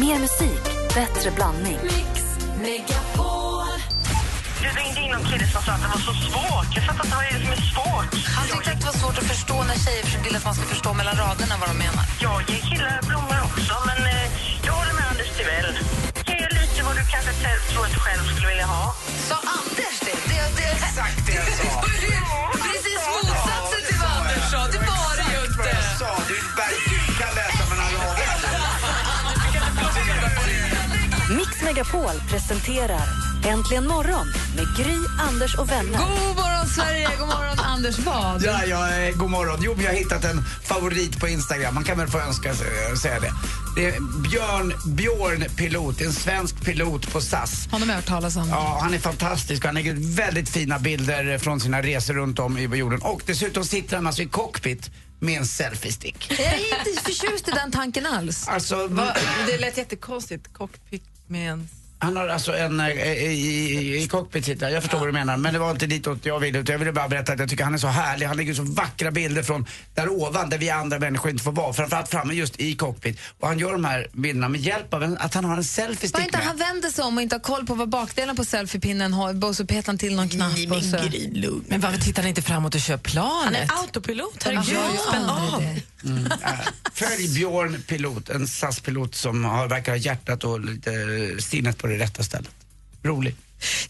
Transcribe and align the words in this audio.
Mer 0.00 0.18
musik, 0.18 0.62
bättre 0.94 1.30
blandning. 1.30 1.78
Du 4.62 4.68
ringde 4.80 5.00
in 5.00 5.10
någon 5.12 5.24
kille 5.30 5.46
som 5.52 5.62
sa 5.62 5.72
att 5.72 5.82
det 5.82 5.88
var 5.96 6.02
så 6.08 6.14
svårt. 6.26 6.68
Jag 6.76 6.84
fattar 6.88 7.04
inte 7.04 7.16
vad 7.16 7.24
det 7.24 7.32
är 7.36 7.40
som 7.44 7.52
är 7.58 7.62
svårt. 7.74 8.12
Han 8.36 8.44
tyckte 8.52 8.70
att 8.72 8.80
det 8.80 8.86
var 8.92 8.98
svårt 9.02 9.18
att 9.18 9.28
förstå 9.34 9.56
när 9.70 9.76
tjejer 9.84 10.04
vill 10.24 10.36
att 10.36 10.44
man 10.44 10.54
ska 10.54 10.64
förstå 10.74 10.90
mellan 11.00 11.14
raderna 11.24 11.54
vad 11.60 11.68
de 11.72 11.76
menar. 11.86 12.04
Jag 12.26 12.38
ger 12.50 12.62
killar 12.70 12.98
blommor 13.08 13.38
också, 13.48 13.74
men 13.88 13.98
eh, 14.14 14.26
jag 14.66 14.72
håller 14.80 14.94
med 14.98 15.06
Anders 15.12 15.30
Timell. 15.38 15.70
Ge 16.28 16.36
lite 16.58 16.80
vad 16.86 16.94
du 16.98 17.04
kanske 17.14 17.32
tror 17.70 17.84
att 17.86 17.94
du 17.96 18.00
själv 18.06 18.22
skulle 18.34 18.48
vilja 18.54 18.68
ha. 18.76 18.84
Sa 19.28 19.36
Anders 19.58 19.96
det? 20.06 20.16
det, 20.30 20.42
det 20.58 20.68
Exakt 20.88 21.18
det 21.26 21.34
jag 21.40 21.48
sa. 21.60 21.70
Precis 22.66 23.00
motsatsen 23.14 23.82
till 23.88 23.98
vad 24.02 24.12
Anders 24.20 24.44
sa. 24.52 24.60
Det 24.74 24.80
var 24.90 25.10
det 25.18 25.26
ju 25.34 25.38
Vad 25.38 25.48
inte. 25.48 25.70
jag 25.78 25.84
sa. 26.00 26.10
Du 26.30 26.36
verkligen 26.60 26.95
Mix 31.46 31.62
Megapol 31.62 32.20
presenterar 32.28 33.02
Äntligen 33.46 33.86
morgon 33.88 34.26
med 34.56 34.76
Gry, 34.76 34.96
Anders 35.18 35.54
och 35.58 35.70
vänner. 35.70 35.98
God 35.98 36.36
morgon, 36.36 36.66
Sverige! 36.68 37.08
God 37.18 37.28
morgon, 37.28 37.58
Anders. 37.58 37.98
Vad? 37.98 38.42
Ja, 38.44 38.64
ja, 38.64 38.96
eh, 38.98 39.14
god 39.16 39.30
morgon. 39.30 39.58
Jo, 39.62 39.72
men 39.76 39.84
jag 39.84 39.90
har 39.92 39.98
hittat 39.98 40.24
en 40.24 40.44
favorit 40.64 41.20
på 41.20 41.28
Instagram. 41.28 41.74
Man 41.74 41.84
kan 41.84 41.98
väl 41.98 42.08
få 42.08 42.18
önska 42.18 42.54
sig- 42.54 42.96
säga 43.02 43.20
det. 43.20 43.32
Det 43.76 43.86
är 43.86 44.00
Björn, 44.30 44.72
Björn 44.96 45.44
Pilot, 45.56 46.00
en 46.00 46.12
svensk 46.12 46.64
pilot 46.64 47.12
på 47.12 47.20
SAS. 47.20 47.68
Honom 47.70 47.88
har 47.88 47.96
hört 47.96 48.06
talas 48.06 48.36
om. 48.36 48.48
Ja, 48.48 48.78
han 48.82 48.94
är 48.94 48.98
fantastisk 48.98 49.64
han 49.64 49.74
lägger 49.74 49.94
ut 49.94 50.18
väldigt 50.18 50.48
fina 50.48 50.78
bilder 50.78 51.38
från 51.38 51.60
sina 51.60 51.82
resor 51.82 52.14
runt 52.14 52.38
om 52.38 52.58
i 52.58 52.62
jorden. 52.62 53.02
Och 53.02 53.22
dessutom 53.26 53.64
sitter 53.64 53.96
han 53.96 54.06
alltså 54.06 54.22
i 54.22 54.26
cockpit 54.26 54.90
med 55.20 55.38
en 55.38 55.46
selfiestick. 55.46 56.26
Jag 56.30 56.40
är 56.40 56.88
inte 56.88 57.02
förtjust 57.02 57.48
i 57.48 57.50
den 57.50 57.70
tanken 57.72 58.06
alls. 58.06 58.48
Alltså, 58.48 58.88
Det 59.46 59.58
lät 59.60 59.76
jättekonstigt. 59.78 60.52
Cockpit 60.52 61.02
med 61.26 61.50
en... 61.52 61.68
han 61.98 62.16
har 62.16 62.28
alltså 62.28 62.56
en 62.56 62.80
eh, 62.80 62.88
i, 62.88 63.32
i, 63.32 64.02
i 64.02 64.08
cockpit 64.08 64.44
sitter. 64.44 64.68
Jag 64.68 64.82
förstår 64.82 64.98
vad 64.98 65.08
du 65.08 65.12
menar, 65.12 65.36
men 65.36 65.52
det 65.52 65.58
var 65.58 65.70
inte 65.70 65.86
ditåt 65.86 66.18
jag 66.26 66.38
ville. 66.40 66.64
Jag 66.66 66.78
ville 66.78 66.92
bara 66.92 67.08
berätta 67.08 67.32
att 67.32 67.38
jag 67.38 67.48
tycker 67.48 67.64
han 67.64 67.74
är 67.74 67.78
så 67.78 67.86
härlig. 67.86 68.26
Han 68.26 68.36
lägger 68.36 68.54
så 68.54 68.62
vackra 68.62 69.10
bilder 69.10 69.42
från 69.42 69.66
där 69.94 70.08
ovan, 70.08 70.50
där 70.50 70.58
vi 70.58 70.70
andra 70.70 70.98
människor 70.98 71.30
inte 71.30 71.44
får 71.44 71.52
vara. 71.52 71.72
Framförallt 71.72 72.08
framme 72.08 72.34
just 72.34 72.60
i 72.60 72.74
cockpit. 72.76 73.18
Och 73.40 73.48
han 73.48 73.58
gör 73.58 73.72
de 73.72 73.84
här 73.84 74.08
bilderna 74.12 74.48
med 74.48 74.60
hjälp 74.60 74.94
av 74.94 75.02
en, 75.02 75.18
att 75.18 75.34
han 75.34 75.44
har 75.44 75.52
en 75.52 75.56
Bara 75.56 75.62
selfiestick 75.64 76.24
inte 76.24 76.38
med. 76.38 76.46
han 76.46 76.56
vänder 76.56 76.88
sig 76.88 77.04
om 77.04 77.16
och 77.16 77.22
inte 77.22 77.34
har 77.34 77.40
koll 77.40 77.66
på 77.66 77.74
vad 77.74 77.88
bakdelen 77.88 78.36
på 78.36 78.44
selfiepinnen 78.44 79.12
har 79.12 79.44
och 79.44 79.56
så 79.56 79.66
petar 79.66 79.86
han 79.86 79.98
till 79.98 80.16
någon 80.16 80.28
knapp. 80.28 80.52
och 80.70 80.82
så. 80.84 80.96
Men 81.68 81.80
varför 81.80 82.00
tittar 82.00 82.22
han 82.22 82.28
inte 82.28 82.42
framåt 82.42 82.74
och 82.74 82.80
kör 82.80 82.96
planet? 82.96 83.34
Han 83.44 83.54
är 83.54 83.82
autopilot, 83.82 84.42
Han 84.44 84.56
herregud. 84.56 84.82
ju 84.92 84.98
Spänn 85.08 85.24
av. 85.24 85.62
Mm. 86.04 86.28
Följ 86.94 87.34
Björn 87.34 87.82
Pilot, 87.82 88.28
en 88.28 88.48
SAS-pilot 88.48 89.14
som 89.14 89.44
har, 89.44 89.68
verkar 89.68 89.92
ha 89.92 89.96
hjärtat 89.96 90.44
och 90.44 90.60
lite 90.60 90.90
sinnet 91.42 91.78
på 91.78 91.86
det 91.86 91.98
rätta 91.98 92.22
stället. 92.22 92.50
Rolig. 93.02 93.36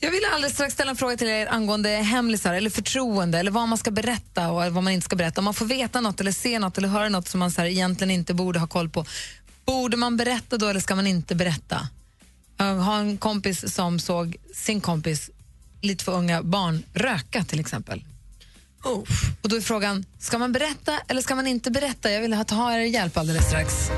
Jag 0.00 0.10
vill 0.10 0.20
alldeles 0.32 0.52
strax 0.54 0.74
ställa 0.74 0.90
en 0.90 0.96
fråga 0.96 1.16
till 1.16 1.28
er 1.28 1.46
angående 1.46 1.88
hemlisar 1.88 2.54
eller 2.54 2.70
förtroende 2.70 3.38
eller 3.38 3.50
vad 3.50 3.68
man 3.68 3.78
ska 3.78 3.90
berätta 3.90 4.50
och 4.50 4.72
vad 4.72 4.82
man 4.84 4.92
inte 4.92 5.04
ska 5.04 5.16
berätta. 5.16 5.40
Om 5.40 5.44
man 5.44 5.54
får 5.54 5.66
veta 5.66 6.00
något 6.00 6.20
eller 6.20 6.32
se 6.32 6.58
något 6.58 6.78
eller 6.78 6.88
höra 6.88 7.08
något 7.08 7.28
som 7.28 7.40
man 7.40 7.50
så 7.50 7.60
här 7.60 7.68
egentligen 7.68 8.10
inte 8.10 8.34
borde 8.34 8.58
ha 8.58 8.66
koll 8.66 8.88
på. 8.88 9.04
Borde 9.64 9.96
man 9.96 10.16
berätta 10.16 10.58
då 10.58 10.66
eller 10.68 10.80
ska 10.80 10.94
man 10.94 11.06
inte 11.06 11.34
berätta? 11.34 11.88
Eh, 12.60 12.66
Jag 12.66 12.74
har 12.74 12.98
en 12.98 13.18
kompis 13.18 13.74
som 13.74 13.98
såg 13.98 14.36
sin 14.54 14.80
kompis, 14.80 15.30
lite 15.82 16.04
för 16.04 16.12
unga 16.12 16.42
barn, 16.42 16.82
röka 16.94 17.44
till 17.44 17.60
exempel. 17.60 18.04
Och 19.42 19.48
då 19.48 19.56
är 19.56 19.61
frågan, 19.61 20.05
ska 20.19 20.39
man 20.39 20.53
berätta 20.53 20.92
eller 21.09 21.23
ska 21.23 21.34
man 21.34 21.47
inte 21.47 21.70
berätta? 21.70 22.11
Jag 22.11 22.20
vill 22.20 22.34
ha, 22.34 22.45
ta 22.45 22.73
er 22.73 22.79
hjälp 22.79 23.17
alldeles 23.17 23.47
strax. 23.47 23.91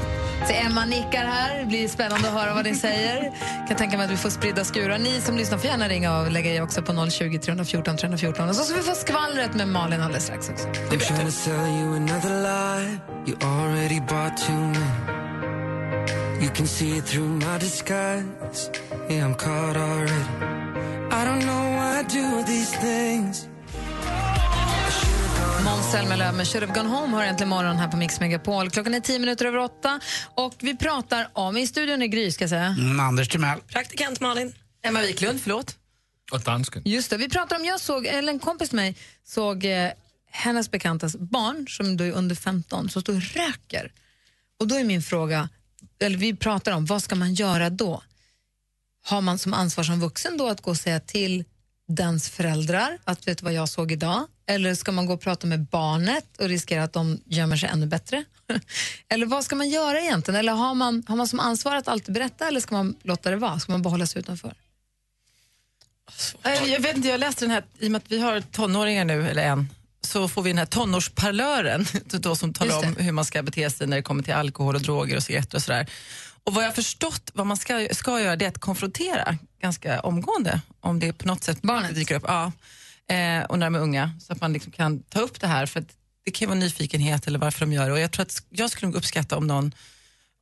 Så 0.46 0.54
Emma 0.54 0.84
nickar 0.84 1.24
här, 1.24 1.58
det 1.58 1.66
blir 1.66 1.88
spännande 1.88 2.28
att 2.28 2.34
höra 2.34 2.54
vad 2.54 2.64
ni 2.64 2.74
säger. 2.74 3.22
Jag 3.58 3.68
kan 3.68 3.76
tänka 3.76 3.96
mig 3.96 4.04
att 4.04 4.12
vi 4.12 4.16
får 4.16 4.30
spridda 4.30 4.64
skurar. 4.64 4.98
Ni 4.98 5.20
som 5.20 5.36
lyssnar 5.36 5.58
får 5.58 5.70
gärna 5.70 5.88
ringa 5.88 6.18
och 6.18 6.32
lägga 6.32 6.54
i 6.54 6.60
också 6.60 6.82
på 6.82 7.10
020 7.10 7.38
314 7.38 7.96
314. 7.96 8.48
Och 8.48 8.54
så 8.54 8.64
ska 8.64 8.74
vi 8.74 8.82
få 8.82 8.94
skvallret 8.94 9.54
med 9.54 9.68
Malin 9.68 10.00
alldeles 10.00 10.24
strax 10.24 10.48
också. 10.48 10.68
I'm 10.68 10.98
trying 10.98 11.26
to 23.32 23.57
Måns 25.64 25.92
Zelmerlöw 25.92 26.32
med 26.36 26.46
Should 26.46 26.68
have 26.68 26.80
gone 26.80 26.88
home 26.96 27.16
har 27.16 27.24
äntligen 27.24 27.48
morgon 27.48 27.76
här 27.76 27.88
på 27.88 27.96
Mix 27.96 28.20
Megapol. 28.20 28.70
Klockan 28.70 28.94
är 28.94 29.00
tio 29.00 29.18
minuter 29.18 29.46
över 29.46 29.58
åtta 29.58 30.00
och 30.34 30.54
vi 30.58 30.76
pratar 30.76 31.28
om, 31.32 31.56
i 31.56 31.66
studion 31.66 32.02
är 32.02 32.06
Gry 32.06 32.30
ska 32.30 32.42
jag 32.42 32.50
säga. 32.50 32.64
Mm, 32.78 33.00
Anders 33.00 33.28
Timell. 33.28 33.60
Praktikant 33.60 34.20
Malin. 34.20 34.54
Emma 34.82 35.00
Wiklund, 35.00 35.40
förlåt. 35.40 35.76
Och 36.32 36.40
dansken. 36.40 36.82
Just 36.84 37.10
det, 37.10 37.16
vi 37.16 37.28
pratar 37.28 37.56
om, 37.56 37.64
jag 37.64 37.80
såg, 37.80 38.06
eller 38.06 38.32
en 38.32 38.38
kompis 38.38 38.72
med 38.72 38.84
mig 38.84 38.96
såg 39.24 39.64
eh, 39.64 39.90
hennes 40.30 40.70
bekantas 40.70 41.16
barn 41.16 41.68
som 41.68 41.96
då 41.96 42.04
är 42.04 42.12
under 42.12 42.34
15 42.34 42.88
som 42.88 43.02
står 43.02 43.16
och 43.16 43.22
röker. 43.22 43.92
Och 44.60 44.68
då 44.68 44.74
är 44.74 44.84
min 44.84 45.02
fråga, 45.02 45.48
eller 46.00 46.18
vi 46.18 46.36
pratar 46.36 46.72
om 46.72 46.86
vad 46.86 47.02
ska 47.02 47.14
man 47.14 47.34
göra 47.34 47.70
då? 47.70 48.02
Har 49.04 49.20
man 49.20 49.38
som 49.38 49.54
ansvar 49.54 49.84
som 49.84 50.00
vuxen 50.00 50.36
då 50.36 50.48
att 50.48 50.60
gå 50.60 50.70
och 50.70 50.76
säga 50.76 51.00
till 51.00 51.44
dens 51.88 52.28
föräldrar 52.30 52.98
att 53.04 53.28
vet 53.28 53.38
du 53.38 53.44
vad 53.44 53.52
jag 53.52 53.68
såg 53.68 53.92
idag? 53.92 54.26
Eller 54.46 54.74
ska 54.74 54.92
man 54.92 55.06
gå 55.06 55.14
och 55.14 55.20
prata 55.20 55.46
med 55.46 55.60
barnet 55.64 56.24
och 56.38 56.48
riskera 56.48 56.82
att 56.84 56.92
de 56.92 57.20
gömmer 57.26 57.56
sig 57.56 57.68
ännu 57.68 57.86
bättre? 57.86 58.24
eller 59.08 59.26
vad 59.26 59.44
ska 59.44 59.56
man 59.56 59.68
göra 59.68 60.00
egentligen? 60.00 60.40
Eller 60.40 60.52
har 60.52 60.74
man, 60.74 61.04
har 61.08 61.16
man 61.16 61.28
som 61.28 61.40
ansvar 61.40 61.76
att 61.76 61.88
alltid 61.88 62.14
berätta 62.14 62.48
eller 62.48 62.60
ska 62.60 62.74
man 62.74 62.96
låta 63.02 63.30
det 63.30 63.36
vara? 63.36 63.58
Ska 63.58 63.72
man 63.72 63.82
bara 63.82 63.90
hålla 63.90 64.06
sig 64.06 64.20
utanför? 64.20 64.54
Eh, 66.44 66.64
Jag 66.72 66.80
vet 66.80 66.96
inte, 66.96 67.08
jag 67.08 67.20
läste 67.20 67.44
den 67.44 67.50
här, 67.50 67.64
i 67.78 67.86
och 67.86 67.90
med 67.92 67.98
att 67.98 68.12
vi 68.12 68.20
har 68.20 68.40
tonåringar 68.40 69.04
nu, 69.04 69.28
eller 69.28 69.42
en, 69.42 69.68
så 70.00 70.28
får 70.28 70.42
vi 70.42 70.50
den 70.50 70.58
här 70.58 70.66
tonårsparlören 70.66 71.86
då, 72.10 72.36
som 72.36 72.52
talar 72.54 72.78
om 72.78 72.96
hur 72.98 73.12
man 73.12 73.24
ska 73.24 73.42
bete 73.42 73.70
sig 73.70 73.86
när 73.86 73.96
det 73.96 74.02
kommer 74.02 74.22
till 74.22 74.34
alkohol 74.34 74.74
och 74.74 74.82
droger 74.82 75.16
och 75.16 75.22
cigaretter 75.22 75.56
och 75.56 75.62
sådär. 75.62 75.86
Och 76.48 76.54
vad 76.54 76.64
jag 76.64 76.68
har 76.68 76.74
förstått 76.74 77.30
vad 77.34 77.46
man 77.46 77.56
ska, 77.56 77.88
ska 77.92 78.20
göra 78.20 78.36
det 78.36 78.44
är 78.44 78.48
att 78.48 78.58
konfrontera 78.58 79.38
ganska 79.62 80.00
omgående 80.00 80.60
om 80.80 81.00
det 81.00 81.12
på 81.12 81.26
något 81.26 81.44
sätt 81.44 81.62
Barnet? 81.62 81.94
dyker 81.94 82.14
upp. 82.14 82.24
Ja. 82.26 82.52
Eh, 83.14 83.44
och 83.44 83.58
när 83.58 83.66
de 83.66 83.74
är 83.74 83.78
unga, 83.78 84.10
så 84.20 84.32
att 84.32 84.40
man 84.40 84.52
liksom 84.52 84.72
kan 84.72 85.02
ta 85.02 85.20
upp 85.20 85.40
det 85.40 85.46
här. 85.46 85.66
För 85.66 85.80
att 85.80 85.86
det 86.24 86.30
kan 86.30 86.48
vara 86.48 86.58
nyfikenhet 86.58 87.26
eller 87.26 87.38
varför 87.38 87.60
de 87.60 87.72
gör 87.72 87.86
det. 87.86 87.92
Och 87.92 88.00
jag 88.00 88.12
tror 88.12 88.22
att 88.22 88.42
jag 88.50 88.70
skulle 88.70 88.86
nog 88.86 88.96
uppskatta 88.96 89.36
om 89.36 89.46
någon, 89.46 89.74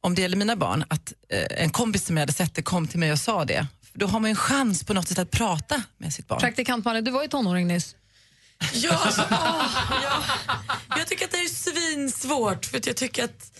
om 0.00 0.14
det 0.14 0.22
gäller 0.22 0.36
mina 0.36 0.56
barn, 0.56 0.84
att 0.88 1.12
eh, 1.28 1.62
en 1.62 1.70
kompis 1.70 2.06
som 2.06 2.16
jag 2.16 2.22
hade 2.22 2.32
sett 2.32 2.54
det 2.54 2.62
kom 2.62 2.86
till 2.86 2.98
mig 2.98 3.12
och 3.12 3.20
sa 3.20 3.44
det. 3.44 3.66
För 3.92 3.98
då 3.98 4.06
har 4.06 4.20
man 4.20 4.30
ju 4.30 4.32
en 4.32 4.36
chans 4.36 4.84
på 4.84 4.94
något 4.94 5.08
sätt 5.08 5.18
att 5.18 5.30
prata 5.30 5.82
med 5.98 6.14
sitt 6.14 6.28
barn. 6.28 6.40
Praktikant 6.40 6.84
Malin, 6.84 7.04
du 7.04 7.10
var 7.10 7.22
ju 7.22 7.28
tonåring 7.28 7.68
nyss. 7.68 7.96
Ja, 8.72 9.00
åh, 9.30 9.66
ja. 10.02 10.22
Jag 10.96 11.06
tycker 11.06 11.24
att 11.24 11.30
det 11.30 11.38
är 11.38 11.48
svinsvårt 11.48 12.64
för 12.66 12.78
att 12.78 12.86
jag 12.86 12.96
tycker 12.96 13.24
att 13.24 13.55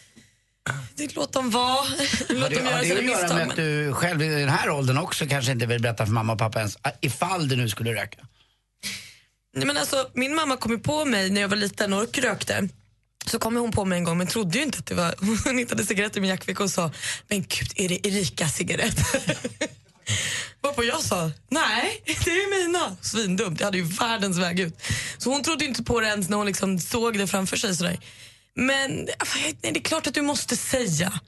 det 0.94 1.14
låt 1.14 1.32
dem 1.32 1.50
vara. 1.50 1.84
Låt 2.28 2.42
Har 2.42 2.48
det, 2.48 2.56
dem 2.56 2.66
har 2.66 2.72
göra 2.72 2.80
det 2.82 2.86
sina 2.86 3.16
att 3.16 3.22
göra 3.22 3.34
med 3.34 3.48
att 3.48 3.56
du 3.56 3.92
själv 3.92 4.22
i 4.22 4.28
den 4.28 4.48
här 4.48 4.70
åldern 4.70 4.98
också 4.98 5.26
kanske 5.26 5.52
inte 5.52 5.66
vill 5.66 5.82
berätta 5.82 6.06
för 6.06 6.12
mamma 6.12 6.32
och 6.32 6.38
pappa 6.38 6.58
ens, 6.58 6.78
ifall 7.00 7.48
du 7.48 7.56
nu 7.56 7.68
skulle 7.68 7.94
röka? 7.94 8.18
Nej, 9.56 9.66
men 9.66 9.76
alltså, 9.76 10.10
min 10.14 10.34
mamma 10.34 10.56
kom 10.56 10.72
ju 10.72 10.78
på 10.78 11.04
mig 11.04 11.30
när 11.30 11.40
jag 11.40 11.48
var 11.48 11.56
liten 11.56 11.92
och 11.92 12.18
rökte. 12.18 12.68
Så 13.26 13.38
kom 13.38 13.56
hon 13.56 13.72
på 13.72 13.84
mig 13.84 13.98
en 13.98 14.04
gång 14.04 14.18
men 14.18 14.26
trodde 14.26 14.58
ju 14.58 14.64
inte 14.64 14.78
att 14.78 14.86
det 14.86 14.94
var, 14.94 15.14
hon 15.44 15.58
hittade 15.58 15.84
cigaretter 15.84 16.18
i 16.18 16.20
min 16.20 16.30
jackficka 16.30 16.62
och 16.62 16.70
sa 16.70 16.90
men 17.28 17.40
gud 17.40 17.72
är 17.76 17.88
det 17.88 18.06
Erika 18.06 18.48
cigaretter? 18.48 19.36
Varpå 20.60 20.84
jag 20.84 21.00
sa 21.00 21.30
nej 21.48 22.02
det 22.06 22.30
är 22.30 22.66
mina. 22.66 22.96
Svindumt, 23.00 23.60
jag 23.60 23.64
hade 23.64 23.78
ju 23.78 23.84
världens 23.84 24.38
väg 24.38 24.60
ut. 24.60 24.82
Så 25.18 25.30
hon 25.30 25.42
trodde 25.42 25.64
inte 25.64 25.82
på 25.82 26.00
det 26.00 26.06
ens 26.06 26.28
när 26.28 26.36
hon 26.36 26.46
liksom 26.46 26.78
såg 26.78 27.18
det 27.18 27.26
framför 27.26 27.56
sig 27.56 27.76
sådär. 27.76 27.98
Men 28.56 29.08
nej, 29.34 29.56
det 29.60 29.68
är 29.68 29.80
klart 29.80 30.06
att 30.06 30.14
du 30.14 30.22
måste 30.22 30.56
säga. 30.56 31.20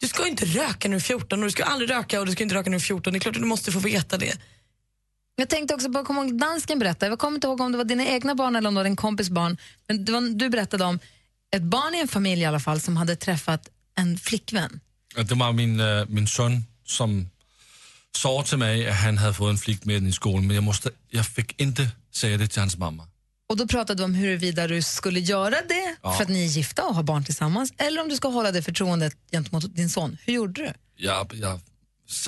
Du 0.00 0.08
ska 0.08 0.28
inte 0.28 0.44
röka 0.44 0.88
när 0.88 0.90
du 0.90 0.96
är 0.96 1.00
14 1.00 1.38
och 1.38 1.44
du 1.44 1.50
ska 1.50 1.64
aldrig 1.64 1.90
röka 1.90 2.20
och 2.20 2.26
du 2.26 2.32
ska 2.32 2.42
inte 2.42 2.54
röka 2.54 2.70
när 2.70 2.78
du 2.78 2.82
är 2.82 2.86
14. 2.86 3.12
Det 3.12 3.18
är 3.18 3.20
klart 3.20 3.36
att 3.36 3.42
du 3.42 3.48
måste 3.48 3.72
få 3.72 3.78
veta 3.78 4.16
det. 4.16 4.38
Jag 5.36 5.48
tänkte 5.48 5.74
också 5.74 5.92
på, 5.92 6.04
kommer 6.04 6.24
ihåg 6.24 6.38
dansken 6.38 6.78
berättade, 6.78 7.12
jag 7.12 7.18
kommer 7.18 7.34
inte 7.34 7.46
ihåg 7.46 7.60
om 7.60 7.72
det 7.72 7.78
var 7.78 7.84
dina 7.84 8.06
egna 8.06 8.34
barn 8.34 8.56
eller 8.56 8.68
om 8.68 8.74
det 8.74 8.78
var 8.78 8.84
din 8.84 8.96
kompis 8.96 9.30
barn, 9.30 9.56
men 9.88 10.04
det 10.04 10.12
var, 10.12 10.38
du 10.38 10.48
berättade 10.48 10.84
om 10.84 10.98
ett 11.56 11.62
barn 11.62 11.94
i 11.94 11.98
en 11.98 12.08
familj 12.08 12.42
i 12.42 12.44
alla 12.44 12.60
fall 12.60 12.80
som 12.80 12.96
hade 12.96 13.16
träffat 13.16 13.68
en 13.94 14.18
flickvän. 14.18 14.80
Det 15.14 15.34
var 15.34 15.52
min, 15.52 15.80
äh, 15.80 16.06
min 16.08 16.26
son 16.26 16.64
som 16.84 17.30
sa 18.16 18.42
till 18.42 18.58
mig 18.58 18.88
att 18.88 18.96
han 18.96 19.18
hade 19.18 19.34
fått 19.34 19.50
en 19.50 19.58
flickvän 19.58 20.06
i 20.06 20.12
skolan 20.12 20.46
men 20.46 20.54
jag, 20.54 20.64
måste, 20.64 20.90
jag 21.08 21.26
fick 21.26 21.60
inte 21.60 21.88
säga 22.12 22.38
det 22.38 22.48
till 22.48 22.60
hans 22.60 22.76
mamma. 22.76 23.06
Och 23.50 23.56
då 23.56 23.66
pratade 23.66 24.00
du 24.00 24.04
om 24.04 24.14
huruvida 24.14 24.66
du 24.66 24.82
skulle 24.82 25.20
göra 25.20 25.50
det 25.68 25.96
Ja. 26.02 26.12
för 26.12 26.22
att 26.22 26.28
ni 26.28 26.42
är 26.44 26.48
gifta 26.48 26.84
och 26.86 26.94
har 26.94 27.02
barn 27.02 27.24
tillsammans 27.24 27.72
eller 27.76 28.02
om 28.02 28.08
du 28.08 28.16
ska 28.16 28.28
hålla 28.28 28.52
det 28.52 28.62
förtroendet 28.62 29.16
gentemot 29.32 29.76
din 29.76 29.88
son. 29.90 30.16
Hur 30.26 30.32
gjorde 30.32 30.62
du? 30.62 30.72
Jag, 30.96 31.30
jag 31.34 31.60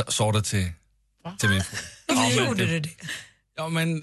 sa 0.08 0.32
det 0.32 0.42
till, 0.42 0.72
till 1.38 1.48
min 1.48 1.64
fru. 1.64 1.76
Varför 2.14 2.36
men 2.36 2.46
gjorde 2.46 2.64
det- 2.66 2.70
du 2.72 2.80
det? 2.80 2.90
Ja, 3.56 3.68
men, 3.68 4.00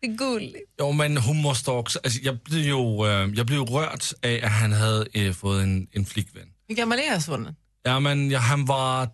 Det 0.00 0.06
är 0.06 0.16
gulligt. 0.16 0.70
ja, 0.76 0.92
men 0.92 1.16
hon 1.16 1.36
måste 1.42 1.70
också... 1.70 2.00
Alltså, 2.04 2.18
jag 2.20 2.38
blev 2.38 2.60
ju 2.60 3.06
äh, 3.06 3.30
jag 3.34 3.46
blev 3.46 3.60
rörd 3.60 3.88
av 3.88 3.94
att 3.94 4.14
han 4.52 4.72
hade 4.72 5.06
äh, 5.12 5.32
fått 5.32 5.60
en, 5.62 5.88
en 5.92 6.06
flickvän. 6.06 6.48
Hur 6.68 6.74
gammal 6.74 6.98
är 6.98 7.18
sonen? 7.20 7.56
Ja, 7.82 8.00
men 8.00 8.30
ja, 8.30 8.38
han 8.38 8.66
var 8.66 9.08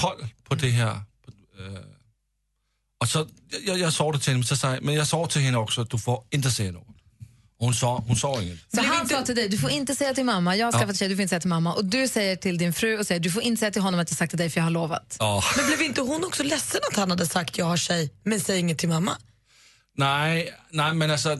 koll 0.00 0.26
på 0.44 0.54
det 0.54 0.68
här. 0.70 0.90
Øh, 1.58 1.80
och 3.04 3.08
så, 3.10 3.26
jag, 3.66 3.78
jag 3.78 3.92
sa 3.92 4.12
det 4.12 4.18
till 4.18 4.32
henne, 4.32 4.44
så 4.44 4.56
sa 4.56 4.74
jag, 4.74 4.82
men 4.82 4.94
jag 4.94 5.06
sa 5.06 5.26
till 5.26 5.42
henne 5.42 5.58
också 5.58 5.80
att 5.80 5.90
du 5.90 5.98
får 5.98 6.22
inte 6.30 6.50
säga 6.50 6.72
något. 6.72 6.86
Hon 7.58 7.74
sa, 7.74 8.04
hon 8.06 8.16
sa 8.16 8.42
inget. 8.42 8.58
Så 8.74 8.82
han 8.82 9.08
sa 9.08 9.22
till 9.22 9.34
dig, 9.34 9.48
du 9.48 9.58
får 9.58 9.70
inte 9.70 9.94
säga 9.94 10.14
till 10.14 10.24
mamma, 10.24 10.56
jag 10.56 10.66
har 10.66 10.72
skaffat 10.72 10.96
tjej, 10.98 11.08
du 11.08 11.16
får 11.16 11.22
inte 11.22 11.30
säga 11.30 11.40
till 11.40 11.48
mamma. 11.48 11.74
Och 11.74 11.84
du 11.84 12.08
säger 12.08 12.36
till 12.36 12.58
din 12.58 12.72
fru 12.72 12.98
och 12.98 13.06
säger, 13.06 13.20
du 13.20 13.30
får 13.30 13.42
inte 13.42 13.60
säga 13.60 13.70
till 13.70 13.82
honom 13.82 14.00
att 14.00 14.10
jag 14.10 14.18
sagt 14.18 14.30
till 14.30 14.38
dig 14.38 14.50
för 14.50 14.60
jag 14.60 14.64
har 14.64 14.70
lovat. 14.70 15.16
Ja. 15.18 15.42
Men 15.56 15.66
blev 15.66 15.82
inte 15.82 16.00
hon 16.00 16.24
också 16.24 16.42
ledsen 16.42 16.80
att 16.90 16.96
han 16.96 17.10
hade 17.10 17.26
sagt 17.26 17.58
jag 17.58 17.66
har 17.66 17.76
tjej, 17.76 18.10
men 18.24 18.40
säg 18.40 18.58
inget 18.58 18.78
till 18.78 18.88
mamma? 18.88 19.16
Nej, 19.96 20.54
nej, 20.70 20.94
men 20.94 21.10
alltså... 21.10 21.38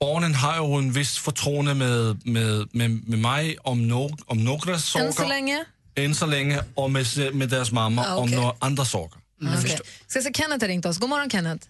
Barnen 0.00 0.34
har 0.34 0.54
ju 0.54 0.78
en 0.78 0.92
viss 0.92 1.18
förtroende 1.18 1.74
med, 1.74 2.26
med, 2.26 2.68
med, 2.72 2.90
med 3.08 3.18
mig 3.18 3.58
om, 3.62 3.88
no, 3.88 4.16
om 4.26 4.44
några 4.44 4.78
saker. 4.78 5.06
Än 5.06 5.12
så 5.12 5.26
länge. 5.28 5.64
Än 5.94 6.14
så 6.14 6.26
länge. 6.26 6.64
Och 6.74 6.90
med, 6.90 7.06
med 7.34 7.48
deras 7.48 7.72
mamma 7.72 8.06
Ah, 8.06 8.16
om 8.16 8.24
okej. 8.24 8.36
några 8.36 8.54
andra 8.58 8.84
saker. 8.84 9.20
Okay. 9.48 9.76
Ska 10.06 10.20
se, 10.20 10.32
Kenneth 10.34 10.64
har 10.64 10.68
ringt 10.68 10.86
oss. 10.86 10.98
God 10.98 11.10
morgon 11.10 11.30
Kenneth. 11.30 11.66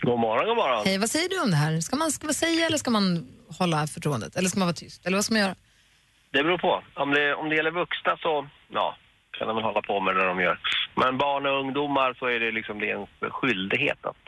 God 0.00 0.18
morgon, 0.20 0.46
god 0.46 0.56
morgon. 0.56 0.82
Hej, 0.86 0.98
vad 0.98 1.10
säger 1.10 1.28
du 1.28 1.40
om 1.40 1.50
det 1.50 1.56
här? 1.56 1.80
Ska 1.80 1.96
man, 1.96 2.12
ska 2.12 2.24
man 2.26 2.34
säga 2.34 2.66
eller 2.66 2.78
ska 2.78 2.90
man 2.90 3.28
hålla 3.58 3.86
förtroendet? 3.86 4.36
Eller 4.36 4.48
ska 4.48 4.58
man 4.58 4.68
vara 4.68 4.74
tyst? 4.74 5.06
Eller 5.06 5.16
vad 5.16 5.24
ska 5.24 5.34
man 5.34 5.40
göra? 5.42 5.54
Det 6.32 6.42
beror 6.42 6.58
på. 6.58 6.82
Om 6.94 7.10
det, 7.10 7.34
om 7.34 7.48
det 7.48 7.56
gäller 7.56 7.70
vuxna 7.70 8.16
så, 8.22 8.48
ja, 8.72 8.96
kan 9.38 9.46
de 9.48 9.56
väl 9.56 9.64
hålla 9.64 9.82
på 9.82 10.00
med 10.00 10.16
det 10.16 10.24
de 10.26 10.40
gör. 10.40 10.60
Men 10.96 11.18
barn 11.18 11.46
och 11.46 11.60
ungdomar 11.60 12.14
så 12.18 12.26
är 12.26 12.40
det 12.40 12.50
liksom 12.52 12.78
det 12.80 12.90
är 12.90 12.96
en 12.96 13.30
skyldighet 13.30 13.98
att 14.06 14.24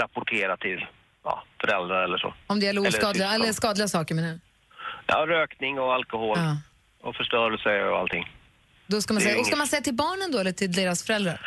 rapportera 0.00 0.56
till 0.56 0.86
ja, 1.24 1.44
föräldrar 1.60 2.04
eller 2.04 2.18
så. 2.18 2.34
Om 2.46 2.60
det 2.60 2.66
gäller 2.66 2.80
Eller 2.80 2.88
oskadliga, 2.88 3.28
syskon. 3.28 3.42
eller 3.42 3.52
skadliga 3.52 3.88
saker 3.88 4.14
menar 4.14 4.28
jag. 4.28 4.38
Ja, 5.06 5.26
rökning 5.26 5.78
och 5.78 5.94
alkohol 5.94 6.38
Ja. 6.38 6.56
och 7.08 7.16
förstörelse 7.16 7.84
och 7.84 7.98
allting. 7.98 8.24
Då 8.86 9.00
ska 9.00 9.14
man 9.14 9.22
säga, 9.22 9.38
och 9.40 9.46
ska 9.46 9.56
man 9.56 9.66
säga 9.66 9.82
till 9.82 9.94
barnen 9.94 10.32
då 10.32 10.38
eller 10.38 10.52
till 10.52 10.72
deras 10.72 11.02
föräldrar? 11.06 11.40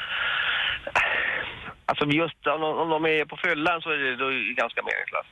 Alltså 1.86 2.06
just 2.06 2.48
om, 2.48 2.62
de- 2.62 2.78
om 2.84 2.90
de 2.90 3.06
är 3.06 3.26
på 3.26 3.38
fyllan 3.38 3.82
så 3.82 3.90
är 3.90 3.98
det, 3.98 4.16
då 4.16 4.26
är 4.28 4.34
det 4.50 4.54
ganska 4.54 4.82
meningslöst. 4.82 5.30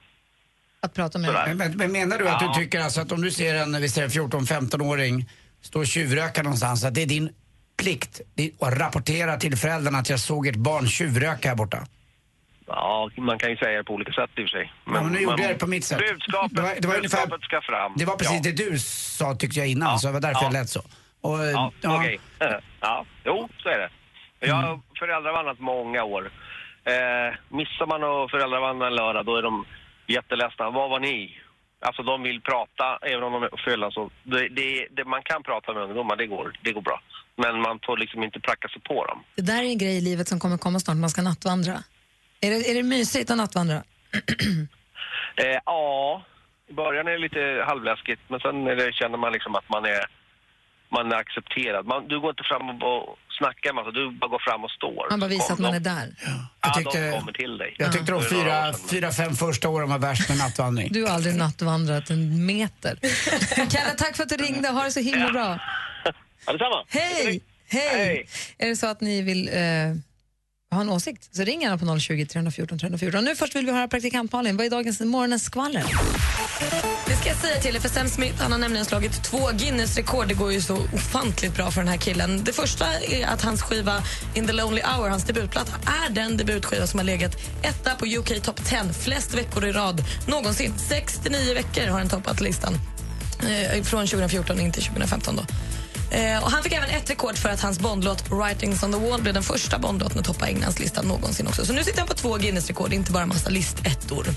Att 0.82 0.94
prata 0.94 1.20
med 1.20 1.34
Men, 1.48 1.58
men, 1.58 1.78
men 1.78 1.92
menar 1.92 2.18
du 2.18 2.30
att 2.30 2.42
Ja. 2.42 2.48
du 2.48 2.64
tycker 2.64 2.80
alltså 2.82 3.02
att 3.02 3.12
om 3.12 3.22
du 3.22 3.32
ser 3.32 3.56
en 3.56 3.82
vi 3.82 3.90
säger 3.90 4.10
14-15-åring 4.10 5.30
stå 5.62 5.80
och 5.80 5.88
tjuvröka 5.88 6.44
någonstans, 6.44 6.86
att 6.86 6.94
det 6.96 7.02
är 7.02 7.06
din 7.06 7.30
plikt 7.78 8.22
att 8.62 8.78
rapportera 8.78 9.38
till 9.38 9.58
föräldrarna 9.58 9.98
att 9.98 10.10
jag 10.10 10.20
såg 10.20 10.48
ett 10.48 10.56
barn 10.56 10.88
tjuvröka 10.88 11.50
här 11.50 11.56
borta? 11.56 11.88
Ja, 12.68 13.10
man 13.18 13.40
kan 13.40 13.50
ju 13.50 13.58
säga 13.58 13.78
det 13.78 13.84
på 13.84 13.94
olika 13.94 14.12
sätt 14.12 14.30
i 14.36 14.42
och 14.46 14.50
för 14.50 14.58
sig. 14.58 14.74
ja, 14.86 14.92
men 14.92 15.08
nu 15.12 15.20
gjorde 15.22 15.42
jag 15.42 15.52
det 15.52 15.56
på 15.60 15.68
mitt 15.68 15.86
sätt. 15.86 16.00
Budskapet, 16.00 16.56
Det 16.56 16.62
var, 16.62 16.76
det 16.80 16.88
var, 16.88 16.96
ungefär, 16.98 17.18
budskapet 17.28 17.44
ska 17.46 17.62
fram. 17.62 17.94
det 17.98 18.06
var 18.06 18.16
precis 18.18 18.46
ja. 18.46 18.52
det 18.52 18.70
du 18.72 18.80
sa 18.80 19.36
tyckte 19.36 19.60
jag 19.60 19.68
innan, 19.68 19.90
Ja. 19.92 19.98
så 19.98 20.08
det 20.08 20.14
var 20.14 20.20
därför 20.22 20.42
Ja. 20.42 20.46
jag 20.46 20.54
lät 20.54 20.70
så. 20.70 20.80
Och, 21.22 21.40
Ja, 21.40 21.72
ja. 21.82 22.00
okej. 22.00 22.20
Ja, 22.80 23.06
jo, 23.26 23.50
så 23.64 23.70
är 23.70 23.78
det. 23.80 23.90
Jag 24.48 24.56
har 24.56 24.80
föräldravandrat 25.00 25.60
många 25.60 26.04
år. 26.04 26.31
Eh, 26.86 27.36
missar 27.50 27.86
man 27.86 28.04
att 28.04 28.31
föräldravandra 28.31 28.88
en 28.88 28.95
lördag, 28.95 29.25
då 29.25 29.36
är 29.36 29.42
de 29.42 29.66
jätteledsna. 30.07 30.69
Var 30.69 30.90
var 30.90 31.00
ni? 31.00 31.38
Alltså 31.80 32.04
de 32.04 32.24
vill 32.24 32.42
prata, 32.42 33.00
även 33.01 33.24
om 33.24 33.34
de 33.34 33.44
är 33.44 33.48
på 33.48 33.57
fyllan. 33.57 33.92
Så 33.92 34.10
det, 34.24 34.50
det, 34.50 34.88
det, 34.92 35.06
man 35.06 35.24
kan 35.24 35.44
prata 35.44 35.74
med 35.74 35.84
ungdomar, 35.84 36.16
det 36.16 36.28
går, 36.28 36.54
det 36.62 36.72
går 36.72 36.81
bra. 36.81 37.01
Men 37.36 37.62
man 37.62 37.80
får 37.86 37.98
liksom 37.98 38.24
inte 38.24 38.40
pracka 38.40 38.68
sig 38.68 38.81
på 38.81 39.06
dem. 39.06 39.24
Det 39.36 39.42
där 39.42 39.63
är 39.63 39.68
en 39.68 39.78
grej 39.78 39.98
i 39.98 40.01
livet 40.01 40.28
som 40.28 40.40
kommer 40.40 40.57
komma 40.57 40.80
snart, 40.80 40.98
man 40.98 41.10
ska 41.10 41.22
nattvandra. 41.22 41.74
Är 42.42 42.50
det, 42.51 42.72
är 42.72 42.75
det 42.75 42.84
mysigt 42.84 43.31
att 43.31 43.38
nattvandra? 43.38 43.84
Eh, 45.36 45.60
ja, 45.66 46.24
i 46.69 46.74
början 46.74 47.07
är 47.07 47.12
det 47.12 47.18
lite 47.18 47.63
halvläskigt, 47.68 48.22
men 48.28 48.40
sen 48.40 48.63
det, 48.66 48.94
känner 48.94 49.18
man 49.18 49.34
liksom 49.34 49.56
att 49.56 49.69
man 49.69 49.86
är, 49.86 50.06
man 50.98 51.12
är 51.12 51.16
accepterad. 51.25 51.84
Man, 51.86 52.07
du 52.12 52.16
går 52.19 52.30
inte 52.30 52.44
fram 52.51 52.63
och, 52.69 53.10
och 53.10 53.18
snackar 53.40 53.74
med 53.74 53.75
massa, 53.80 53.92
du 54.00 54.04
bara 54.22 54.28
går 54.36 54.42
fram 54.50 54.63
och 54.63 54.72
står. 54.72 55.10
Man 55.10 55.19
bara 55.19 55.28
visar 55.38 55.54
att 55.54 55.60
man 55.60 55.72
de- 55.72 55.78
är 55.78 55.80
där. 55.95 56.07
Ja, 56.25 56.31
Jag 56.63 56.74
tyckte- 56.78 57.10
de 57.12 57.19
kommer 57.19 57.31
till 57.31 57.57
dig. 57.57 57.75
Jag 57.78 57.92
tyckte 57.94 58.12
de 58.12 58.22
fyra, 58.36 58.74
fyra, 58.92 59.12
fem 59.12 59.34
första 59.45 59.69
åren 59.69 59.90
var 59.90 60.00
värst 60.00 60.30
med 60.30 60.38
nattvandring. 60.38 60.88
Du 60.92 61.04
har 61.04 61.10
aldrig 61.18 61.36
nattvandrat 61.36 62.10
en 62.10 62.45
meter. 62.45 62.94
Kenneth, 63.56 63.95
tack 63.98 64.16
för 64.16 64.24
att 64.24 64.30
du 64.30 64.38
ringde. 64.38 64.68
Ha 64.69 64.84
det 64.84 64.92
så 64.92 65.00
himla 65.00 65.31
bra. 65.31 65.60
Ja, 66.45 66.51
detsamma. 66.51 66.86
Hej! 66.90 67.42
Hej! 67.68 67.90
Hej. 67.98 68.28
Är 68.57 68.68
det 68.69 68.75
så 68.75 68.88
att 68.88 69.01
ni 69.01 69.22
vill 69.22 69.48
eh, 69.48 69.54
ha 70.74 70.81
en 70.81 70.90
åsikt 70.90 71.36
så 71.36 71.44
ring 71.44 71.62
gärna 71.62 71.78
på 71.78 72.00
020 72.00 72.25
314 72.25 72.80
314. 72.80 73.25
Nu 73.25 73.36
först 73.36 73.56
vill 73.56 73.66
vi 73.66 73.72
höra 73.72 73.88
praktikant 73.88 74.31
Malin. 74.31 74.58
Vad 74.58 74.66
är 74.66 74.70
dagens 74.70 75.00
morgonens 75.00 75.44
skvaller? 75.44 75.84
Det 77.08 77.16
ska 77.16 77.30
jag 77.30 77.38
säga 77.38 77.62
till 77.62 77.75
er, 77.75 77.80
för 77.80 77.90
Sam 77.90 78.08
Smith 78.08 78.42
han 78.42 78.52
har 78.52 78.60
nämligen 78.60 78.86
slagit 78.86 79.24
två 79.24 79.50
Guinness-rekord. 79.54 80.28
Det 80.28 80.34
går 80.34 80.54
ju 80.54 80.62
så 80.62 80.75
ofantligt 80.94 81.56
bra 81.56 81.72
för 81.72 81.81
den 81.81 81.88
här 81.88 81.98
killen. 81.98 82.44
Det 82.44 82.54
första 82.54 82.86
är 82.94 83.28
att 83.28 83.42
hans 83.42 83.62
skiva 83.62 84.04
In 84.34 84.48
the 84.48 84.54
Lonely 84.54 84.81
Hour, 84.81 85.10
hans 85.10 85.24
debutplatta, 85.24 85.72
är 86.06 86.10
den 86.10 86.38
debutskiva 86.38 86.88
som 86.88 87.00
har 87.00 87.06
legat 87.06 87.36
etta 87.62 87.96
på 87.96 88.06
UK 88.06 88.42
Top 88.42 88.66
10 88.66 88.94
flest 88.94 89.34
veckor 89.34 89.66
i 89.66 89.72
rad 89.72 90.04
någonsin. 90.28 90.74
69 90.78 91.54
veckor 91.54 91.88
har 91.88 92.00
den 92.00 92.10
toppat 92.10 92.42
listan. 92.42 92.74
Eh, 93.40 93.84
från 93.84 94.08
2014 94.08 94.60
in 94.60 94.72
till 94.72 94.84
2015. 94.84 95.36
Då. 95.36 95.44
Eh, 96.13 96.44
och 96.44 96.51
han 96.51 96.63
fick 96.63 96.74
även 96.74 96.89
ett 96.89 97.10
rekord 97.10 97.38
för 97.38 97.50
att 97.50 97.62
hans 97.62 97.80
Bondlåt 97.80 98.31
Writings 98.31 98.83
on 98.83 98.92
the 98.92 99.00
Wall 99.00 99.21
blev 99.21 99.33
den 99.33 99.44
första 99.44 99.80
Bondlåten 99.80 100.19
att 100.19 100.25
toppa 100.25 100.45
Englandslistan 100.45 101.06
någonsin. 101.06 101.48
också. 101.48 101.65
Så 101.65 101.74
nu 101.74 101.83
sitter 101.83 102.00
han 102.00 102.07
på 102.07 102.13
två 102.13 102.38
Guinness-rekord, 102.38 102.94
inte 102.94 103.12
bara 103.12 103.24
en 103.24 103.30
massa 103.30 103.50
listettor. 103.50 104.27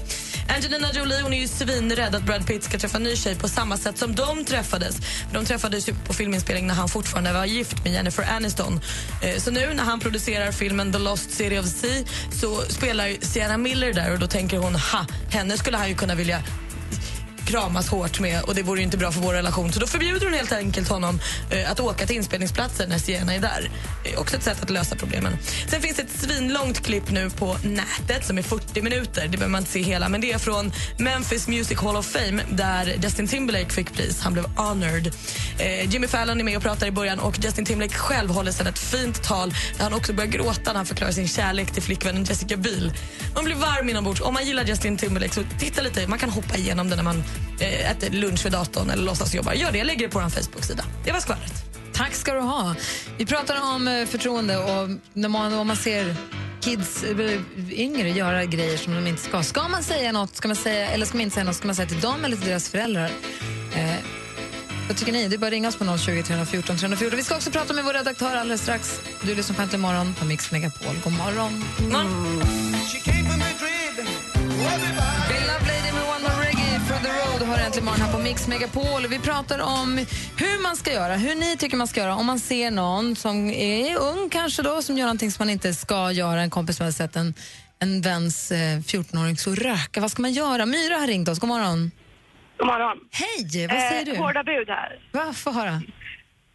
Angelina 0.49 0.93
Jolie 0.93 1.23
hon 1.23 1.33
är 1.33 1.41
ju 1.41 1.49
svinrädd 1.49 2.15
att 2.15 2.23
Brad 2.23 2.47
Pitt 2.47 2.65
ska 2.65 2.79
träffa 2.79 2.97
en 2.97 3.03
ny 3.03 3.17
tjej 3.17 3.35
på 3.35 3.49
samma 3.49 3.77
sätt 3.77 3.99
som 3.99 4.15
de 4.15 4.45
träffades. 4.45 4.97
De 5.33 5.45
träffades 5.45 5.89
ju 5.89 5.95
på 6.07 6.15
filminspelning 6.15 6.67
när 6.67 6.75
han 6.75 6.89
fortfarande 6.89 7.33
var 7.33 7.45
gift 7.45 7.85
med 7.85 7.93
Jennifer 7.93 8.25
Aniston. 8.37 8.81
Eh, 9.23 9.39
så 9.39 9.51
nu 9.51 9.75
när 9.75 9.85
han 9.85 10.01
producerar 10.01 10.53
filmen 10.53 10.93
The 10.93 10.99
Lost 10.99 11.31
City 11.31 11.59
of 11.59 11.67
Sea 11.67 12.05
så 12.41 12.61
spelar 12.69 13.17
Sienna 13.21 13.57
Miller 13.57 13.93
där 13.93 14.13
och 14.13 14.19
då 14.19 14.27
tänker 14.27 14.59
hon, 14.59 14.75
ha, 14.75 15.07
henne 15.31 15.59
skulle 15.59 15.77
han 15.77 15.89
ju 15.89 15.95
kunna 15.95 16.15
vilja 16.15 16.43
kramas 17.47 17.89
hårt 17.89 18.21
med 18.21 18.43
och 18.43 18.55
det 18.55 18.63
vore 18.63 18.79
ju 18.79 18.85
inte 18.85 18.97
bra 18.97 19.13
för 19.13 19.21
vår 19.21 19.33
relation. 19.33 19.73
Så 19.73 19.81
då 19.81 19.87
förbjuder 19.87 20.27
hon 20.27 20.35
helt 20.35 20.53
enkelt 20.53 20.89
honom 20.89 21.21
eh, 21.51 21.71
att 21.71 21.81
åka 21.81 22.07
till 22.07 22.17
inspelningsplatsen 22.17 22.89
när 22.89 22.99
Sienna 22.99 23.35
är 23.35 23.41
där. 23.41 23.71
Eh, 24.05 24.21
också 24.21 24.37
ett 24.37 24.43
sätt 24.43 24.63
att 24.63 24.71
lösa 24.71 24.97
problemen. 24.97 25.39
Sen 25.69 25.81
finns 25.83 25.97
det 25.97 26.03
ett 26.03 26.21
svinlångt 26.21 26.81
klipp 26.81 27.11
nu 27.11 27.31
på 27.31 27.57
nätet 27.63 28.27
som 28.27 28.39
är 28.39 28.43
40 28.43 28.83
minuter. 28.83 29.23
Det 29.23 29.29
behöver 29.29 29.49
man 29.49 29.61
inte 29.61 29.73
se 29.73 29.83
hela, 29.83 30.09
men 30.09 30.21
det 30.21 30.33
är 30.33 30.39
från 30.39 30.73
Memphis 30.99 31.49
Music 31.49 31.79
Hall 31.79 31.97
of 31.97 32.07
Fame 32.07 32.43
där 32.51 32.95
Justin 33.03 33.29
Timberlake 33.29 33.71
fick 33.71 33.93
pris. 33.93 34.21
Han 34.21 34.33
blev 34.33 34.45
honored. 34.57 35.13
Eh, 35.59 35.91
Jimmy 35.91 36.07
Fallon 36.07 36.41
är 36.41 36.45
med 36.45 36.57
och 36.57 36.63
pratar 36.63 36.87
i 36.87 36.91
början 36.91 37.19
och 37.19 37.39
Justin 37.45 37.65
Timberlake 37.65 37.99
själv 37.99 38.31
håller 38.31 38.53
sedan 38.53 38.67
ett 38.67 38.79
fint 38.79 39.23
tal 39.23 39.51
där 39.77 39.85
han 39.85 39.95
också 39.95 40.13
börjar 40.13 40.31
gråta 40.31 40.73
när 40.73 40.75
han 40.75 40.87
förklarar 40.87 41.13
sin 41.13 41.29
kärlek 41.29 41.71
till 41.71 41.83
flickvännen 41.83 42.25
Jessica 42.25 42.57
Biel. 42.57 42.93
Man 43.35 43.45
blir 43.45 43.55
varm 43.55 43.89
inombords. 43.89 44.21
Om 44.21 44.35
man 44.35 44.47
gillar 44.47 44.65
Justin 44.65 44.97
Timberlake 44.97 45.35
så 45.35 45.43
titta 45.59 45.83
lite. 45.83 46.07
Man 46.07 46.19
kan 46.19 46.31
hoppa 46.31 46.57
igenom 46.57 46.91
det 46.91 46.97
när 46.97 47.03
man 47.03 47.23
eh, 47.61 47.91
äter 47.91 48.11
lunch 48.11 48.45
vid 48.45 48.53
datorn 48.53 48.91
eller 48.91 49.03
låtsas 49.03 49.35
jobba. 49.35 49.55
Gör 49.55 49.73
det, 49.73 49.79
jag 49.79 49.87
lägger 49.87 50.07
det 50.07 50.13
på 50.13 50.21
vår 50.21 50.29
Facebook-sida. 50.29 50.85
Det 51.05 51.13
var 51.13 51.21
skvallret. 51.21 51.53
Tack 51.93 52.15
ska 52.15 52.33
du 52.33 52.41
ha. 52.41 52.75
Vi 53.19 53.27
pratar 53.27 53.75
om 53.75 53.89
eh, 53.89 54.07
förtroende 54.07 54.59
och 54.59 54.89
när 55.13 55.29
man, 55.29 55.55
om 55.55 55.67
man 55.67 55.77
ser 55.77 56.17
kids, 56.61 57.05
eh, 57.05 57.41
yngre, 57.71 58.11
göra 58.11 58.45
grejer 58.45 58.77
som 58.77 58.95
de 58.95 59.07
inte 59.07 59.23
ska. 59.23 59.43
Ska 59.43 59.69
man 59.69 59.83
säga 59.83 60.13
något, 60.13 60.37
ska 60.37 60.49
man 60.49 60.57
säga, 60.57 60.89
eller 60.89 61.07
ska 61.07 61.17
man 61.17 61.23
inte 61.23 61.35
säga 61.35 61.45
något, 61.45 61.57
ska 61.57 61.67
man 61.67 61.75
säga 61.75 61.89
till 61.89 62.01
dem 62.01 62.25
eller 62.25 62.37
till 62.37 62.47
deras 62.49 62.69
föräldrar? 62.69 63.11
Eh, 63.75 63.95
vad 64.89 64.97
tycker 64.97 65.13
ni? 65.13 65.29
Det 65.29 65.37
är 65.37 65.39
bara 65.39 65.47
att 65.47 65.53
ringa 65.53 65.69
oss 65.69 65.77
på 65.77 65.99
020 65.99 66.23
314 66.23 66.77
314. 66.77 67.17
Vi 67.17 67.25
ska 67.25 67.37
också 67.37 67.51
prata 67.51 67.73
med 67.73 67.85
vår 67.85 67.93
redaktör 67.93 68.37
alldeles 68.37 68.63
strax. 68.63 69.01
Du 69.23 69.35
lyssnar 69.35 69.57
på 69.57 69.63
Äntligen 69.63 69.81
morgon 69.81 70.15
på 70.15 70.25
Mix 70.25 70.53
Megapol. 70.53 70.97
God 71.05 71.13
morgon. 71.13 71.65
Bill 75.29 75.51
har 77.57 77.67
äntligen 77.67 77.85
morgon 77.85 78.01
här 78.01 78.13
på 78.13 78.19
Mix 78.19 78.49
Megapol. 78.49 79.03
Vi 79.11 79.19
pratar 79.19 79.59
om 79.61 79.89
hur 80.43 80.63
man 80.63 80.77
ska 80.77 80.93
göra, 80.93 81.15
hur 81.15 81.35
ni 81.35 81.57
tycker 81.57 81.77
man 81.77 81.87
ska 81.87 82.01
göra 82.01 82.15
om 82.15 82.27
man 82.27 82.39
ser 82.39 82.71
någon 82.71 83.17
som 83.17 83.51
är 83.51 83.97
ung 84.11 84.31
kanske 84.31 84.63
då, 84.63 84.83
som 84.83 84.99
gör 84.99 85.07
någonting 85.07 85.31
som 85.31 85.41
man 85.45 85.53
inte 85.57 85.73
ska 85.75 86.13
göra. 86.13 86.41
En 86.41 86.51
kompis 86.51 86.77
som 86.77 86.85
har 86.85 86.93
sett 86.93 87.17
en, 87.17 87.35
en 87.85 87.93
väns 88.09 88.53
eh, 88.53 88.79
14-åring 88.93 89.37
så 89.37 89.55
röka. 89.55 90.01
Vad 90.01 90.11
ska 90.11 90.23
man 90.23 90.33
göra? 90.33 90.67
Myra 90.67 90.95
har 91.03 91.07
ringt 91.07 91.29
oss. 91.29 91.39
God 91.41 91.49
morgon. 91.49 91.91
God 92.59 92.67
morgon. 92.67 92.97
Hej, 93.23 93.67
vad 93.71 93.81
säger 93.91 94.05
du? 94.05 94.13
Eh, 94.15 94.23
hårda 94.23 94.43
bud 94.45 94.69
här. 94.69 94.91
Va, 95.13 95.33
få 95.33 95.51
höra. 95.51 95.83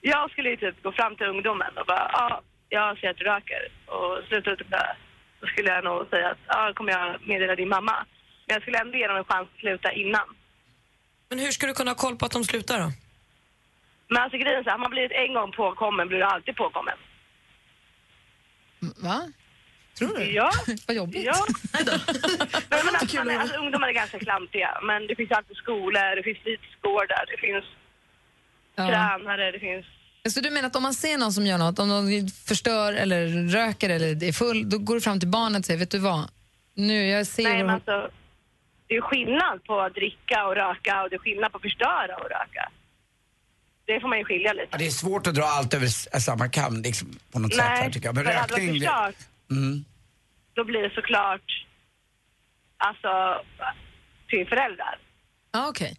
Jag 0.01 0.31
skulle 0.31 0.49
ju 0.49 0.57
typ 0.57 0.83
gå 0.83 0.91
fram 0.91 1.15
till 1.15 1.27
ungdomen 1.33 1.71
och 1.79 1.85
bara, 1.87 2.05
ja, 2.13 2.41
jag 2.69 2.97
ser 2.97 3.09
att 3.09 3.17
du 3.17 3.23
röker 3.23 3.61
och 3.95 4.11
med 4.31 4.43
det. 4.69 4.95
Då 5.41 5.47
skulle 5.47 5.69
jag 5.75 5.83
nog 5.83 6.07
säga 6.09 6.27
att, 6.33 6.41
ja, 6.47 6.71
kommer 6.75 6.91
jag 6.91 7.07
meddela 7.27 7.55
din 7.55 7.69
mamma. 7.69 7.95
Men 8.45 8.53
jag 8.55 8.61
skulle 8.61 8.79
ändå 8.79 8.97
ge 8.97 9.07
dem 9.07 9.17
en 9.17 9.29
chans 9.31 9.47
att 9.53 9.59
sluta 9.59 9.91
innan. 9.91 10.27
Men 11.31 11.39
hur 11.39 11.51
ska 11.51 11.67
du 11.67 11.73
kunna 11.73 11.91
ha 11.91 11.95
koll 11.95 12.15
på 12.17 12.25
att 12.25 12.31
de 12.31 12.43
slutar 12.43 12.79
då? 12.79 12.91
Men 14.07 14.23
alltså 14.23 14.37
grejen 14.37 14.59
är 14.59 14.63
så 14.63 14.69
här, 14.69 14.77
har 14.77 14.83
man 14.85 14.91
blivit 14.91 15.11
en 15.11 15.33
gång 15.33 15.51
påkommen 15.51 16.07
blir 16.07 16.17
du 16.17 16.23
alltid 16.23 16.55
påkommen. 16.55 16.97
Va? 18.79 19.31
Tror 19.97 20.17
du? 20.17 20.23
Ja. 20.31 20.51
Vad 20.87 20.95
jobbigt. 20.95 21.25
Ja. 21.25 21.45
men, 22.69 22.79
men 22.85 22.95
alltså, 22.95 23.17
man 23.17 23.29
är, 23.29 23.39
alltså, 23.39 23.57
ungdomar 23.57 23.87
är 23.87 23.93
ganska 23.93 24.19
klantiga, 24.19 24.79
men 24.83 25.07
det 25.07 25.15
finns 25.15 25.31
alltid 25.31 25.57
skolor, 25.57 26.15
det 26.15 26.23
finns 26.23 26.37
fritidsgårdar, 26.39 27.25
det 27.31 27.37
finns 27.47 27.65
Ja. 28.75 28.87
tränare, 28.87 29.51
det 29.51 29.59
finns 29.59 29.85
Så 30.33 30.39
du 30.41 30.49
menar 30.49 30.67
att 30.67 30.75
om 30.75 30.83
man 30.83 30.93
ser 30.93 31.17
någon 31.17 31.33
som 31.33 31.45
gör 31.45 31.57
något, 31.57 31.79
om 31.79 31.89
någon 31.89 32.27
förstör 32.45 32.93
eller 32.93 33.27
röker 33.47 33.89
eller 33.89 34.23
är 34.23 34.31
full, 34.33 34.69
då 34.69 34.77
går 34.77 34.95
du 34.95 35.01
fram 35.01 35.19
till 35.19 35.29
barnet 35.29 35.59
och 35.59 35.65
säger, 35.65 35.79
vet 35.79 35.91
du 35.91 35.99
vad? 35.99 36.29
Nu, 36.73 37.07
jag 37.07 37.27
ser... 37.27 37.43
Nej, 37.43 37.63
men 37.63 37.69
alltså, 37.69 38.11
det 38.91 38.97
är 38.97 39.01
skillnad 39.01 39.63
på 39.63 39.79
att 39.81 39.93
dricka 39.95 40.45
och 40.47 40.55
röka 40.55 41.03
och 41.03 41.09
det 41.09 41.15
är 41.15 41.19
skillnad 41.19 41.51
på 41.51 41.57
att 41.57 41.61
förstöra 41.61 42.15
och 42.17 42.29
röka. 42.29 42.71
Det 43.85 43.99
får 44.01 44.07
man 44.07 44.17
ju 44.17 44.25
skilja 44.25 44.53
lite. 44.53 44.67
Ja, 44.71 44.77
det 44.77 44.85
är 44.85 44.89
svårt 44.89 45.27
att 45.27 45.35
dra 45.35 45.43
allt 45.43 45.73
över 45.73 45.87
samma 46.19 46.47
kam 46.49 46.81
liksom, 46.81 47.07
på 47.33 47.39
något 47.39 47.53
sätt 47.55 47.63
här 47.65 47.89
tycker 47.89 48.07
jag. 48.07 48.15
Men 48.15 48.25
för 48.25 48.33
hade 48.33 48.53
rökning... 48.53 48.67
man 48.67 48.79
det- 48.79 48.85
förstört, 48.85 49.15
Mm. 49.51 49.85
då 50.53 50.63
blir 50.63 50.81
det 50.81 50.89
såklart 50.99 51.65
alltså 52.77 53.41
till 54.29 54.47
föräldrar. 54.47 54.95
Ja, 55.51 55.67
okej. 55.69 55.93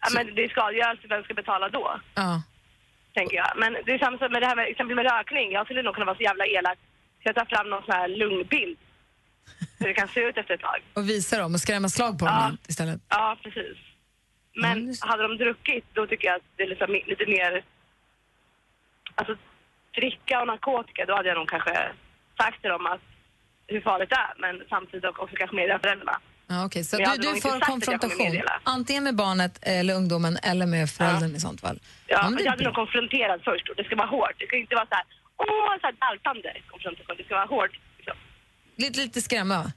Ja, 0.00 0.08
men 0.14 0.34
det 0.34 0.44
är 0.44 0.48
skadegörelse, 0.48 1.02
vem 1.08 1.22
ska 1.24 1.34
betala 1.34 1.68
då? 1.68 2.00
Ja. 2.14 2.42
Tänker 3.14 3.36
jag. 3.36 3.52
Men 3.56 3.72
det 3.86 3.92
är 3.92 3.98
samma 3.98 4.18
sak 4.18 4.30
med 4.30 4.42
det 4.42 4.46
här 4.46 4.56
med, 4.56 4.66
exempel 4.68 4.96
med 4.96 5.06
rökning. 5.12 5.52
Jag 5.52 5.64
skulle 5.66 5.82
nog 5.82 5.94
kunna 5.94 6.06
vara 6.06 6.16
så 6.16 6.22
jävla 6.22 6.46
elak 6.46 6.78
så 7.22 7.24
jag 7.28 7.34
tar 7.34 7.44
fram 7.44 7.70
någon 7.70 7.82
sån 7.84 7.94
här 7.94 8.08
lungbild. 8.08 8.78
Hur 9.78 9.86
det 9.88 9.94
kan 9.94 10.08
se 10.08 10.20
ut 10.20 10.36
efter 10.36 10.54
ett 10.54 10.60
tag. 10.60 10.80
Och 10.94 11.08
visa 11.08 11.38
dem 11.38 11.54
och 11.54 11.60
skrämma 11.60 11.88
slag 11.88 12.18
på 12.18 12.24
dem 12.26 12.58
istället. 12.68 13.00
Ja, 13.08 13.36
precis. 13.42 13.76
Men 14.56 14.94
hade 15.00 15.22
de 15.22 15.36
druckit, 15.36 15.84
då 15.92 16.06
tycker 16.06 16.26
jag 16.28 16.36
att 16.36 16.42
det 16.56 16.62
är 16.62 16.68
liksom 16.68 16.92
lite 17.06 17.26
mer... 17.26 17.64
Alltså, 19.14 19.36
dricka 19.94 20.40
och 20.40 20.46
narkotika, 20.46 21.04
då 21.06 21.14
hade 21.16 21.28
jag 21.28 21.38
nog 21.38 21.48
kanske 21.48 21.74
sagt 22.38 22.60
till 22.60 22.70
dem 22.70 22.86
att 22.86 23.00
hur 23.66 23.80
farligt 23.80 24.10
det 24.10 24.16
är, 24.16 24.32
men 24.38 24.62
samtidigt 24.68 25.04
också 25.04 25.36
kanske 25.36 25.56
meddela 25.56 25.78
föräldrarna. 25.78 26.16
Ja, 26.46 26.66
okej. 26.66 26.84
Så 26.84 26.96
Men 26.96 27.02
jag 27.02 27.06
du, 27.06 27.10
hade 27.10 27.22
du 27.22 27.26
nog 27.28 27.32
är 27.32 27.36
inte 27.36 27.48
för 27.48 27.58
sagt 27.58 27.62
att 27.62 27.68
jag 27.68 27.70
kommer 27.70 27.98
konfrontation, 27.98 28.32
meddela. 28.32 28.60
antingen 28.64 29.04
med 29.04 29.16
barnet 29.16 29.54
eller 29.62 29.94
ungdomen 30.00 30.34
eller 30.50 30.66
med 30.66 30.90
föräldern 30.90 31.36
i 31.36 31.40
sånt 31.40 31.60
fall. 31.60 31.78
Ja, 32.06 32.30
men 32.30 32.38
är 32.38 32.44
jag 32.44 32.50
hade 32.50 32.62
bra. 32.62 32.68
nog 32.68 32.74
konfronterat 32.82 33.40
först 33.44 33.68
och 33.68 33.76
det 33.76 33.84
ska 33.84 33.96
vara 33.96 34.06
hårt. 34.16 34.34
Det 34.38 34.46
ska 34.46 34.56
inte 34.56 34.74
vara 34.74 34.86
så 34.86 34.94
här, 34.94 35.04
åh, 35.36 35.72
så 35.80 35.86
här 35.88 35.94
daltande 36.04 36.50
konfrontation. 36.72 37.16
Det 37.18 37.24
ska 37.24 37.34
vara 37.34 37.46
hårt. 37.56 37.74
Lite, 38.76 39.00
lite 39.00 39.22
skrämma. 39.22 39.72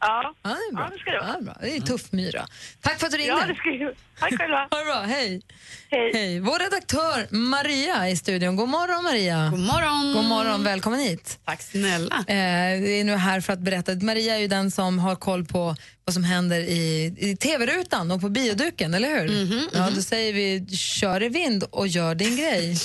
Ja. 0.00 0.34
Ja, 0.42 0.48
det 0.50 0.54
är 0.54 0.74
bra. 0.74 0.84
Ja, 0.84 0.90
det 0.96 1.00
ska 1.00 1.10
det 1.10 1.18
vara. 1.20 1.34
Ja, 1.38 1.40
bra. 1.40 1.54
Det 1.60 1.76
är 1.76 1.80
tuff 1.80 2.12
myra. 2.12 2.46
Tack 2.80 2.98
för 3.00 3.06
att 3.06 3.12
du 3.12 3.18
ringde. 3.18 3.32
Ja, 3.40 3.46
det 3.46 3.54
ska 3.54 3.70
ju... 3.70 3.94
Tack 4.20 4.38
själva. 4.38 4.56
Ha 4.70 4.78
det 4.78 4.84
bra, 4.84 5.00
hej. 5.00 5.42
Hej. 5.90 6.40
Vår 6.40 6.58
redaktör 6.58 7.34
Maria 7.34 8.08
i 8.10 8.16
studion. 8.16 8.56
God 8.56 8.68
morgon 8.68 9.04
Maria. 9.04 9.48
God 9.50 9.60
morgon. 9.60 10.12
God 10.14 10.24
morgon, 10.24 10.64
välkommen 10.64 11.00
hit. 11.00 11.38
Tack 11.44 11.62
snälla. 11.62 12.14
Eh, 12.28 12.80
vi 12.80 13.00
är 13.00 13.04
nu 13.04 13.16
här 13.16 13.40
för 13.40 13.52
att 13.52 13.58
berätta. 13.58 13.94
Maria 13.94 14.34
är 14.34 14.38
ju 14.38 14.48
den 14.48 14.70
som 14.70 14.98
har 14.98 15.16
koll 15.16 15.44
på 15.44 15.76
vad 16.04 16.14
som 16.14 16.24
händer 16.24 16.60
i, 16.60 17.14
i 17.18 17.36
tv-rutan 17.36 18.10
och 18.10 18.20
på 18.20 18.28
bioduken, 18.28 18.94
eller 18.94 19.08
hur? 19.08 19.44
Mhm, 19.46 19.68
Ja, 19.72 19.90
då 19.94 20.02
säger 20.02 20.32
vi 20.32 20.76
kör 20.76 21.22
i 21.22 21.28
vind 21.28 21.64
och 21.70 21.88
gör 21.88 22.14
din 22.14 22.36
grej. 22.36 22.76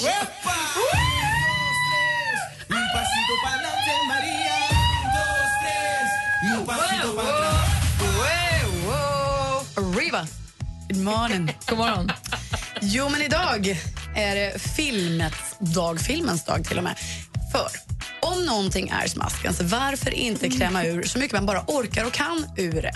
Arriva. 9.95 10.27
Good 10.89 11.03
morning. 11.03 11.55
God 11.69 11.77
morgon. 11.77 12.11
Jo, 12.81 13.09
men 13.09 13.21
idag 13.21 13.77
är 14.15 14.35
det 14.35 14.61
filmets 14.61 15.55
dag, 15.59 15.99
filmens 15.99 16.45
dag 16.45 16.65
till 16.65 16.77
och 16.77 16.83
med. 16.83 16.97
För 17.51 17.67
om 18.21 18.45
någonting 18.45 18.89
är 18.89 19.07
smaskens, 19.07 19.61
varför 19.61 20.11
inte 20.11 20.49
kräma 20.49 20.85
ur 20.85 21.03
så 21.03 21.19
mycket 21.19 21.33
man 21.33 21.45
bara 21.45 21.63
orkar 21.67 22.05
och 22.05 22.11
kan 22.11 22.45
ur 22.57 22.81
det? 22.81 22.93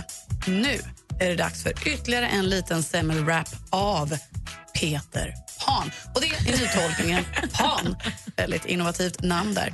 Nu 0.48 0.80
är 1.20 1.30
det 1.30 1.36
dags 1.36 1.63
för 1.63 1.88
ytterligare 1.88 2.27
en 2.27 2.50
liten 2.50 2.84
semmelwrap 2.84 3.50
av 3.70 4.18
Peter 4.74 5.34
Pan. 5.66 5.92
Och 6.16 6.22
det 6.22 6.27
är 6.27 6.58
nytolkningen 6.58 7.25
Pan. 7.54 7.96
Väldigt 8.36 8.66
innovativt 8.66 9.22
namn 9.22 9.54
där. 9.54 9.74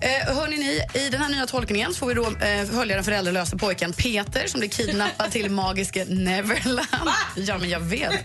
Eh, 0.00 0.34
hörni 0.36 0.56
ni, 0.58 1.00
I 1.00 1.08
den 1.10 1.20
här 1.22 1.28
nya 1.28 1.46
tolkningen 1.46 1.92
så 1.94 1.98
får 1.98 2.06
vi 2.06 2.14
då 2.14 2.26
eh, 2.46 2.64
följa 2.66 2.94
den 2.96 3.04
föräldralösa 3.04 3.58
pojken 3.58 3.92
Peter 3.92 4.46
som 4.46 4.60
blir 4.60 4.70
kidnappad 4.70 5.30
till 5.30 5.50
magiske 5.50 6.04
Neverland. 6.08 7.10
Ja, 7.36 7.58
men 7.58 7.68
jag 7.68 7.80
vet. 7.80 8.12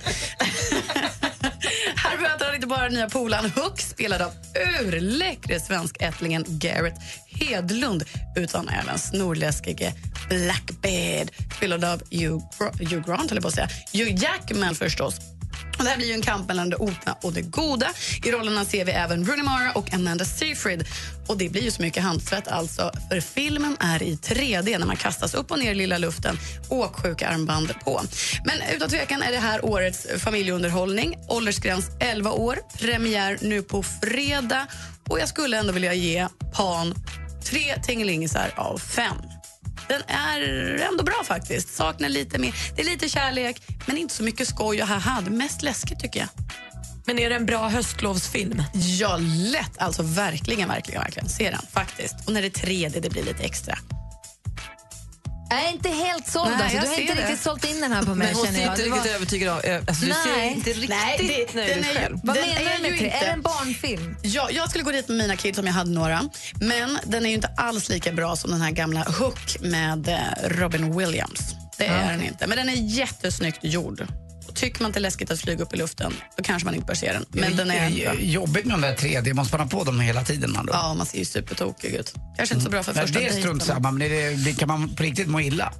Här 1.95 2.17
möter 2.17 2.45
han 2.45 2.55
inte 2.55 2.67
bara 2.67 2.87
nya 2.89 3.09
polaren 3.09 3.51
Hook, 3.51 3.81
spelad 3.81 4.21
av 4.21 4.31
urläckre 4.79 5.59
svenskättlingen 5.59 6.45
Garrett 6.47 6.93
Hedlund 7.27 8.03
utan 8.35 8.69
även 8.69 8.99
snorläskige 8.99 9.93
Blackbeard, 10.29 11.27
spelad 11.57 11.83
av 11.83 12.01
Hugh, 12.11 12.43
Gr- 12.59 12.89
Hugh 12.89 13.07
Grant, 13.07 13.29
höll 13.29 13.37
jag 13.37 13.41
på 13.41 13.47
att 13.47 13.53
säga. 13.53 13.69
Hugh 13.93 14.23
Jackman 14.23 14.75
förstås. 14.75 15.15
Och 15.81 15.85
det 15.85 15.89
här 15.89 15.97
blir 15.97 16.07
ju 16.07 16.13
en 16.13 16.21
kamp 16.21 16.47
mellan 16.47 16.69
det 16.69 16.75
onda 16.75 17.17
och 17.21 17.33
det 17.33 17.41
goda. 17.41 17.87
I 18.23 18.31
rollerna 18.31 18.65
ser 18.65 18.85
vi 18.85 18.91
även 18.91 19.25
Rooney 19.25 19.43
Mara 19.43 19.71
och 19.71 19.93
Amanda 19.93 20.25
Seyfried. 20.25 20.87
Och 21.27 21.37
det 21.37 21.49
blir 21.49 21.61
ju 21.61 21.71
så 21.71 21.81
mycket 21.81 22.03
handsvett 22.03 22.47
alltså, 22.47 22.91
för 23.09 23.21
filmen 23.21 23.77
är 23.79 24.03
i 24.03 24.15
3D 24.15 24.79
när 24.79 24.85
man 24.85 24.95
kastas 24.95 25.33
upp 25.33 25.51
och 25.51 25.59
ner 25.59 25.71
i 25.71 25.75
lilla 25.75 25.97
luften, 25.97 26.37
åksjuka 26.69 27.27
armband 27.27 27.73
på. 27.83 28.01
Men 28.45 28.75
utan 28.75 28.89
tvekan 28.89 29.21
är 29.21 29.31
det 29.31 29.37
här 29.37 29.65
årets 29.65 30.07
familjeunderhållning. 30.17 31.15
Åldersgräns 31.29 31.85
11 31.99 32.31
år, 32.31 32.59
premiär 32.79 33.37
nu 33.41 33.61
på 33.61 33.83
fredag 33.83 34.67
och 35.09 35.19
jag 35.19 35.29
skulle 35.29 35.57
ändå 35.57 35.73
vilja 35.73 35.93
ge 35.93 36.27
Pan 36.53 36.93
tre 37.43 37.81
tingelingisar 37.83 38.51
av 38.55 38.77
fem. 38.77 39.15
Den 39.87 40.01
är 40.07 40.41
ändå 40.91 41.03
bra 41.03 41.23
faktiskt. 41.23 41.75
Saknar 41.75 42.09
lite 42.09 42.37
mer. 42.37 42.55
Det 42.75 42.81
är 42.81 42.85
lite 42.85 43.09
kärlek, 43.09 43.61
men 43.85 43.97
inte 43.97 44.13
så 44.13 44.23
mycket 44.23 44.47
skoj 44.47 44.81
och 44.81 44.87
haha. 44.87 45.21
Det 45.21 45.29
är 45.29 45.31
mest 45.31 45.61
läskigt 45.61 45.99
tycker 45.99 46.19
jag. 46.19 46.29
Men 47.05 47.19
är 47.19 47.29
det 47.29 47.35
en 47.35 47.45
bra 47.45 47.67
höstlovsfilm? 47.67 48.63
Ja, 48.73 49.17
lätt. 49.51 49.77
Alltså 49.77 50.03
verkligen, 50.03 50.69
verkligen, 50.69 51.01
verkligen. 51.01 51.29
Se 51.29 51.49
den 51.49 51.61
faktiskt. 51.73 52.15
Och 52.27 52.33
när 52.33 52.41
det 52.41 52.47
är 52.47 52.67
3D, 52.67 52.99
det 52.99 53.09
blir 53.09 53.23
lite 53.23 53.43
extra. 53.43 53.77
Jag 55.51 55.63
är 55.67 55.71
inte 55.71 55.89
helt 55.89 56.27
såld. 56.27 56.51
Nej, 56.51 56.63
alltså. 56.63 56.79
Du 56.81 56.87
har 56.87 56.99
inte 56.99 57.13
det. 57.13 57.21
riktigt 57.21 57.39
sålt 57.41 57.65
in 57.65 57.81
den 57.81 57.91
här 57.91 58.03
på 58.03 58.15
mig. 58.15 58.27
Men 58.27 58.35
hon 58.35 58.45
ser 58.47 58.53
jag. 58.53 58.71
inte 58.71 58.81
Det 58.83 58.87
riktigt 58.89 59.05
var- 59.11 59.15
övertygad 59.15 59.49
av... 59.53 59.65
eh, 59.65 59.81
Alltså, 59.87 60.05
du 60.05 60.11
ser 60.11 60.43
inte 60.43 60.69
riktigt 60.69 60.89
Nej, 60.89 61.17
det- 61.17 61.55
nöjd 61.55 61.77
ut 61.77 61.85
själv. 61.85 62.19
Vad 62.23 62.35
Den 62.35 62.49
menar 62.49 62.61
är 62.71 62.75
du 62.75 62.81
med 62.81 62.91
inte- 62.91 63.05
Är 63.17 63.25
det 63.25 63.31
en 63.31 63.41
barnfilm? 63.41 64.15
Ja, 64.21 64.49
jag 64.51 64.69
skulle 64.69 64.83
gå 64.83 64.91
dit 64.91 65.07
med 65.07 65.17
mina 65.17 65.35
kids 65.35 65.59
om 65.59 65.65
jag 65.65 65.73
hade 65.73 65.91
några. 65.91 66.29
Men 66.55 66.99
den 67.05 67.25
är 67.25 67.29
ju 67.29 67.35
inte 67.35 67.49
alls 67.57 67.89
lika 67.89 68.11
bra 68.11 68.35
som 68.35 68.51
den 68.51 68.61
här 68.61 68.71
gamla 68.71 68.99
Hook 69.03 69.57
med 69.61 70.07
eh, 70.07 70.49
Robin 70.49 70.97
Williams. 70.97 71.55
Det 71.77 71.85
är 71.85 72.01
Ja, 72.05 72.11
den 72.11 72.23
inte. 72.23 72.47
Men 72.47 72.57
den 72.57 72.69
är 72.69 72.73
jättesnyggt 72.73 73.59
gjord. 73.61 74.07
Tycker 74.61 74.81
man 74.81 74.89
inte 74.89 74.99
det 74.99 75.01
är 75.01 75.07
läskigt 75.07 75.31
att 75.31 75.39
flyga 75.41 75.63
upp 75.63 75.73
i 75.73 75.77
luften, 75.77 76.13
då 76.37 76.43
kanske 76.43 76.65
man 76.65 76.75
inte 76.75 76.85
bör 76.85 76.93
se 76.93 77.13
den. 77.13 77.25
Men 77.29 77.55
den 77.55 77.71
är 77.71 78.03
bra. 78.05 78.13
Jobbigt 78.21 78.65
med 78.65 78.73
de 78.73 78.81
där 78.81 78.95
3D, 78.95 79.33
måste 79.33 79.57
man 79.57 79.67
ha 79.69 79.79
på 79.79 79.83
dem 79.83 79.99
hela 79.99 80.23
tiden? 80.23 80.51
Man 80.51 80.65
då? 80.65 80.73
Ja, 80.73 80.93
man 80.93 81.05
ser 81.05 81.17
ju 81.19 81.25
supertokig 81.25 81.91
ut. 81.93 82.13
Kanske 82.37 82.55
inte 82.55 82.65
så 82.65 82.71
bra 82.71 82.83
för 82.83 82.93
Nej, 82.93 83.01
första 83.03 83.19
det 83.19 83.25
är 83.25 83.29
dejten. 83.29 83.41
strunt 83.43 83.63
samma, 83.63 83.91
men 83.91 84.01
är 84.01 84.45
det, 84.45 84.53
kan 84.53 84.67
man 84.67 84.95
på 84.95 85.03
riktigt 85.03 85.27
må 85.27 85.41
illa? 85.41 85.73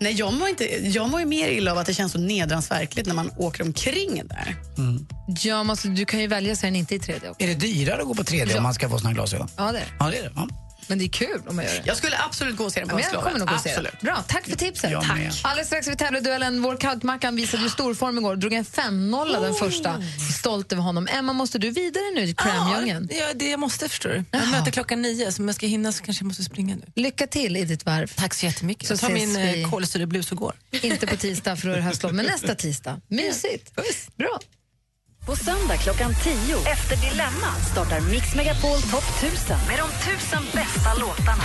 Nej, 0.00 0.12
jag 0.12 0.34
mår, 0.34 0.48
inte, 0.48 0.88
jag 0.88 1.10
mår 1.10 1.20
ju 1.20 1.26
mer 1.26 1.48
illa 1.48 1.72
av 1.72 1.78
att 1.78 1.86
det 1.86 1.94
känns 1.94 2.12
så 2.12 2.18
nedransverkligt 2.18 3.06
när 3.08 3.14
man 3.14 3.30
åker 3.36 3.62
omkring 3.62 4.22
där. 4.24 4.56
Ja, 5.42 5.62
men 5.62 5.70
alltså, 5.70 5.88
du 5.88 6.04
kan 6.04 6.20
ju 6.20 6.26
välja 6.26 6.56
så 6.56 6.66
den 6.66 6.76
inte 6.76 6.94
i 6.94 6.98
3D 6.98 7.16
också. 7.30 7.42
Är 7.44 7.46
det 7.46 7.54
dyrare 7.54 8.00
att 8.00 8.06
gå 8.06 8.14
på 8.14 8.22
3D 8.22 8.50
Ja. 8.50 8.56
om 8.56 8.62
man 8.62 8.74
ska 8.74 8.88
få 8.88 8.98
såna 8.98 9.12
glasögon? 9.12 9.48
Ja, 9.56 9.72
det 9.72 9.78
är 9.78 9.82
det. 9.82 9.86
Ja, 9.98 10.10
det 10.10 10.18
är 10.18 10.22
det. 10.22 10.32
Ja. 10.36 10.48
Men 10.88 10.98
det 10.98 11.04
är 11.04 11.08
kul 11.08 11.42
om 11.46 11.56
man 11.56 11.64
gör 11.64 11.72
det. 11.72 11.82
Jag 11.84 11.96
skulle 11.96 12.16
absolut 12.18 12.56
gå 12.56 12.64
och 12.64 12.72
se 12.72 12.80
den 12.80 12.88
på 12.88 13.00
Ja, 13.00 13.04
jag 13.12 13.22
kommer 13.22 13.38
nog 13.38 13.50
att 13.50 13.62
se 13.62 13.68
Absolut. 13.70 13.92
det. 14.00 14.04
Bra, 14.06 14.24
tack 14.28 14.44
för 14.48 14.56
tipset. 14.56 14.90
Jag 14.90 15.02
Tack. 15.04 15.18
med. 15.18 15.32
Alldeles 15.42 15.66
strax 15.66 15.88
vi 15.88 15.96
tävlar 15.96 16.20
duellen. 16.20 16.62
Vår 16.62 16.76
kalkmackan 16.76 17.36
visade 17.36 17.62
ju 17.62 17.68
storform 17.68 18.18
igår. 18.18 18.36
Drog 18.36 18.52
en 18.52 18.64
5-0 18.64 19.40
den 19.40 19.54
första. 19.54 20.02
Stolt 20.38 20.72
över 20.72 20.82
honom. 20.82 21.08
Emma, 21.10 21.32
måste 21.32 21.58
du 21.58 21.70
vidare 21.70 22.04
nu 22.14 22.22
i 22.22 22.34
Cramdjungeln? 22.34 23.08
Ja, 23.12 23.26
det 23.34 23.50
jag 23.50 23.60
måste 23.60 23.88
förstår 23.88 24.08
du. 24.10 24.24
Jag 24.30 24.48
möter 24.48 24.70
klockan 24.70 25.02
nio, 25.02 25.32
så 25.32 25.42
om 25.42 25.48
jag 25.48 25.54
ska 25.54 25.66
hinna 25.66 25.92
så 25.92 26.02
kanske 26.04 26.22
jag 26.22 26.26
måste 26.28 26.42
springa 26.44 26.76
nu. 26.76 26.82
Lycka 26.94 27.26
till 27.26 27.56
i 27.56 27.64
ditt 27.64 27.84
varv. 27.86 28.06
Tack 28.16 28.34
så 28.34 28.46
jättemycket. 28.46 28.86
Så 28.88 28.92
jag 28.92 29.00
tar 29.00 29.10
min 29.10 29.34
vi. 29.34 29.62
eh, 29.62 29.70
kolsyreblus 29.70 30.32
och 30.32 30.38
går. 30.38 30.54
Inte 30.82 31.06
på 31.06 31.16
tisdag 31.16 31.56
för 31.56 31.68
det 31.68 31.80
höstlov, 31.80 32.14
men 32.14 32.26
nästa 32.26 32.54
tisdag. 32.54 33.00
Mysigt. 33.08 33.72
Bra. 34.16 34.38
På 35.26 35.36
söndag 35.36 35.76
klockan 35.76 36.14
10 36.22 36.32
efter 36.74 36.96
Dilemma 36.96 37.50
startar 37.72 38.00
Mix 38.00 38.34
Megapol 38.34 38.80
Top 38.92 39.04
1000 39.22 39.56
med 39.68 39.78
de 39.78 39.86
tusen 40.04 40.44
bästa 40.52 40.94
låtarna. 41.00 41.44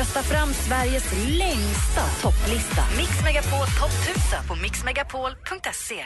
Rösta 0.00 0.22
fram 0.22 0.54
Sveriges 0.54 1.12
längsta 1.38 2.00
topplista. 2.22 2.82
Mix 2.96 3.10
Megapol 3.24 3.66
topp 3.80 3.90
1000 3.90 4.38
på 4.48 4.54
mixmegapol.se. 4.54 6.04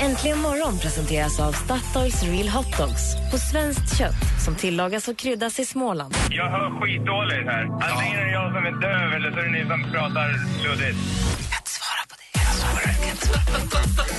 Äntligen 0.00 0.38
morgon 0.38 0.78
presenteras 0.78 1.40
av 1.40 1.52
Statoils 1.52 2.22
Real 2.22 2.48
Hot 2.48 2.76
Dogs 2.78 3.02
på 3.32 3.38
svenskt 3.38 3.98
kött 3.98 4.42
som 4.44 4.54
tillagas 4.54 5.08
och 5.08 5.16
kryddas 5.16 5.60
i 5.60 5.64
Småland. 5.64 6.14
Jag 6.30 6.50
hör 6.50 6.80
skitdåligt 6.80 7.46
här. 7.50 7.64
Antingen 7.64 8.18
är 8.18 8.24
det 8.24 8.32
jag 8.32 8.52
som 8.54 8.64
är 8.66 8.80
döv 8.80 9.12
eller 9.12 9.30
så 9.32 9.38
är 9.38 9.44
det 9.44 9.50
ni 9.50 9.66
som 9.68 9.92
pratar 9.92 10.28
luddigt. 10.64 10.98
Jag 11.40 11.50
kan 11.50 11.58
inte 11.58 11.70
svara 11.80 12.02
på 12.10 12.14
det. 12.20 12.40
Jag 12.46 12.54
svarar 12.60 12.94
inte. 13.10 13.28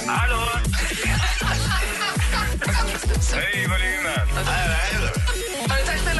Hallå? 0.07 0.41
Hej, 3.33 3.67
volymen. 3.67 4.27
Har 5.69 5.77
du 5.77 5.83
tagit 5.85 6.10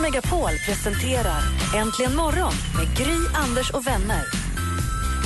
Megapol 0.00 0.50
presenterar 0.66 1.42
Äntligen 1.76 2.16
morgon 2.16 2.52
med 2.76 2.96
Gry, 2.96 3.16
Anders 3.34 3.70
och 3.70 3.86
vänner. 3.86 4.24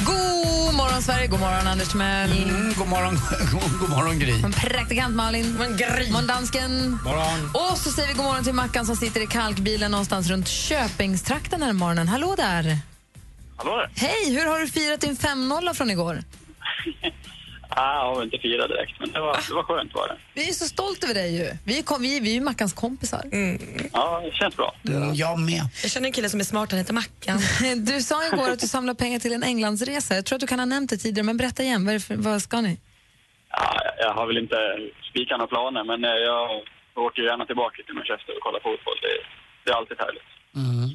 God 0.06 0.74
morgon, 0.74 1.02
Sverige! 1.02 1.26
God 1.26 1.40
morgon, 1.40 1.66
Anders 1.66 1.88
Timell. 1.88 2.32
Mm, 2.32 2.72
god 2.78 2.88
morgon, 2.88 3.14
god, 3.52 3.78
god 3.80 3.90
morgon 3.90 4.18
Gry. 4.18 4.42
Praktikant 4.42 5.14
Malin. 5.16 5.56
God 5.58 5.68
morgon, 6.12 6.26
dansken. 6.26 6.98
Morgon. 7.04 7.50
Och 7.54 7.78
så 7.78 7.90
säger 7.90 8.08
vi 8.08 8.14
god 8.14 8.24
morgon 8.24 8.44
till 8.44 8.52
Mackan 8.54 8.86
som 8.86 8.96
sitter 8.96 9.20
i 9.22 9.26
kalkbilen 9.26 9.90
någonstans 9.90 10.28
runt 10.28 10.48
Köpingstrakten 10.48 11.60
den 11.60 11.66
här 11.66 11.72
morgonen. 11.72 12.08
Hallå 12.08 12.34
där! 12.36 12.78
Hallå 13.56 13.76
där. 13.76 13.90
Hej! 13.96 14.34
Hur 14.36 14.46
har 14.46 14.60
du 14.60 14.68
firat 14.68 15.00
din 15.00 15.16
5-0 15.16 15.74
från 15.74 15.90
igår? 15.90 16.22
Ah, 17.76 17.94
jag 17.94 18.04
har 18.04 18.14
väl 18.14 18.24
inte 18.24 18.38
firat 18.38 18.68
direkt, 18.68 19.00
men 19.00 19.12
det 19.12 19.20
var, 19.20 19.38
det 19.48 19.54
var 19.54 19.62
skönt 19.62 19.94
var 19.94 20.08
det. 20.08 20.16
Vi 20.34 20.48
är 20.48 20.52
så 20.52 20.64
stolta 20.64 21.06
över 21.06 21.14
dig 21.14 21.36
ju. 21.38 21.46
Vi 21.64 21.78
är, 21.78 21.82
kom, 21.82 22.02
vi, 22.02 22.20
vi 22.20 22.30
är 22.30 22.34
ju 22.34 22.40
Mackans 22.40 22.72
kompisar. 22.72 23.22
Ja, 23.92 24.20
det 24.24 24.32
känns 24.32 24.56
bra. 24.56 24.74
Mm, 24.88 25.14
jag 25.14 25.38
med. 25.38 25.62
Jag 25.82 25.90
känner 25.90 26.06
en 26.06 26.12
kille 26.12 26.28
som 26.28 26.40
är 26.40 26.44
smart, 26.44 26.70
han 26.70 26.78
heter 26.78 26.94
Mackan. 26.94 27.38
Du 27.84 28.02
sa 28.02 28.26
igår 28.26 28.50
att 28.50 28.60
du 28.60 28.66
samlar 28.66 28.94
pengar 28.94 29.18
till 29.18 29.32
en 29.32 29.42
Englandsresa. 29.42 30.14
Jag 30.14 30.24
tror 30.24 30.36
att 30.36 30.40
du 30.40 30.46
kan 30.46 30.58
ha 30.58 30.66
nämnt 30.66 30.90
det 30.90 30.96
tidigare, 30.96 31.26
men 31.26 31.36
berätta 31.36 31.62
igen. 31.62 31.84
Vad, 31.84 31.94
är 31.94 31.98
det 31.98 32.04
för, 32.04 32.16
vad 32.16 32.42
ska 32.42 32.60
ni? 32.60 32.80
Ja, 33.50 33.80
jag 33.98 34.14
har 34.14 34.26
väl 34.26 34.38
inte 34.38 34.56
spikat 35.10 35.38
några 35.38 35.46
planer, 35.46 35.84
men 35.84 36.04
eh, 36.04 36.10
jag 36.10 36.48
åker 36.94 37.22
gärna 37.22 37.46
tillbaka 37.46 37.82
till 37.86 37.94
Manchester 37.94 38.32
och 38.36 38.42
kollar 38.46 38.60
fotboll. 38.60 38.98
Det, 39.02 39.14
det 39.64 39.70
är 39.72 39.76
alltid 39.76 39.98
härligt. 39.98 40.30
Mm. 40.62 40.88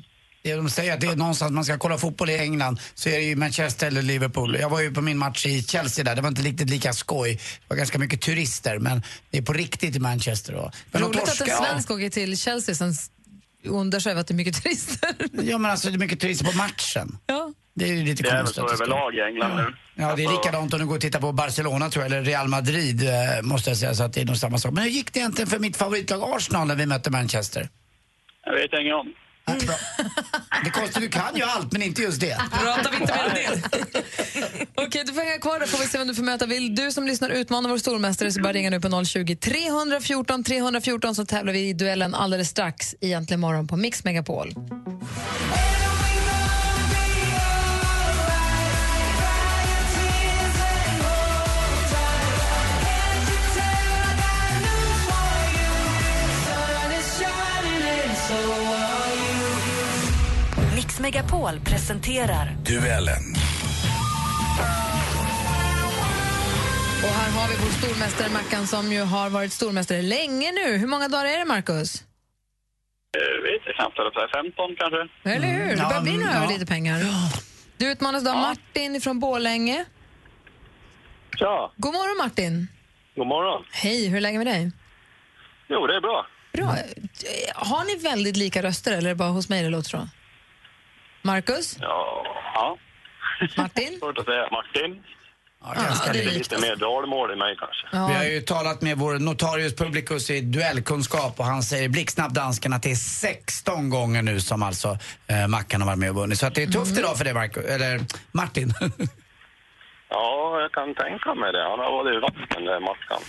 Det 0.50 0.56
de 0.56 0.70
säger 0.70 0.94
att 0.94 1.02
det 1.02 1.08
är 1.08 1.16
någonstans 1.16 1.52
man 1.52 1.66
ska 1.66 1.78
kolla 1.78 1.98
fotboll 1.98 2.30
i 2.30 2.38
England 2.38 2.80
så 2.96 3.10
är 3.10 3.14
det 3.14 3.24
ju 3.24 3.36
Manchester 3.36 3.88
eller 3.88 4.02
Liverpool. 4.02 4.58
Jag 4.60 4.70
var 4.70 4.82
ju 4.82 4.94
på 4.94 5.02
min 5.02 5.18
match 5.18 5.46
i 5.46 5.64
Chelsea 5.64 6.06
där, 6.06 6.16
det 6.16 6.22
var 6.22 6.30
inte 6.30 6.42
riktigt 6.42 6.70
lika 6.70 6.94
skoj. 6.94 7.34
Det 7.34 7.66
var 7.68 7.78
ganska 7.78 8.00
mycket 8.00 8.22
turister 8.22 8.80
men 8.80 9.04
det 9.30 9.38
är 9.38 9.42
på 9.42 9.54
riktigt 9.54 9.96
i 9.96 10.00
Manchester 10.00 10.54
då. 10.54 10.72
Men 10.92 11.02
Roligt 11.02 11.24
att 11.24 11.42
en 11.42 11.48
ja. 11.48 11.66
svensk 11.66 11.92
åker 11.92 12.10
till 12.10 12.38
Chelsea 12.38 12.76
sen 12.76 12.94
undrar 13.66 14.00
sig 14.00 14.12
över 14.12 14.22
att 14.22 14.28
det 14.28 14.34
är 14.34 14.36
mycket 14.36 14.64
turister. 14.64 15.10
Ja 15.44 15.58
men 15.58 15.72
alltså 15.72 15.90
det 15.90 15.96
är 15.96 16.00
mycket 16.00 16.20
turister 16.20 16.46
på 16.46 16.58
matchen. 16.58 17.18
Ja. 17.26 17.54
Det 17.76 17.86
är 17.86 17.94
ju 17.94 18.04
lite 18.06 18.24
Det 18.24 18.30
är 18.30 18.34
väl 18.34 18.44
konstigt. 18.44 18.64
så 18.70 18.74
överlag 18.74 19.16
i 19.16 19.22
England 19.22 19.56
nu. 19.58 19.74
Ja, 19.96 20.16
det 20.16 20.24
är 20.24 20.32
likadant 20.32 20.74
om 20.74 20.80
du 20.80 20.86
går 20.86 20.96
och 20.96 21.02
tittar 21.02 21.20
på 21.20 21.32
Barcelona 21.32 21.90
tror 21.90 22.06
jag, 22.06 22.12
eller 22.12 22.24
Real 22.24 22.48
Madrid 22.48 23.04
eh, 23.04 23.42
måste 23.42 23.70
jag 23.70 23.78
säga, 23.78 23.94
så 23.94 24.04
att 24.04 24.14
det 24.14 24.22
är 24.22 24.26
nog 24.26 24.38
samma 24.38 24.58
sak. 24.58 24.74
Men 24.74 24.84
hur 24.84 24.92
gick 24.92 25.14
det 25.14 25.20
egentligen 25.20 25.50
för 25.50 25.60
mitt 25.60 25.78
favoritlag 25.78 26.22
Arsenal 26.36 26.68
när 26.68 26.76
vi 26.76 26.86
mötte 26.86 27.10
Manchester? 27.12 27.70
Jag 28.46 28.54
vet 28.54 28.74
ingen 28.82 28.94
om. 28.94 29.14
Det 29.58 30.70
är 30.70 30.72
konstigt, 30.72 31.02
du 31.02 31.10
kan 31.10 31.36
ju 31.36 31.44
allt 31.44 31.72
men 31.72 31.82
inte 31.82 32.02
just 32.02 32.22
det. 32.22 32.38
Pratar 32.52 32.92
vi 32.92 32.98
inte 32.98 33.14
mer 33.14 33.26
om 33.28 33.34
det? 33.34 33.62
Okej, 34.76 35.04
du 35.06 35.14
får 35.14 35.22
hänga 35.22 35.38
kvar 35.38 35.60
där 35.60 35.68
får 35.68 35.78
vi 35.78 35.86
se 35.86 35.98
vem 35.98 36.08
du 36.08 36.16
får 36.16 36.24
möta. 36.24 36.46
Vill 36.46 36.76
du 36.76 36.92
som 36.92 37.08
lyssnar 37.08 37.30
utmana 37.30 37.70
vår 37.70 37.78
stormästare 37.78 38.32
så 38.32 38.42
bara 38.42 38.54
ringa 38.54 38.70
nu 38.70 38.82
på 38.82 39.06
020 39.06 39.36
314 39.36 40.44
314 40.44 41.16
så 41.16 41.26
tävlar 41.26 41.54
vi 41.54 41.70
i 41.70 41.74
duellen 41.74 42.16
alldeles 42.16 42.50
strax 42.50 42.96
i 43.02 43.14
Äntligen 43.14 43.40
morgon 43.40 43.68
på 43.68 43.78
Mix 43.78 44.04
Megapol. 44.04 44.54
Megapol 61.10 61.60
presenterar 61.60 62.46
Duellen. 62.66 63.24
Och 67.04 67.10
här 67.10 67.32
har 67.32 67.48
vi 67.50 67.56
vår 67.64 67.72
stormästare 67.72 68.30
Mackan 68.30 68.68
som 68.68 68.92
ju 68.92 69.02
har 69.02 69.30
varit 69.30 69.54
stormästare 69.54 70.02
länge 70.02 70.52
nu. 70.52 70.78
Hur 70.78 70.88
många 70.88 71.08
dagar 71.08 71.26
är 71.26 71.40
det, 71.40 71.46
Markus? 71.46 72.04
Jag 73.12 73.42
vet 73.42 73.54
inte, 73.54 73.74
knappt 73.76 74.00
eller 74.00 74.12
så 74.12 74.20
här 74.20 74.44
15 74.44 74.76
kanske. 74.76 75.02
Eller 75.36 75.48
hur? 75.48 75.70
Det 75.70 75.84
börjar 75.90 76.02
bli 76.02 76.12
mm, 76.12 76.26
nu 76.26 76.32
ja. 76.32 76.38
över 76.38 76.48
lite 76.54 76.66
pengar. 76.66 77.00
Du 77.78 77.92
utmanas 77.92 78.24
då 78.24 78.32
av 78.32 78.38
Martin 78.38 79.02
från 79.02 79.20
Borlänge. 79.20 79.86
Ja, 81.38 81.72
God 81.76 81.94
morgon, 81.94 82.18
Martin. 82.18 82.68
god 83.16 83.28
morgon. 83.28 83.66
Hej, 83.72 84.08
hur 84.08 84.18
är 84.18 84.22
läget 84.22 84.38
med 84.38 84.48
dig? 84.48 84.72
Jo, 85.68 85.88
det 85.88 85.96
är 85.96 86.02
bra. 86.02 86.28
Bra. 86.54 86.76
Har 87.56 87.86
ni 87.86 88.04
väldigt 88.04 88.38
lika 88.38 88.64
röster 88.64 88.92
eller 88.92 89.10
är 89.10 89.14
det 89.14 89.16
bara 89.16 89.30
hos 89.30 89.50
mig 89.50 89.64
det 89.64 89.70
låter 89.70 89.90
så? 89.90 90.08
Marcus? 91.22 91.78
Ja, 91.82 92.24
ja. 92.54 92.78
Martin? 93.58 94.00
Svårt 94.00 94.18
att 94.18 94.26
säga. 94.26 94.48
Martin? 94.52 95.04
Ja, 95.64 95.74
ganska 95.84 96.14
det 96.14 96.24
är. 96.24 96.32
Lite 96.32 96.58
mer 96.62 96.76
dalmål 96.76 97.32
i 97.32 97.36
mig 97.36 97.56
kanske. 97.60 98.12
Vi 98.12 98.16
har 98.18 98.24
ju 98.24 98.42
talat 98.42 98.82
med 98.82 98.98
vår 98.98 99.20
notarius 99.20 99.76
publicus 99.76 100.30
i 100.30 100.42
duellkunskap 100.42 101.40
och 101.40 101.46
han 101.46 101.64
säger 101.64 101.90
blixtsnabbt 101.90 102.34
dansken 102.34 102.74
att 102.74 102.84
det 102.84 102.92
är 102.92 102.96
16 102.96 103.90
gånger 103.90 104.22
nu 104.22 104.40
som 104.40 104.64
alltså 104.64 104.98
eh, 105.28 105.48
Mackan 105.48 105.82
har 105.82 105.86
varit 105.86 106.00
med 106.00 106.10
och 106.10 106.16
vunnit. 106.16 106.40
Så 106.40 106.46
att 106.46 106.56
det 106.56 106.64
är 106.64 106.68
tufft 106.68 106.98
idag 106.98 107.18
för 107.18 107.26
dig, 107.26 107.34
Marco, 107.34 107.62
eller 107.62 108.00
Martin. 108.32 108.74
Ja, 110.10 110.62
jag 110.62 110.72
kan 110.72 110.96
tänka 110.96 111.34
mig 111.34 111.52
det. 111.52 111.64
Han 111.64 111.80
har 111.80 111.92
varit 111.92 112.18
i 112.18 112.20
vatten, 112.20 112.66
där 112.66 112.80
Mackan. 112.80 113.22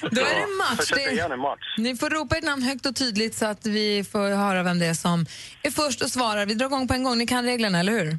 Då 0.10 0.20
är 0.20 0.40
det 0.40 0.56
match. 0.56 0.90
Det, 0.94 1.20
en 1.20 1.40
match. 1.40 1.74
ni 1.78 1.96
får 1.96 2.10
ropa 2.10 2.36
ert 2.36 2.44
namn 2.44 2.62
högt 2.62 2.86
och 2.86 2.96
tydligt 2.96 3.34
så 3.34 3.46
att 3.46 3.66
vi 3.66 4.04
får 4.04 4.30
höra 4.36 4.62
vem 4.62 4.78
det 4.78 4.86
är 4.86 4.94
som 4.94 5.26
är 5.62 5.70
först 5.70 6.02
och 6.02 6.10
svarar. 6.10 6.46
Vi 6.46 6.54
drar 6.54 6.66
igång 6.66 6.88
på 6.88 6.94
en 6.94 7.04
gång. 7.04 7.18
Ni 7.18 7.26
kan 7.26 7.44
reglerna, 7.44 7.80
eller 7.80 7.92
hur? 7.92 8.18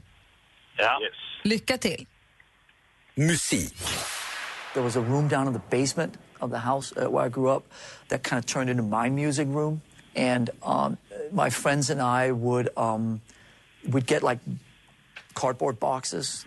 Ja. 0.77 0.99
Lycka 1.43 1.77
till. 1.77 2.07
Musik. 3.15 3.77
There 4.73 4.83
was 4.83 4.95
a 4.95 5.01
room 5.01 5.27
down 5.27 5.47
in 5.47 5.53
the 5.53 5.77
basement 5.77 6.17
of 6.39 6.51
the 6.51 6.57
house 6.57 6.93
uh, 6.97 7.09
where 7.09 7.27
I 7.27 7.29
grew 7.29 7.55
up 7.57 7.63
that 8.07 8.23
kind 8.23 8.39
of 8.39 8.45
turned 8.45 8.69
into 8.69 8.83
my 8.83 9.09
music 9.09 9.47
room. 9.47 9.81
And 10.15 10.49
um, 10.63 10.97
my 11.31 11.49
friends 11.49 11.89
and 11.89 12.01
I 12.01 12.31
would 12.31 12.69
um, 12.77 13.21
would 13.87 14.05
get 14.07 14.23
like 14.23 14.39
cardboard 15.33 15.79
boxes, 15.79 16.45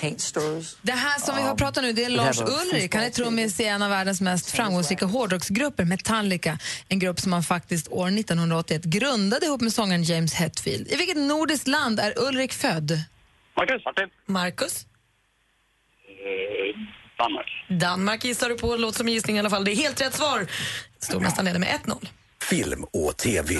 paint 0.00 0.20
stirrers. 0.20 0.76
Det 0.82 0.92
här 0.92 1.20
som 1.20 1.36
vi 1.36 1.42
har 1.42 1.54
pratat 1.54 1.82
nu, 1.82 1.92
det 1.92 2.04
är 2.04 2.08
Lars 2.10 2.40
Ulrik. 2.40 2.94
Han 2.94 3.04
är 3.04 3.10
trummis 3.10 3.60
i 3.60 3.64
en 3.64 3.82
av 3.82 3.90
världens 3.90 4.20
mest 4.20 4.50
framgångsrika 4.50 5.06
hårdrocksgrupper, 5.06 5.84
Metallica. 5.84 6.58
En 6.88 6.98
grupp 6.98 7.20
som 7.20 7.32
han 7.32 7.42
faktiskt 7.42 7.88
år 7.88 8.06
1981 8.18 8.84
grundade 8.84 9.46
ihop 9.46 9.60
med 9.60 9.72
sångaren 9.72 10.02
James 10.02 10.34
Hetfield. 10.34 10.88
I 10.88 10.96
vilket 10.96 11.16
nordiskt 11.16 11.68
land 11.68 12.00
är 12.00 12.18
Ulrik 12.28 12.52
född? 12.52 13.00
Marcus? 13.56 13.84
Martin? 13.84 14.08
Marcus? 14.26 14.86
Eh, 16.08 16.80
Danmark. 17.18 17.46
Danmark 17.80 18.24
gissar 18.24 18.48
du 18.48 18.56
på, 18.58 18.76
låter 18.76 18.98
som 18.98 19.06
en 19.06 19.12
gissning 19.12 19.36
i 19.36 19.38
alla 19.38 19.50
fall. 19.50 19.64
Det 19.64 19.72
är 19.72 19.76
helt 19.76 20.00
rätt 20.00 20.14
svar. 20.14 20.46
Stormästaren 20.98 21.44
leder 21.44 21.60
med 21.60 21.68
1-0. 21.68 22.06
Film 22.50 22.84
och 22.84 23.16
TV. 23.16 23.54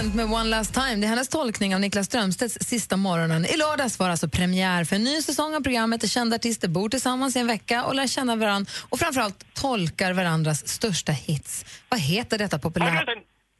Bryant 0.00 0.14
med 0.14 0.32
One 0.32 0.44
Last 0.44 0.74
Time. 0.74 0.94
Det 0.96 1.06
är 1.06 1.08
hennes 1.08 1.28
tolkning 1.28 1.74
av 1.74 1.80
Niklas 1.80 2.06
Strömstedts 2.06 2.58
Sista 2.60 2.96
morgonen. 2.96 3.46
I 3.46 3.56
lördags 3.56 3.98
var 3.98 4.08
alltså 4.08 4.28
premiär 4.28 4.84
för 4.84 4.96
en 4.96 5.04
ny 5.04 5.22
säsong 5.22 5.54
av 5.54 5.60
programmet 5.60 6.00
där 6.00 6.08
kända 6.08 6.36
artister 6.36 6.68
bor 6.68 6.88
tillsammans 6.88 7.36
i 7.36 7.38
en 7.38 7.46
vecka 7.46 7.84
och 7.84 7.94
lär 7.94 8.06
känna 8.06 8.36
varandra 8.36 8.70
och 8.88 8.98
framförallt 8.98 9.54
tolkar 9.54 10.12
varandras 10.12 10.68
största 10.68 11.12
hits. 11.12 11.64
Vad 11.88 12.00
heter 12.00 12.38
detta 12.38 12.58
populära... 12.58 13.04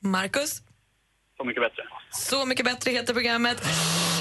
Marcus? 0.03 0.63
Så 1.37 1.45
mycket 1.45 1.63
bättre. 1.63 1.83
Så 2.11 2.47
mycket 2.47 2.65
bättre 2.65 2.91
heter 2.91 3.15
programmet. 3.15 3.63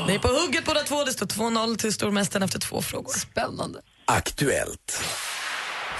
Ni 0.07 0.15
är 0.15 0.19
på 0.19 0.27
hugget 0.27 0.65
båda 0.65 0.79
två. 0.79 1.03
Det 1.03 1.11
står 1.11 1.25
2-0 1.25 1.77
till 1.77 1.93
stormästaren 1.93 2.43
efter 2.43 2.59
två 2.59 2.81
frågor. 2.81 3.13
Spännande. 3.13 3.81
Aktuellt. 4.05 5.03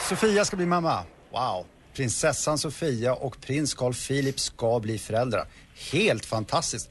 Sofia 0.10 0.46
ska 0.46 0.56
bli 0.58 0.66
mamma. 0.66 1.04
Wow. 1.32 1.66
Prinsessan 1.94 2.58
Sofia 2.58 3.14
och 3.14 3.42
prins 3.42 3.74
Carl 3.74 3.94
Philip 3.94 4.40
ska 4.40 4.80
bli 4.80 5.00
föräldrar. 5.00 5.48
Helt 5.92 6.26
fantastiskt. 6.26 6.90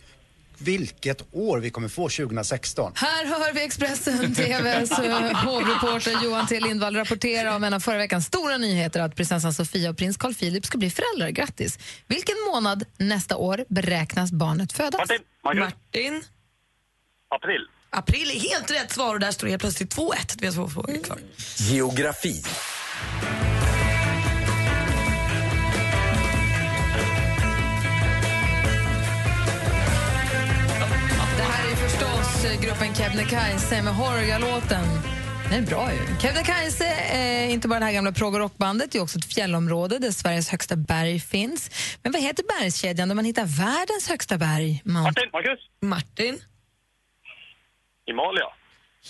Vilket 0.59 1.23
år 1.33 1.59
vi 1.59 1.71
kommer 1.71 1.89
få 1.89 2.09
2016. 2.09 2.93
Här 2.95 3.27
hör 3.27 3.53
vi 3.53 3.65
Expressen 3.65 4.35
TVs 4.35 4.91
eh, 4.91 5.45
hovreporter 5.45 6.25
Johan 6.25 6.47
T 6.47 6.61
Lindvall 6.61 6.97
rapportera 6.97 7.57
om 7.57 7.65
en 7.65 7.75
av 7.75 7.81
förra 7.81 7.99
veckans 7.99 8.27
stora 8.27 8.57
nyheter 8.57 9.01
att 9.01 9.17
prinsessan 9.17 9.55
Sofia 9.55 9.91
och 9.91 9.97
prins 9.97 10.17
Carl 10.17 10.35
Philip 10.35 10.67
ska 10.67 10.79
bli 10.79 10.91
föräldrar. 10.91 11.31
Grattis! 11.31 11.79
Vilken 12.07 12.35
månad 12.53 12.85
nästa 12.97 13.37
år 13.37 13.65
beräknas 13.69 14.33
barnet 14.33 14.73
födas? 14.73 14.99
Martin? 15.01 15.19
Marcus? 15.45 15.61
Martin? 15.61 16.23
April. 17.35 17.67
April 17.91 18.31
är 18.31 18.41
helt 18.41 18.71
rätt 18.71 18.93
svar 18.93 19.15
och 19.15 19.21
där 19.21 19.31
står 19.31 19.47
det 19.47 19.51
helt 19.51 19.63
plötsligt 19.63 19.97
2-1. 19.97 20.13
Vi 20.41 20.47
har 20.47 20.55
två 20.55 20.69
frågor 20.69 21.05
kvar. 21.05 21.19
Geografi. 21.57 22.43
Gruppen 32.43 32.95
Kebnekaise 32.95 33.83
med 33.83 33.95
Horga-låten. 33.95 34.85
Den 35.51 35.63
är 35.63 35.67
bra 35.67 35.93
ju. 35.93 35.99
Kebnekaise 36.23 36.87
är 37.11 37.49
inte 37.49 37.69
bara 37.69 37.79
det 37.79 37.85
här 37.85 37.93
gamla 37.93 38.13
prog 38.13 38.35
och 38.35 38.41
rockbandet, 38.41 38.93
det 38.93 38.99
är 38.99 39.03
också 39.03 39.19
ett 39.19 39.35
fjällområde 39.35 39.99
där 39.99 40.11
Sveriges 40.11 40.49
högsta 40.49 40.77
berg 40.77 41.21
finns. 41.21 41.71
Men 42.03 42.13
vad 42.13 42.23
heter 42.23 42.45
bergskedjan 42.61 43.09
där 43.09 43.15
man 43.15 43.25
hittar 43.25 43.45
världens 43.45 44.09
högsta 44.09 44.39
berg? 44.39 44.83
Mount 44.85 45.03
Martin? 45.03 45.31
Marcus? 45.33 45.61
Martin? 45.83 46.43
Himalaya. 48.07 48.47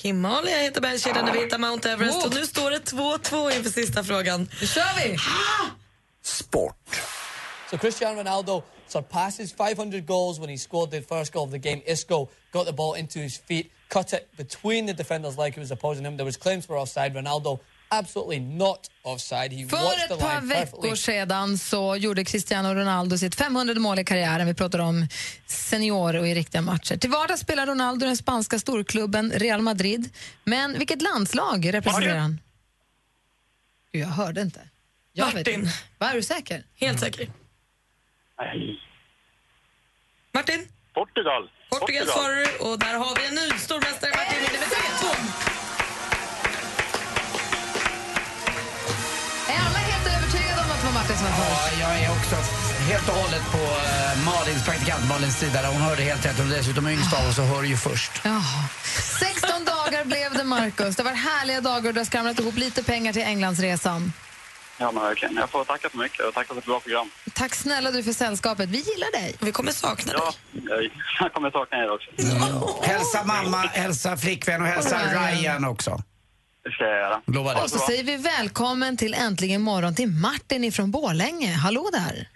Himalaya 0.02 0.58
heter 0.58 0.80
bergskedjan 0.80 1.26
där 1.26 1.32
vi 1.32 1.38
hittar 1.38 1.58
Mount 1.58 1.90
Everest. 1.90 2.26
Och 2.26 2.34
nu 2.34 2.46
står 2.46 2.70
det 2.70 2.78
2-2 2.78 3.56
inför 3.56 3.70
sista 3.70 4.04
frågan. 4.04 4.48
Nu 4.60 4.66
kör 4.66 5.08
vi! 5.08 5.18
So 7.70 7.78
Cristiano 7.78 8.20
Ronaldo 8.20 8.62
surpasses 8.90 9.52
500 9.52 10.06
goals 10.06 10.40
when 10.40 10.50
he 10.50 10.56
scored 10.56 10.90
the 10.90 11.00
first 11.00 11.32
goal 11.32 11.44
of 11.44 11.50
the 11.50 11.58
game. 11.58 11.82
Isco 11.86 12.28
got 12.52 12.66
the 12.66 12.72
ball 12.72 12.94
into 12.94 13.18
his 13.18 13.38
feet, 13.38 13.70
cut 13.88 14.12
it 14.12 14.36
between 14.36 14.86
the 14.86 14.92
defenders 14.92 15.36
like 15.36 15.54
he 15.54 15.60
was 15.60 15.70
opposing 15.70 16.04
him. 16.04 16.16
There 16.16 16.26
was 16.26 16.36
claims 16.36 16.66
for 16.66 16.76
offside. 16.76 17.14
Ronaldo 17.14 17.60
absolutely 17.90 18.40
not 18.40 18.90
offside. 19.02 19.52
He 19.52 19.68
För 19.68 19.76
watched 19.76 20.08
the 20.08 20.14
ett 20.14 20.20
par 20.20 20.40
veckor 20.40 20.94
sedan 20.94 21.58
så 21.58 21.96
gjorde 21.96 22.24
Cristiano 22.24 22.74
Ronaldo 22.74 23.18
sitt 23.18 23.34
500 23.34 23.74
mål 23.74 23.98
i 23.98 24.04
karriären. 24.04 24.46
Vi 24.46 24.54
pratar 24.54 24.78
om 24.78 25.06
senior 25.46 26.16
och 26.16 26.28
i 26.28 26.34
riktiga 26.34 26.62
matcher. 26.62 26.96
Till 26.96 27.10
vardags 27.10 27.40
spelar 27.40 27.66
Ronaldo 27.66 28.06
den 28.06 28.16
spanska 28.16 28.58
storklubben 28.58 29.32
Real 29.32 29.62
Madrid. 29.62 30.10
Men 30.44 30.78
vilket 30.78 31.02
landslag 31.02 31.74
representerar 31.74 32.18
han? 32.18 32.40
Jag 33.90 34.08
hörde 34.08 34.40
inte. 34.40 34.60
Jag 35.12 35.26
vet 35.26 35.34
Martin. 35.34 35.54
inte. 35.54 35.72
Va, 35.98 36.10
är 36.10 36.14
du 36.14 36.22
säker? 36.22 36.64
Helt 36.74 37.00
säker. 37.00 37.28
Nej. 38.38 38.78
Martin? 40.34 40.60
Portugal. 40.94 41.42
Portugal 41.70 42.06
svarar 42.06 42.36
du 42.36 42.48
och 42.66 42.78
där 42.78 42.94
har 43.04 43.12
vi 43.18 43.22
en 43.30 43.34
ny 43.34 43.48
stormästare. 43.66 44.10
Martin 44.20 44.38
vinner 44.44 44.60
med 44.64 44.68
3-2. 44.68 45.04
Är 49.52 49.58
alla 49.66 49.78
helt 49.90 50.06
övertygade 50.16 50.60
om 50.64 50.70
att 50.74 50.80
det 50.80 50.86
var 50.86 50.94
Martin 51.00 51.16
som 51.16 51.26
var 51.26 51.32
först? 51.32 51.80
Ja, 51.80 51.88
jag 51.94 52.02
är 52.04 52.10
också 52.18 52.36
helt 52.90 53.08
och 53.08 53.14
hållet 53.14 53.44
på 53.56 53.62
eh, 53.92 54.24
Malins, 54.30 54.64
praktikant 54.64 55.08
Malins 55.08 55.38
sida. 55.38 55.62
där 55.62 55.68
Hon 55.68 55.82
hörde 55.82 56.02
helt 56.02 56.26
rätt. 56.26 56.38
Hon 56.38 56.52
är 56.52 56.56
dessutom 56.56 56.88
yngst 56.88 57.12
av 57.18 57.28
oss 57.28 57.38
och 57.38 57.44
hör 57.44 57.62
ju 57.62 57.76
först. 57.76 58.12
Jaha. 58.24 58.68
16 59.20 59.64
dagar 59.64 60.04
blev 60.04 60.32
det, 60.34 60.44
Markus. 60.44 60.96
Det 60.96 61.02
var 61.02 61.12
härliga 61.12 61.60
dagar 61.60 61.88
och 61.88 61.94
du 61.94 62.00
har 62.00 62.04
skramlat 62.04 62.40
ihop 62.40 62.56
lite 62.56 62.84
pengar 62.84 63.12
till 63.12 63.22
Englandsresan. 63.22 64.12
Ja, 64.78 64.92
men 64.92 65.02
verkligen. 65.02 65.36
Jag 65.36 65.50
får 65.50 65.64
tacka 65.64 65.88
så 65.90 65.98
mycket 65.98 66.24
och 66.26 66.34
tacka 66.34 66.48
för 66.54 66.58
ett 66.60 66.66
bra 66.66 66.80
program. 66.80 67.10
Tack 67.34 67.54
snälla 67.54 67.90
du 67.90 68.02
för 68.02 68.12
sällskapet. 68.12 68.68
Vi 68.68 68.76
gillar 68.78 69.12
dig. 69.20 69.36
Vi 69.40 69.52
kommer 69.52 69.72
sakna 69.72 70.12
Ja, 70.16 70.32
jag, 70.68 70.90
jag 71.20 71.32
kommer 71.34 71.50
sakna 71.50 71.78
er 71.78 71.90
också. 71.90 72.10
Hälsa 72.86 73.24
mamma, 73.24 73.56
hälsa 73.56 74.16
flickvän 74.16 74.62
och 74.62 74.68
hälsa 74.68 74.98
Ryan 74.98 75.64
också. 75.64 76.02
Det 76.64 76.70
ska 76.70 76.84
jag 76.84 76.98
göra. 76.98 77.20
Lovar 77.26 77.62
Och 77.62 77.70
så 77.70 77.78
säger 77.78 78.04
vi 78.04 78.16
välkommen 78.16 78.96
till 78.96 79.14
Äntligen 79.14 79.62
morgon 79.62 79.94
till 79.94 80.08
Martin 80.08 80.64
ifrån 80.64 80.90
Borlänge. 80.90 81.52
Hallå 81.52 81.88
där! 81.92 82.28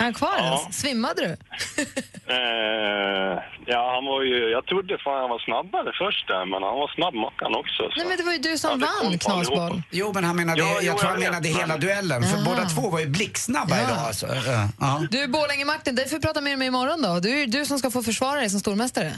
Är 0.00 0.04
han 0.04 0.14
kvar 0.14 0.34
Ja. 0.38 0.44
ens? 0.62 0.80
Svimmade 0.80 1.20
du? 1.26 1.36
Eh, 2.38 3.36
ja, 3.66 3.80
han 3.94 4.04
var 4.12 4.22
ju... 4.30 4.50
Jag 4.56 4.66
trodde 4.66 4.98
fan 5.04 5.20
han 5.20 5.30
var 5.30 5.38
snabbare 5.48 5.90
först 6.02 6.24
där, 6.28 6.44
men 6.52 6.60
han 6.68 6.76
var 6.82 6.88
snabb 6.96 7.14
Mackan 7.14 7.52
också. 7.62 7.82
Så. 7.90 7.94
Nej 7.96 8.06
men 8.08 8.16
det 8.18 8.24
var 8.28 8.32
ju 8.32 8.38
du 8.38 8.58
som 8.58 8.70
Ja, 8.80 8.86
vann, 9.02 9.18
Knasboll. 9.18 9.82
Jo, 9.90 10.12
men 10.14 10.24
han 10.24 10.36
menade, 10.36 10.58
Ja, 10.60 10.66
jo, 10.80 10.86
jag 10.86 10.98
tror 10.98 11.08
jag 11.10 11.14
han 11.14 11.20
menade 11.26 11.48
men- 11.48 11.58
hela 11.60 11.76
duellen. 11.76 12.22
För 12.22 12.38
Ah. 12.38 12.44
båda 12.44 12.64
två 12.74 12.90
var 12.90 13.00
ju 13.00 13.06
blixtsnabba 13.06 13.76
Ja. 13.76 13.84
idag. 13.84 13.98
Alltså. 13.98 14.26
Eh, 14.26 14.66
Ja. 14.80 15.02
Du 15.10 15.26
Borlänge-Martin, 15.26 15.94
det 15.94 16.08
får 16.10 16.16
vi 16.16 16.22
prata 16.22 16.40
mer 16.40 16.56
med 16.56 16.66
imorgon 16.66 17.02
då. 17.02 17.20
Du 17.20 17.30
är 17.42 17.46
du 17.46 17.64
som 17.66 17.78
ska 17.78 17.90
få 17.90 18.02
försvara 18.02 18.40
dig 18.40 18.50
som 18.50 18.60
stormästare. 18.60 19.12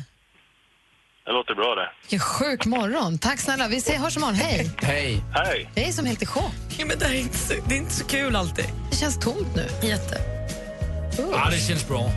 Det 1.26 1.32
låter 1.32 1.54
bra 1.54 1.74
det. 1.74 1.88
Vilken 2.02 2.20
sjuk 2.20 2.66
morgon. 2.66 3.18
Tack 3.18 3.38
snälla. 3.40 3.68
Vi 3.68 3.76
ses, 3.76 3.96
hörs 4.02 4.16
imorgon. 4.16 4.34
Hej! 4.34 4.70
Hej. 4.82 5.20
Hej. 5.34 5.70
Jag 5.74 5.88
är 5.88 5.92
som 5.92 6.06
helt 6.06 6.22
i 6.22 6.26
chock. 6.26 6.52
Ja, 6.78 6.86
men 6.86 6.98
det, 6.98 7.04
är 7.04 7.14
inte 7.14 7.38
så, 7.38 7.54
det 7.68 7.74
är 7.74 7.78
inte 7.78 7.94
så 7.94 8.04
kul 8.06 8.36
alltid. 8.36 8.64
Det 8.90 8.96
känns 8.96 9.18
tomt 9.20 9.56
nu. 9.56 9.88
Jätte. 9.88 10.41
Ja, 11.18 11.48
det 11.50 11.56
känns 11.58 11.88
bra. 11.88 12.12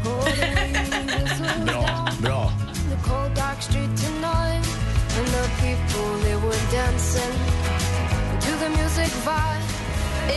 Bra, 1.65 2.09
bra. 2.21 2.51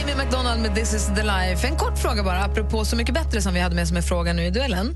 Amy 0.03 0.15
McDonald 0.25 0.63
med 0.63 0.75
This 0.75 0.95
is 0.95 1.07
the 1.07 1.23
life. 1.23 1.67
En 1.69 1.77
kort 1.77 1.99
fråga 1.99 2.23
bara, 2.23 2.45
apropå 2.45 2.85
Så 2.85 2.97
mycket 2.97 3.15
bättre 3.15 3.43
som 3.43 3.55
vi 3.55 3.61
hade 3.61 3.75
med 3.75 3.89
som 3.89 3.97
en 3.97 4.03
fråga 4.03 4.33
nu 4.33 4.45
i 4.47 4.51
duellen. 4.51 4.95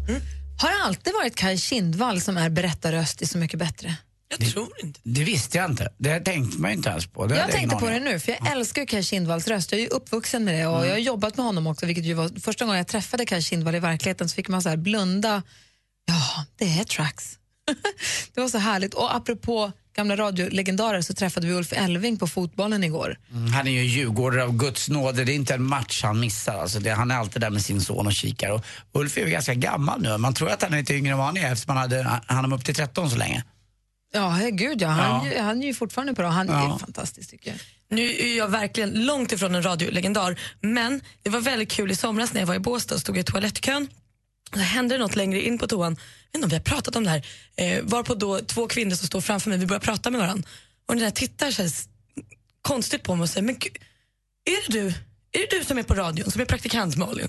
Har 0.58 0.68
det 0.68 0.84
alltid 0.84 1.12
varit 1.12 1.36
Kaj 1.36 1.58
Kindvall 1.58 2.20
som 2.20 2.36
är 2.36 2.50
berättarröst 2.50 3.22
i 3.22 3.26
Så 3.26 3.38
mycket 3.38 3.58
bättre? 3.58 3.96
Jag 4.38 4.50
tror 4.52 4.68
inte. 4.82 5.00
Det 5.02 5.24
visste 5.24 5.58
jag 5.58 5.70
inte. 5.70 5.88
Det 5.98 6.20
tänkte 6.20 6.58
man 6.58 6.70
ju 6.70 6.76
inte 6.76 6.88
ens 6.88 7.06
på. 7.06 7.26
Det 7.26 7.36
Jag 7.36 7.50
tänkte 7.50 7.76
på 7.76 7.88
det 7.88 8.00
nu, 8.00 8.18
för 8.20 8.32
jag 8.32 8.52
älskar 8.52 8.82
ju 8.82 8.86
Kaj 8.86 9.02
Kindvalls 9.02 9.48
röst. 9.48 9.72
Jag 9.72 9.78
är 9.78 9.82
ju 9.82 9.88
uppvuxen 9.88 10.44
med 10.44 10.54
det 10.54 10.66
och 10.66 10.86
jag 10.86 10.90
har 10.90 10.98
jobbat 10.98 11.36
med 11.36 11.46
honom 11.46 11.66
också. 11.66 11.86
Vilket 11.86 12.04
ju 12.04 12.14
var, 12.14 12.40
första 12.40 12.64
gången 12.64 12.78
jag 12.78 12.88
träffade 12.88 13.26
Kaj 13.26 13.42
Kindvall 13.42 13.74
i 13.74 13.78
verkligheten 13.78 14.28
så 14.28 14.34
fick 14.34 14.48
man 14.48 14.62
så 14.62 14.68
här 14.68 14.76
blunda. 14.76 15.42
Ja, 16.06 16.44
det 16.56 16.64
är 16.64 16.84
tracks. 16.84 17.38
det 18.34 18.40
var 18.40 18.48
så 18.48 18.58
härligt. 18.58 18.94
Och 18.94 19.14
apropå 19.14 19.72
gamla 19.96 20.16
radiolegendarer 20.16 21.00
så 21.02 21.14
träffade 21.14 21.46
vi 21.46 21.52
Ulf 21.52 21.72
Elving 21.72 22.18
på 22.18 22.26
fotbollen 22.26 22.84
igår. 22.84 23.18
Mm, 23.32 23.52
Han 23.52 23.66
är 23.66 23.70
ju 23.70 23.84
djurgårdare 23.84 24.44
av 24.44 24.52
Guds 24.52 24.88
nåde. 24.88 25.24
Det 25.24 25.32
är 25.32 25.34
inte 25.34 25.54
en 25.54 25.62
match 25.62 26.02
han 26.02 26.20
missar. 26.20 26.58
Alltså 26.58 26.80
det, 26.80 26.90
han 26.90 27.10
är 27.10 27.16
alltid 27.16 27.42
där 27.42 27.50
med 27.50 27.62
sin 27.62 27.80
son 27.80 28.06
och 28.06 28.12
kikar. 28.12 28.50
Och 28.50 28.64
Ulf 28.92 29.16
är 29.16 29.24
ju 29.24 29.30
ganska 29.30 29.54
gammal 29.54 30.02
nu. 30.02 30.18
Man 30.18 30.34
tror 30.34 30.50
att 30.50 30.62
han 30.62 30.72
är 30.72 30.78
lite 30.78 30.94
yngre 30.94 31.12
än 31.12 31.18
vad 31.18 31.26
han 31.26 31.36
är 31.36 31.52
eftersom 31.52 31.76
han 31.76 31.90
hade 31.90 32.20
han 32.26 32.52
upp 32.52 32.64
till 32.64 32.74
13 32.74 33.10
så 33.10 33.16
länge. 33.16 33.44
Ja, 34.12 34.38
gud 34.52 34.82
ja. 34.82 34.88
Han, 34.88 35.26
Ja. 35.32 35.42
han 35.42 35.62
är 35.62 35.66
ju 35.66 35.74
fortfarande 35.74 36.12
bra. 36.12 36.28
Han 36.28 36.48
är 36.48 36.52
Ja. 36.52 36.78
fantastisk 36.78 37.30
tycker 37.30 37.50
jag. 37.50 37.58
Nu 37.88 38.10
är 38.16 38.36
jag 38.38 38.48
verkligen 38.48 39.06
långt 39.06 39.32
ifrån 39.32 39.54
en 39.54 39.62
radiolegendar, 39.62 40.40
men 40.60 41.00
det 41.22 41.30
var 41.30 41.40
väldigt 41.40 41.70
kul 41.70 41.90
i 41.90 41.96
somras 41.96 42.32
när 42.32 42.40
jag 42.40 42.46
var 42.46 42.54
i 42.54 42.58
Båstad 42.58 42.94
och 42.94 43.00
stod 43.00 43.18
i 43.18 43.22
toalettkön. 43.24 43.88
Då 44.50 44.58
hände 44.60 44.94
det 44.94 44.98
något 44.98 45.16
längre 45.16 45.40
in 45.42 45.58
på 45.58 45.66
toan. 45.66 45.92
Jag 45.92 45.96
vet 45.98 46.34
inte 46.34 46.44
om 46.44 46.50
vi 46.50 46.56
har 46.56 46.62
pratat 46.62 46.96
om 46.96 47.04
det 47.04 47.10
här. 47.10 47.26
Eh, 47.56 47.82
varpå 47.82 48.14
då 48.14 48.38
två 48.40 48.66
kvinnor 48.66 48.94
som 48.94 49.06
står 49.06 49.20
framför 49.20 49.48
mig, 49.50 49.58
vi 49.58 49.66
börjar 49.66 49.80
prata 49.80 50.10
med 50.10 50.20
varandra. 50.20 50.48
Och 50.88 50.94
den 50.94 51.04
där 51.04 51.10
tittar 51.10 51.50
så 51.50 51.62
konstigt 52.62 53.02
på 53.02 53.14
mig 53.14 53.22
och 53.22 53.28
säger, 53.30 53.46
men 53.46 53.58
gud, 53.58 53.76
är 54.44 54.72
det 54.72 54.78
du? 54.80 54.86
Är 55.32 55.50
det 55.50 55.58
du 55.58 55.64
som 55.64 55.78
är 55.78 55.82
på 55.82 55.94
radion, 55.94 56.30
som 56.30 56.40
är 56.40 56.44
praktikant 56.44 56.96
Malin? 56.96 57.28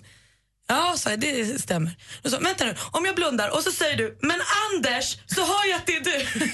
Ja, 0.67 0.93
sa 0.97 1.09
jag, 1.09 1.19
det 1.19 1.61
stämmer. 1.61 1.97
Då 2.21 2.29
sa, 2.29 2.39
vänta 2.39 2.65
nu, 2.65 2.75
om 2.91 3.05
jag 3.05 3.15
blundar 3.15 3.49
och 3.49 3.63
så 3.63 3.71
säger 3.71 3.97
du, 3.97 4.17
men 4.21 4.39
Anders, 4.71 5.17
så 5.25 5.41
hör 5.41 5.69
jag 5.69 5.77
att 5.77 5.85
det 5.85 5.95
är 5.95 6.03
du. 6.03 6.51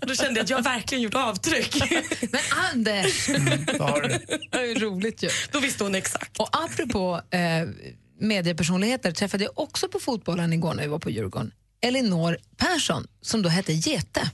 och 0.00 0.06
då 0.06 0.14
kände 0.14 0.40
jag 0.40 0.44
att 0.44 0.50
jag 0.50 0.62
verkligen 0.62 1.02
gjort 1.02 1.14
avtryck. 1.14 1.82
Men 2.32 2.40
Anders! 2.72 3.26
det 4.50 4.58
är 4.58 4.80
roligt 4.80 5.22
ju. 5.22 5.28
Då 5.52 5.60
visste 5.60 5.84
hon 5.84 5.94
exakt. 5.94 6.40
Och 6.40 6.48
apropå 6.52 7.20
eh, 7.30 7.40
mediepersonligheter 8.20 9.12
träffade 9.12 9.44
jag 9.44 9.58
också 9.58 9.88
på 9.88 10.00
fotbollen 10.00 10.52
igår 10.52 10.74
när 10.74 10.82
vi 10.82 10.88
var 10.88 10.98
på 10.98 11.10
Djurgården. 11.10 11.52
Elinor 11.82 12.38
Persson, 12.56 13.06
som 13.20 13.42
då 13.42 13.48
hette 13.48 13.72
Gete. 13.72 14.30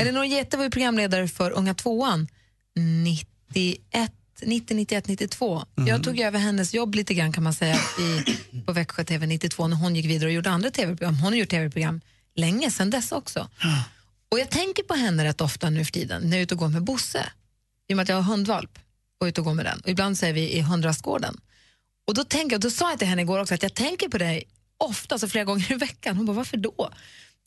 Elinor 0.00 0.24
Gete 0.24 0.56
var 0.56 0.64
ju 0.64 0.70
programledare 0.70 1.28
för 1.28 1.50
Unga 1.50 1.74
tvåan 1.74 2.28
91, 3.04 4.12
90, 4.42 4.74
91, 4.74 5.08
92. 5.08 5.64
Jag 5.86 6.04
tog 6.04 6.20
över 6.20 6.38
hennes 6.38 6.74
jobb 6.74 6.94
lite 6.94 7.14
grann 7.14 7.32
kan 7.32 7.42
man 7.42 7.54
säga 7.54 7.76
i, 7.76 8.36
på 8.66 8.72
Växjö 8.72 9.04
TV 9.04 9.26
92 9.26 9.68
när 9.68 9.76
hon 9.76 9.96
gick 9.96 10.06
vidare 10.06 10.26
och 10.26 10.32
gjorde 10.32 10.50
andra 10.50 10.70
tv-program. 10.70 11.14
Hon 11.14 11.32
har 11.32 11.38
gjort 11.38 11.48
tv-program 11.48 12.00
länge 12.34 12.70
sedan 12.70 12.90
dess 12.90 13.12
också. 13.12 13.48
Och 14.28 14.38
jag 14.38 14.50
tänker 14.50 14.82
på 14.82 14.94
henne 14.94 15.24
rätt 15.24 15.40
ofta 15.40 15.70
nu 15.70 15.84
för 15.84 15.92
tiden 15.92 16.22
när 16.22 16.30
jag 16.30 16.38
är 16.38 16.42
ute 16.42 16.54
och 16.54 16.60
går 16.60 16.68
med 16.68 16.82
Bosse. 16.84 17.26
I 17.88 17.92
och 17.92 17.96
med 17.96 18.02
att 18.02 18.08
jag 18.08 18.16
har 18.16 18.22
hundvalp 18.22 18.78
och 19.18 19.26
är 19.26 19.28
ute 19.28 19.40
och 19.40 19.44
går 19.44 19.54
med 19.54 19.64
den. 19.64 19.80
Och 19.80 19.88
ibland 19.88 20.18
så 20.18 20.26
är 20.26 20.32
vi 20.32 20.56
i 20.56 20.60
hundrastgården. 20.60 21.40
Och 22.06 22.14
då, 22.14 22.24
tänker 22.24 22.54
jag, 22.54 22.60
då 22.60 22.70
sa 22.70 22.90
jag 22.90 22.98
till 22.98 23.08
henne 23.08 23.22
igår 23.22 23.38
också 23.40 23.54
att 23.54 23.62
jag 23.62 23.74
tänker 23.74 24.08
på 24.08 24.18
dig 24.18 24.44
ofta, 24.76 25.14
alltså 25.14 25.28
flera 25.28 25.44
gånger 25.44 25.72
i 25.72 25.74
veckan. 25.74 26.16
Hon 26.16 26.26
bara, 26.26 26.36
varför 26.36 26.56
då? 26.56 26.90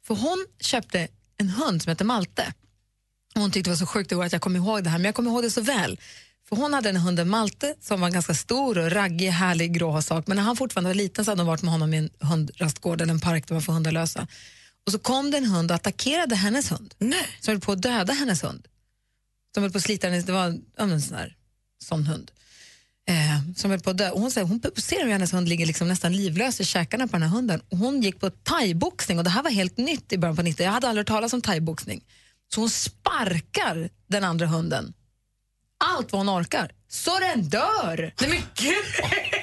För 0.06 0.15
hon 0.15 0.45
köpte 0.60 1.08
en 1.38 1.49
hund 1.49 1.82
som 1.82 1.89
heter 1.89 2.06
Malte. 2.06 2.53
Hon 3.34 3.51
tyckte 3.51 3.69
det 3.69 3.71
var 3.71 3.77
så 3.77 3.86
sjukt 3.86 4.12
igår 4.12 4.23
att 4.23 4.32
jag 4.32 4.41
kom 4.41 4.56
ihåg 4.56 4.84
det 4.84 4.89
här, 4.89 4.97
men 4.97 5.06
jag 5.06 5.15
kommer 5.15 5.32
ihåg 5.32 5.43
det 5.43 5.51
så 5.51 5.62
väl. 5.62 5.99
För 6.54 6.62
hon 6.62 6.74
hade 6.74 6.89
en 6.89 6.96
hunden 6.96 7.30
Malte 7.30 7.76
som 7.82 8.02
var 8.02 8.10
ganska 8.10 8.34
stor 8.34 8.78
och 8.78 8.92
raggig, 8.92 9.30
härlig, 9.30 9.74
grå 9.74 10.02
sak. 10.02 10.28
Men 10.28 10.38
när 10.38 10.44
han 10.44 10.56
fortfarande 10.56 10.89
var 10.89 10.96
liten 10.96 11.26
så 11.26 11.32
hade 11.32 11.42
hon 11.42 11.48
varit 11.48 11.62
med 11.62 11.72
honom 11.72 11.94
i 11.94 11.98
en 11.98 12.10
hundrastgård 12.20 13.02
eller 13.02 13.13
en 13.13 13.20
park 13.20 13.48
där 13.48 13.56
man 13.56 13.62
får 13.62 13.74
hundar 13.74 13.92
lösa. 13.92 14.28
Och 14.86 14.92
så 14.92 15.00
kom 15.00 15.32
det 15.32 15.38
en 15.38 15.46
hund 15.46 15.72
och 15.72 15.76
attackerade 15.76 16.36
hennes 16.36 16.72
hund. 16.72 16.94
Nej. 16.98 17.28
Som 17.39 17.52
höll 17.52 17.62
på 17.62 17.72
att 17.72 17.82
döda 17.82 18.13
hennes 18.13 18.44
hund. 18.44 18.68
Som 19.54 19.63
höll 19.63 19.72
på 19.72 19.78
att 19.78 19.84
slita 19.84 20.08
hennes, 20.08 20.26
det 20.26 20.32
var 20.32 20.60
en 20.78 21.02
sån 21.02 21.18
här 21.18 21.36
sån 21.84 22.08
hund. 22.08 22.32
Eh, 23.08 23.56
som 23.56 23.72
höll 23.72 23.80
på 23.80 23.89
att 23.89 23.98
dö. 23.98 24.10
Och 24.10 24.22
hon, 24.22 24.32
säger, 24.32 24.48
hon 24.48 24.62
ser 24.76 25.04
hur 25.04 25.12
hennes 25.12 25.34
hund 25.34 25.50
ligger 25.50 25.66
liksom 25.66 25.88
nästan 25.88 26.13
livlös 26.13 26.62
i 26.62 26.66
käkarna 26.66 27.08
på 27.08 27.12
den 27.12 27.22
här 27.22 27.30
hunden. 27.30 27.62
Och 27.70 27.78
hon 27.78 28.02
gick 28.02 28.20
på 28.20 28.30
thaiboxning 28.30 29.18
och 29.18 29.24
det 29.24 29.30
här 29.30 29.44
var 29.44 29.52
helt 29.52 29.78
nytt 29.78 30.13
i 30.13 30.18
början 30.18 30.36
på 30.36 30.42
90 30.42 30.66
Jag 30.66 30.72
hade 30.72 30.88
aldrig 30.88 31.02
hört 31.02 31.16
talas 31.16 31.34
om 31.34 31.42
thaiboxning. 31.42 32.04
Så 32.54 32.60
hon 32.60 32.70
sparkar 32.70 33.89
den 34.08 34.24
andra 34.24 34.48
hunden. 34.48 34.94
Allt 35.86 36.12
vad 36.12 36.19
hon 36.19 36.41
orkar. 36.41 36.72
Så 36.88 37.19
den 37.19 37.41
dör! 37.50 38.13
Nej 38.22 38.30
men 38.30 38.41
gud! 38.56 38.86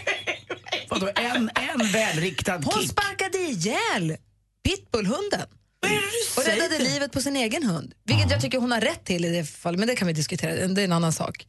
Vadå, 0.90 1.10
en, 1.16 1.50
en 1.54 1.92
välriktad 1.92 2.60
Hon 2.64 2.82
kick? 2.82 2.90
sparkade 2.90 3.38
ihjäl 3.38 4.16
pitbullhunden. 4.64 5.46
Och 6.36 6.44
räddade 6.44 6.78
livet 6.78 7.12
på 7.12 7.20
sin 7.20 7.36
egen 7.36 7.62
hund. 7.62 7.94
Vilket 8.04 8.30
jag 8.30 8.40
tycker 8.40 8.58
hon 8.58 8.72
har 8.72 8.80
rätt 8.80 9.04
till 9.04 9.24
i 9.24 9.28
det 9.28 9.44
fallet, 9.44 9.78
men 9.78 9.88
det 9.88 9.96
kan 9.96 10.08
vi 10.08 10.12
diskutera, 10.14 10.66
det 10.66 10.80
är 10.82 10.84
en 10.84 10.92
annan 10.92 11.12
sak. 11.12 11.46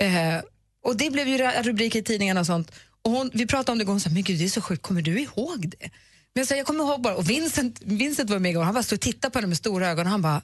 Eh, 0.00 0.42
och 0.84 0.96
det 0.96 1.10
blev 1.10 1.28
ju 1.28 1.38
rubriker 1.38 1.98
i 1.98 2.02
tidningarna 2.02 2.40
och 2.40 2.46
sånt. 2.46 2.72
Och 3.02 3.10
hon, 3.10 3.30
vi 3.34 3.46
pratade 3.46 3.72
om 3.72 3.78
det 3.78 3.82
igår, 3.82 3.92
hon 3.92 4.00
sa, 4.00 4.10
men 4.10 4.22
gud 4.22 4.38
det 4.38 4.44
är 4.44 4.48
så 4.48 4.60
sjukt, 4.60 4.82
kommer 4.82 5.02
du 5.02 5.20
ihåg 5.20 5.72
det? 5.78 5.90
Men 6.34 6.46
så 6.46 6.54
jag 6.54 6.66
kommer 6.66 6.84
ihåg 6.84 7.02
bara, 7.02 7.14
och 7.14 7.30
Vincent, 7.30 7.80
Vincent 7.82 8.30
var 8.30 8.38
med 8.38 8.50
igår, 8.50 8.62
han 8.62 8.74
bara 8.74 8.82
stod 8.82 8.96
och 8.96 9.00
tittade 9.00 9.32
på 9.32 9.38
henne 9.38 9.48
med 9.48 9.56
stora 9.56 9.88
ögon 9.88 10.06
och 10.06 10.10
han 10.12 10.22
bara, 10.22 10.42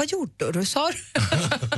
vad 0.00 0.10
gjorde 0.10 0.52
du? 0.52 0.64
Sa 0.64 0.90
du? 0.90 0.98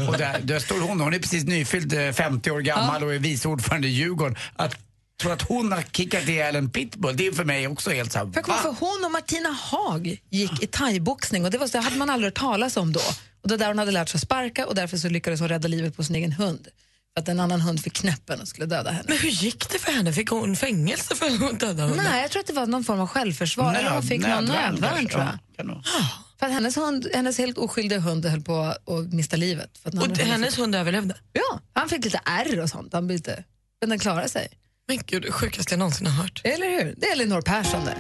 Och 0.09 0.19
där, 0.19 0.41
där 0.43 0.59
står 0.59 0.81
hon, 0.81 1.01
hon 1.01 1.15
är 1.15 1.19
precis 1.19 1.45
nyfylld 1.45 1.93
eh, 1.93 2.13
50 2.13 2.51
år 2.51 2.61
gammal 2.61 3.05
och 3.05 3.15
är 3.15 3.19
vice 3.19 3.49
ordförande 3.49 3.89
i 3.89 3.91
Djurgården. 3.91 4.37
Att 4.57 4.77
tro 5.23 5.31
att 5.31 5.43
hon 5.43 5.73
har 5.73 5.83
kickat 5.83 6.29
ihjäl 6.29 6.57
en 6.57 6.71
pitbull, 6.71 7.17
det 7.17 7.27
är 7.27 7.33
för 7.33 7.45
mig 7.45 7.69
också 7.69 7.91
helt 7.91 8.13
såhär, 8.13 8.33
För 8.33 8.43
för 8.43 8.77
hon 8.81 9.05
och 9.05 9.11
Martina 9.13 9.49
Haag 9.49 10.17
gick 10.31 10.63
i 10.63 10.67
thaiboxning 10.67 11.45
och 11.45 11.51
det 11.51 11.59
var 11.59 11.67
så, 11.67 11.77
det 11.79 11.85
hade 11.85 11.97
man 11.97 12.11
aldrig 12.11 12.27
hört 12.27 12.39
talas 12.39 12.77
om 12.77 12.93
då. 12.93 13.01
Och 13.43 13.49
det 13.49 13.51
var 13.55 13.59
där 13.59 13.67
hon 13.69 13.79
hade 13.79 13.91
lärt 13.93 14.09
sig 14.09 14.19
att 14.19 14.23
sparka 14.23 14.67
och 14.67 14.75
därför 14.75 14.97
så 14.97 15.09
lyckades 15.09 15.41
hon 15.41 15.49
rädda 15.49 15.69
livet 15.69 15.97
på 15.97 16.05
sin 16.05 16.17
egen 16.17 16.33
hund. 16.33 16.69
För 17.15 17.23
att 17.23 17.29
en 17.29 17.41
annan 17.41 17.61
hund 17.61 17.83
fick 17.83 17.93
knäppen 17.93 18.41
och 18.41 18.49
skulle 18.49 18.67
döda 18.67 18.91
henne. 18.91 19.05
Men 19.09 19.19
hur 19.19 19.29
gick 19.29 19.69
det 19.73 19.79
för 19.79 19.93
henne? 19.93 20.13
Fick 20.13 20.31
hon 20.31 20.57
fängelse 20.57 21.15
för 21.15 21.27
att 21.27 21.41
hon 21.41 21.59
dödade 21.59 21.83
hunden? 21.83 22.07
Nej, 22.11 22.23
jag 22.23 22.31
tror 22.31 22.41
att 22.41 22.47
det 22.47 22.53
var 22.53 22.67
någon 22.67 22.85
form 22.85 23.01
av 23.01 23.07
självförsvar. 23.07 23.75
eller 23.75 23.91
hon 23.91 24.03
fick 24.03 24.21
någon 24.21 24.45
nödvärn 24.45 24.73
nödvärn 24.73 24.93
kanske. 24.93 25.13
tror 25.13 25.25
jag. 25.25 25.39
Ja. 25.67 26.09
För 26.43 26.47
att 26.47 26.53
hennes, 26.53 26.77
hund, 26.77 27.09
hennes 27.15 27.39
helt 27.39 27.59
oskyldiga 27.59 27.99
hund 27.99 28.27
höll 28.27 28.41
på 28.41 28.61
att 28.61 29.13
mista 29.13 29.37
livet. 29.37 29.79
För 29.79 29.91
Och 29.91 29.99
hund 29.99 30.19
hennes 30.19 30.59
hund 30.59 30.75
överlevde? 30.75 31.15
Ja, 31.33 31.61
han 31.73 31.89
fick 31.89 32.05
lite 32.05 32.21
ärr 32.25 32.61
och 32.61 32.69
sånt. 32.69 32.93
Han 32.93 33.07
bytte. 33.07 33.45
Men 33.81 33.91
den 33.91 33.99
klarade 33.99 34.29
sig. 34.29 34.49
Men 34.89 34.99
gud, 35.07 35.23
det 35.23 35.33
sjukaste 35.33 35.73
jag 35.73 35.79
någonsin 35.79 36.07
har 36.07 36.23
hört. 36.23 36.41
Eller 36.45 36.71
hur? 36.71 36.95
Det 36.99 37.07
är 37.07 37.13
Elinor 37.13 37.41
Persson 37.43 37.85
det. 37.85 37.97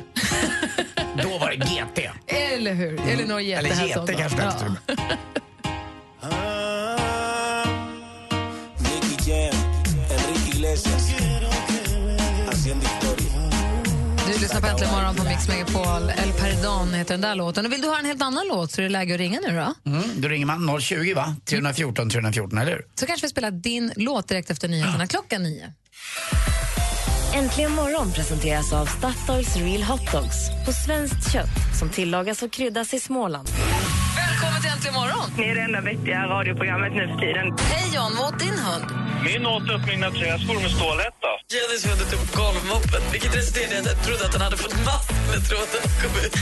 Då 1.22 1.38
var 1.38 1.50
det 1.50 1.56
GT. 1.56 2.10
Eller 2.26 2.74
hur? 2.74 3.00
Elinor 3.00 3.40
Gete 3.40 3.58
Eller 3.58 3.96
då. 3.96 4.06
kanske 4.16 4.36
Iglesias, 10.48 11.10
haciendo 12.46 12.86
historia. 12.86 13.11
Du 14.26 14.32
lyssnar 14.40 14.60
på 14.60 14.66
Äntligen 14.66 14.92
morgon 14.94 15.14
på 15.16 15.24
Mix 15.24 15.48
Megapol. 15.48 16.02
El 16.24 16.32
Perdón 16.32 16.94
heter 16.94 17.14
den 17.14 17.20
där 17.20 17.34
låten. 17.34 17.66
Och 17.66 17.72
vill 17.72 17.80
du 17.80 17.88
ha 17.88 17.98
en 17.98 18.04
helt 18.04 18.22
annan 18.22 18.46
låt 18.48 18.72
så 18.72 18.80
är 18.80 18.82
det 18.82 18.88
läge 18.88 19.14
att 19.14 19.20
ringa 19.20 19.40
nu 19.48 19.56
då. 19.56 19.90
Mm, 19.90 20.20
då 20.20 20.28
ringer 20.28 20.46
man 20.46 20.80
020 20.80 21.14
va? 21.14 21.36
314 21.44 22.10
314, 22.10 22.58
eller 22.58 22.72
hur? 22.72 22.84
Så 22.94 23.06
kanske 23.06 23.26
vi 23.26 23.30
spelar 23.30 23.50
din 23.50 23.92
låt 23.96 24.28
direkt 24.28 24.50
efter 24.50 24.68
nyheterna 24.68 25.06
klockan 25.06 25.42
nio. 25.42 25.72
Äntligen 27.34 27.72
morgon 27.72 28.12
presenteras 28.12 28.72
av 28.72 28.86
Statoils 28.86 29.56
Real 29.56 29.82
Hot 29.82 30.12
Dogs 30.12 30.36
på 30.66 30.72
svenskt 30.72 31.32
kött 31.32 31.78
som 31.78 31.88
tillagas 31.88 32.42
och 32.42 32.52
kryddas 32.52 32.94
i 32.94 33.00
Småland. 33.00 33.48
Välkommen 34.16 34.62
till 34.62 34.70
Äntligen 34.70 34.94
morgon! 34.94 35.30
Ni 35.38 35.44
är 35.44 35.54
det 35.54 35.60
enda 35.60 35.80
vettiga 35.80 36.26
radioprogrammet 36.26 36.92
nu 36.92 37.08
för 37.08 37.18
tiden. 37.18 37.56
Hej 37.58 37.94
John, 37.94 38.12
vad 38.18 38.34
åt 38.34 38.40
din 38.40 38.58
hund? 38.58 39.01
Min 39.24 39.46
åt 39.46 39.62
upp 39.62 39.86
mina 39.86 40.10
träskor 40.10 40.60
med 40.62 40.70
stålhätta. 40.70 41.30
Jennys 41.54 41.86
hund 41.86 42.10
tog 42.10 42.20
golvmoppen, 42.44 43.02
vilket 43.12 43.36
resulterade 43.36 43.74
i 43.74 43.78
att 43.78 43.86
jag 43.86 44.02
trodde 44.06 44.24
att 44.26 44.32
han 44.32 44.42
hade 44.42 44.56
fått 44.56 44.84
mask 44.84 45.10
när 45.30 45.40
tråden 45.48 45.82
kom 46.02 46.12
ut. 46.24 46.34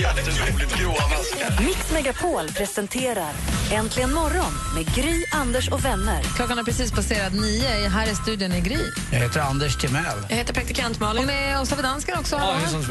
Jätteroligt, 0.00 0.78
gråa 0.78 1.08
maskar. 1.08 1.64
Mix 1.64 1.92
Megapol 1.92 2.48
presenterar 2.48 3.32
Äntligen 3.72 4.12
morgon 4.14 4.52
med 4.74 4.94
Gry, 4.94 5.24
Anders 5.32 5.68
och 5.68 5.84
vänner. 5.84 6.22
Klockan 6.22 6.56
har 6.58 6.64
precis 6.64 6.92
passerat 6.92 7.32
nio. 7.32 7.88
Här 7.88 8.06
i 8.10 8.14
studion 8.14 8.52
är 8.52 8.60
Gry. 8.60 8.80
Jag 9.12 9.18
heter 9.18 9.40
Anders 9.40 9.76
Timell. 9.76 10.18
Jag 10.28 10.36
heter 10.36 10.54
praktikant 10.54 10.96
Och 10.96 11.00
Malin. 11.02 11.26
med 11.26 11.60
oss 11.60 11.70
har 11.70 11.76
vi 11.76 11.82
dansken 11.82 12.18
också. 12.18 12.36
Ja. 12.36 12.52
Hejsan 12.52 12.82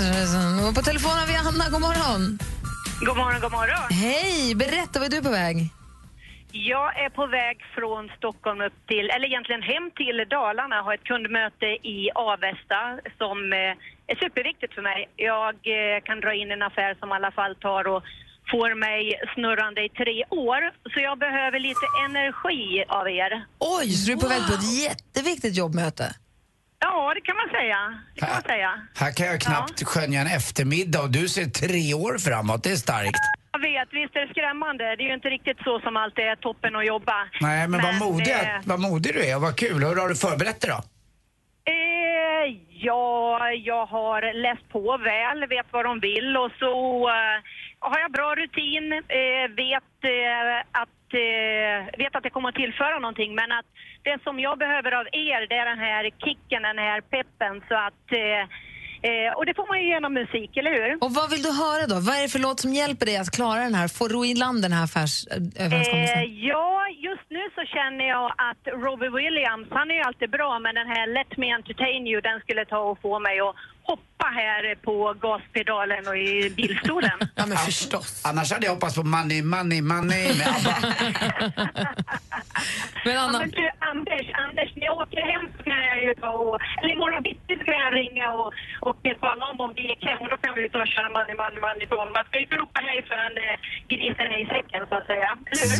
svejsan. 0.00 0.64
Och 0.64 0.74
på 0.74 0.82
telefon 0.82 1.10
har 1.10 1.26
vi 1.26 1.34
Anna. 1.34 1.68
God 1.70 1.80
morgon. 1.80 2.38
God 3.00 3.16
morgon, 3.16 3.40
god 3.40 3.52
morgon. 3.52 3.90
Hej! 3.90 4.54
Berätta, 4.54 4.98
var 4.98 5.06
är 5.06 5.10
du 5.10 5.22
på 5.22 5.30
väg? 5.30 5.72
Jag 6.52 7.00
är 7.04 7.10
på 7.10 7.26
väg 7.26 7.56
från 7.74 8.10
Stockholm 8.16 8.60
upp 8.60 8.86
till, 8.86 9.10
eller 9.10 9.26
egentligen 9.26 9.62
hem 9.62 9.90
till 9.96 10.26
Dalarna. 10.30 10.76
Jag 10.76 10.82
har 10.82 10.94
ett 10.94 11.04
kundmöte 11.04 11.66
i 11.66 12.10
Avesta 12.14 12.98
som 13.18 13.52
eh, 13.52 13.58
är 14.12 14.16
superviktigt 14.22 14.74
för 14.74 14.82
mig. 14.82 15.08
Jag 15.16 15.54
eh, 15.54 16.00
kan 16.04 16.20
dra 16.20 16.34
in 16.34 16.50
en 16.50 16.62
affär 16.62 16.96
som 17.00 17.08
i 17.08 17.12
alla 17.12 17.30
fall 17.30 17.54
tar 17.54 17.84
och 17.88 18.02
får 18.50 18.74
mig 18.74 19.20
snurrande 19.34 19.80
i 19.84 19.88
tre 19.88 20.24
år. 20.30 20.60
Så 20.94 21.00
jag 21.00 21.18
behöver 21.18 21.58
lite 21.58 21.86
energi 22.06 22.84
av 22.88 23.08
er. 23.08 23.44
Oj, 23.58 23.90
så 23.90 24.06
du 24.06 24.12
är 24.12 24.20
på 24.20 24.28
väg 24.28 24.46
på 24.46 24.54
ett 24.54 24.72
jätteviktigt 24.84 25.56
jobbmöte? 25.56 26.14
Ja, 26.80 27.12
det 27.14 27.20
kan 27.20 27.36
man 27.36 27.48
säga. 27.48 27.78
Det 28.14 28.20
kan 28.20 28.30
man 28.30 28.42
säga. 28.42 28.70
Här 28.94 29.12
kan 29.12 29.26
jag 29.26 29.40
knappt 29.40 29.84
skönja 29.84 30.20
en 30.20 30.26
eftermiddag 30.26 31.02
och 31.02 31.10
du 31.10 31.28
ser 31.28 31.44
tre 31.44 31.94
år 31.94 32.18
framåt, 32.18 32.62
det 32.62 32.70
är 32.70 32.76
starkt. 32.76 33.20
Jag 33.58 33.70
vet, 33.70 33.88
visst 33.92 34.16
är 34.16 34.20
det 34.26 34.28
skrämmande. 34.28 34.84
Det 34.96 35.02
är 35.02 35.08
ju 35.08 35.14
inte 35.14 35.28
riktigt 35.28 35.58
så 35.64 35.80
som 35.80 35.96
alltid 35.96 36.24
är 36.24 36.36
toppen 36.36 36.76
att 36.76 36.86
jobba. 36.86 37.28
Nej, 37.40 37.68
men, 37.68 37.80
vad, 37.82 37.94
modig, 37.98 38.30
eh, 38.30 38.60
vad 38.64 38.80
modig 38.80 39.14
du 39.14 39.20
är 39.30 39.36
och 39.36 39.42
vad 39.42 39.56
kul. 39.56 39.84
Hur 39.84 39.96
har 39.96 40.08
du 40.08 40.16
förberett 40.16 40.60
dig 40.60 40.70
då? 40.70 40.80
Eh, 41.72 42.44
ja, 42.70 43.50
jag 43.52 43.86
har 43.86 44.32
läst 44.32 44.68
på 44.68 44.96
väl, 44.96 45.46
vet 45.46 45.66
vad 45.70 45.84
de 45.84 46.00
vill 46.00 46.36
och 46.36 46.50
så 46.58 46.72
eh, 47.08 47.38
har 47.78 47.98
jag 47.98 48.12
bra 48.12 48.34
rutin, 48.34 48.92
eh, 48.92 49.46
vet, 49.62 49.92
att, 50.82 51.10
vet 51.98 52.16
att 52.16 52.22
det 52.22 52.30
kommer 52.30 52.48
att 52.48 52.54
tillföra 52.54 52.98
någonting 52.98 53.34
men 53.34 53.52
att 53.52 53.66
det 54.02 54.22
som 54.22 54.40
jag 54.40 54.58
behöver 54.58 54.92
av 54.92 55.06
er 55.12 55.46
det 55.48 55.54
är 55.54 55.64
den 55.64 55.78
här 55.78 56.10
kicken, 56.24 56.62
den 56.62 56.78
här 56.78 57.00
peppen 57.00 57.62
så 57.68 57.74
att 57.74 58.08
eh, 59.02 59.30
och 59.36 59.46
det 59.46 59.54
får 59.54 59.66
man 59.68 59.78
ju 59.82 59.86
genom 59.88 60.14
musik, 60.14 60.56
eller 60.56 60.72
hur? 60.78 61.04
Och 61.04 61.12
vad 61.14 61.30
vill 61.30 61.42
du 61.42 61.52
höra 61.64 61.86
då? 61.86 61.96
Vad 62.08 62.14
är 62.18 62.22
det 62.22 62.28
för 62.28 62.38
låt 62.38 62.60
som 62.60 62.72
hjälper 62.72 63.06
dig 63.06 63.16
att 63.16 63.30
klara 63.30 63.60
den 63.60 63.74
här, 63.74 63.88
få 63.88 64.08
ro 64.08 64.24
i 64.24 64.34
land 64.34 64.62
den 64.62 64.72
här 64.72 64.84
affärsöverenskommelsen? 64.84 66.18
Eh, 66.18 66.46
ja, 66.52 66.88
just 67.08 67.26
nu 67.36 67.42
så 67.54 67.62
känner 67.76 68.04
jag 68.08 68.26
att 68.48 68.62
Robbie 68.86 69.10
Williams, 69.20 69.66
han 69.70 69.90
är 69.90 69.94
ju 69.94 70.02
alltid 70.08 70.30
bra, 70.30 70.58
men 70.58 70.74
den 70.74 70.88
här 70.94 71.06
Let 71.16 71.32
Me 71.40 71.46
Entertain 71.58 72.06
You, 72.06 72.20
den 72.20 72.40
skulle 72.40 72.64
ta 72.64 72.78
och 72.78 73.00
få 73.00 73.18
mig 73.18 73.36
att 73.40 73.54
hoppa 73.90 74.26
här 74.40 74.74
på 74.74 75.14
gaspedalen 75.20 76.02
och 76.08 76.16
i 76.16 76.50
bilstolen. 76.56 77.18
Ja, 77.34 77.46
men 77.46 77.58
förstås. 77.58 78.22
Annars 78.24 78.52
hade 78.52 78.66
jag 78.66 78.72
hoppats 78.72 78.94
på 78.94 79.02
Money, 79.02 79.42
Money, 79.42 79.82
Money 79.82 80.24
med 80.38 80.48
ABBA. 80.56 80.74
Men 83.04 83.14
Ja, 83.14 83.20
Anna, 83.20 83.38
men 83.38 83.50
du, 83.50 83.64
Anders, 83.92 84.26
Anders, 84.44 84.68
när 84.76 84.84
jag 84.90 84.96
åker 85.02 85.22
hem 85.32 85.44
så 85.56 85.60
kan 85.68 85.78
jag 85.90 85.98
ju 86.04 86.10
ta 86.22 86.30
och, 86.44 86.56
eller 86.78 86.92
imorgon 86.96 87.22
bitti 87.28 87.52
så 87.60 87.64
kan 87.68 87.78
jag 87.84 87.92
ringa 88.02 88.26
och, 88.40 88.48
och 88.88 88.96
tala 89.24 89.42
om 89.50 89.56
om 89.66 89.70
det 89.76 89.82
gick 89.90 90.02
hem 90.08 90.18
och 90.24 90.30
då 90.32 90.36
kan 90.44 90.52
vi 90.56 90.60
ta 90.74 90.78
och 90.86 90.90
köra 90.94 91.08
money, 91.16 91.34
money, 91.42 91.60
money 91.66 91.82
ifrån. 91.86 92.06
Man 92.16 92.24
ska 92.28 92.34
ju 92.40 92.44
inte 92.46 92.58
ropa 92.62 92.78
hej 92.88 92.98
förrän 93.10 93.34
eh, 93.44 93.56
grisen 93.92 94.26
är 94.34 94.38
i 94.44 94.46
säcken 94.54 94.82
så 94.90 94.94
att 95.00 95.06
säga. 95.12 95.30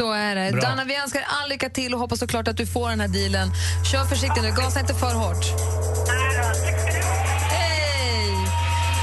Så 0.00 0.06
är 0.26 0.32
det. 0.38 0.46
Bra. 0.52 0.60
Danna, 0.64 0.84
vi 0.90 0.94
önskar 1.04 1.22
all 1.36 1.48
lycka 1.52 1.68
till 1.78 1.90
och 1.94 2.00
hoppas 2.02 2.18
såklart 2.24 2.46
att 2.50 2.58
du 2.62 2.66
får 2.74 2.86
den 2.94 3.00
här 3.04 3.12
dealen. 3.18 3.48
Kör 3.90 4.04
försiktigt 4.12 4.42
nu, 4.46 4.50
gasa 4.60 4.78
inte 4.84 4.94
för 5.04 5.14
hårt. 5.22 5.44
Nej 6.10 6.28
då, 6.38 6.46
tack 6.64 6.78
ska 6.82 6.90
du 6.98 7.02
ha. 7.10 7.27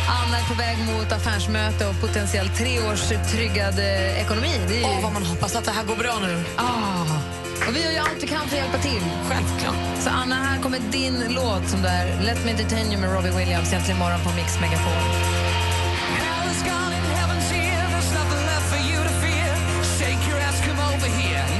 Anna 0.07 0.37
är 0.37 0.43
på 0.47 0.53
väg 0.53 0.77
mot 0.77 1.11
affärsmöte 1.11 1.87
och 1.87 2.01
potentiellt 2.01 2.57
tre 2.57 2.79
års 2.79 3.31
tryggad 3.31 3.79
eh, 3.79 4.21
ekonomi. 4.21 4.53
Det 4.67 4.73
är 4.73 4.79
ju... 4.79 4.85
Åh, 4.85 5.03
vad 5.03 5.13
man 5.13 5.25
hoppas 5.25 5.55
att 5.55 5.65
det 5.65 5.71
här 5.71 5.83
går 5.83 5.95
bra 5.95 6.19
nu. 6.21 6.43
Ah. 6.55 7.35
Och 7.67 7.75
vi 7.75 7.83
gör 7.83 7.91
ju 7.91 7.97
allt 7.97 8.23
vi 8.23 8.27
kan 8.27 8.47
för 8.47 8.57
att 8.57 8.63
hjälpa 8.63 8.77
till. 8.77 9.03
Självklart. 9.29 9.75
Så 9.99 10.09
Anna, 10.09 10.35
här 10.35 10.61
kommer 10.61 10.79
din 10.91 11.23
låt 11.29 11.69
som 11.69 11.81
där 11.81 12.21
Let 12.21 12.45
Me 12.45 12.51
Entertain 12.51 12.91
You 12.91 13.01
med 13.01 13.13
Robbie 13.13 13.37
Williams 13.37 13.67
egentligen 13.73 13.97
imorgon 14.01 14.19
på 14.23 14.29
Mix 14.29 14.59
Megapol. 14.61 15.03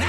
Det 0.00 0.05